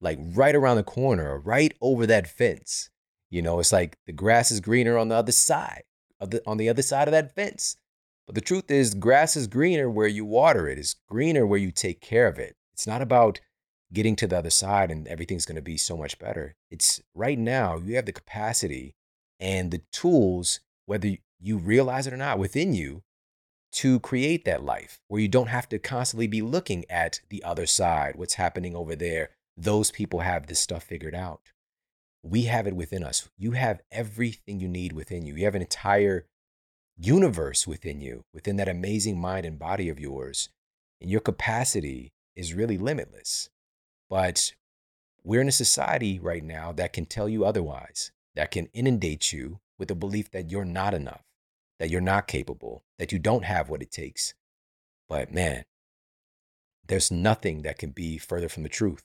[0.00, 2.90] like right around the corner, right over that fence.
[3.30, 5.82] You know, it's like the grass is greener on the other side
[6.20, 7.76] of the on the other side of that fence.
[8.26, 10.78] But the truth is grass is greener where you water it.
[10.78, 12.56] It's greener where you take care of it.
[12.72, 13.40] It's not about
[13.92, 16.54] getting to the other side and everything's going to be so much better.
[16.70, 18.94] It's right now you have the capacity
[19.38, 23.02] and the tools whether you realize it or not within you
[23.72, 27.66] to create that life where you don't have to constantly be looking at the other
[27.66, 29.30] side, what's happening over there.
[29.56, 31.52] Those people have this stuff figured out
[32.26, 33.28] we have it within us.
[33.38, 35.36] You have everything you need within you.
[35.36, 36.26] You have an entire
[36.98, 40.48] universe within you, within that amazing mind and body of yours.
[41.00, 43.48] And your capacity is really limitless.
[44.08, 44.54] But
[45.24, 49.60] we're in a society right now that can tell you otherwise, that can inundate you
[49.78, 51.24] with the belief that you're not enough,
[51.78, 54.34] that you're not capable, that you don't have what it takes.
[55.08, 55.64] But man,
[56.86, 59.04] there's nothing that can be further from the truth.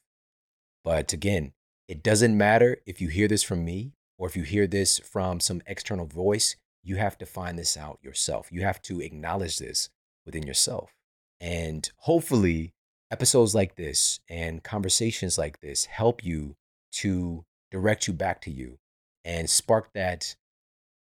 [0.84, 1.53] But again,
[1.88, 5.40] it doesn't matter if you hear this from me or if you hear this from
[5.40, 8.49] some external voice, you have to find this out yourself.
[8.52, 9.90] You have to acknowledge this
[10.26, 10.94] within yourself.
[11.40, 12.73] And hopefully,
[13.11, 16.55] episodes like this and conversations like this help you
[16.91, 18.77] to direct you back to you
[19.23, 20.35] and spark that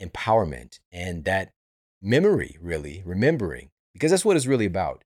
[0.02, 1.52] empowerment and that
[2.02, 5.03] memory, really, remembering, because that's what it's really about.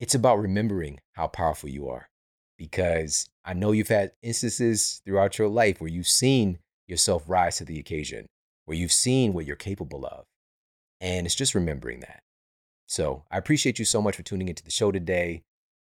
[0.00, 2.08] It's about remembering how powerful you are
[2.58, 7.64] because I know you've had instances throughout your life where you've seen yourself rise to
[7.64, 8.26] the occasion,
[8.64, 10.24] where you've seen what you're capable of.
[11.00, 12.22] And it's just remembering that.
[12.86, 15.42] So I appreciate you so much for tuning into the show today.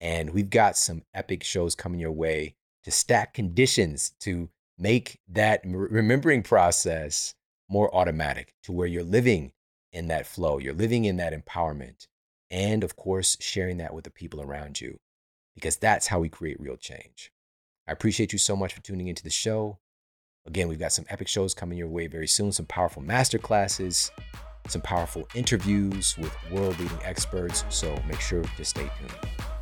[0.00, 2.54] And we've got some epic shows coming your way
[2.84, 4.48] to stack conditions to
[4.78, 7.34] make that remembering process
[7.68, 9.52] more automatic to where you're living
[9.92, 12.06] in that flow, you're living in that empowerment,
[12.50, 14.98] and of course, sharing that with the people around you
[15.54, 17.30] because that's how we create real change.
[17.86, 19.78] I appreciate you so much for tuning into the show.
[20.46, 24.10] Again, we've got some epic shows coming your way very soon, some powerful masterclasses,
[24.68, 27.64] some powerful interviews with world leading experts.
[27.68, 29.59] So make sure to stay tuned.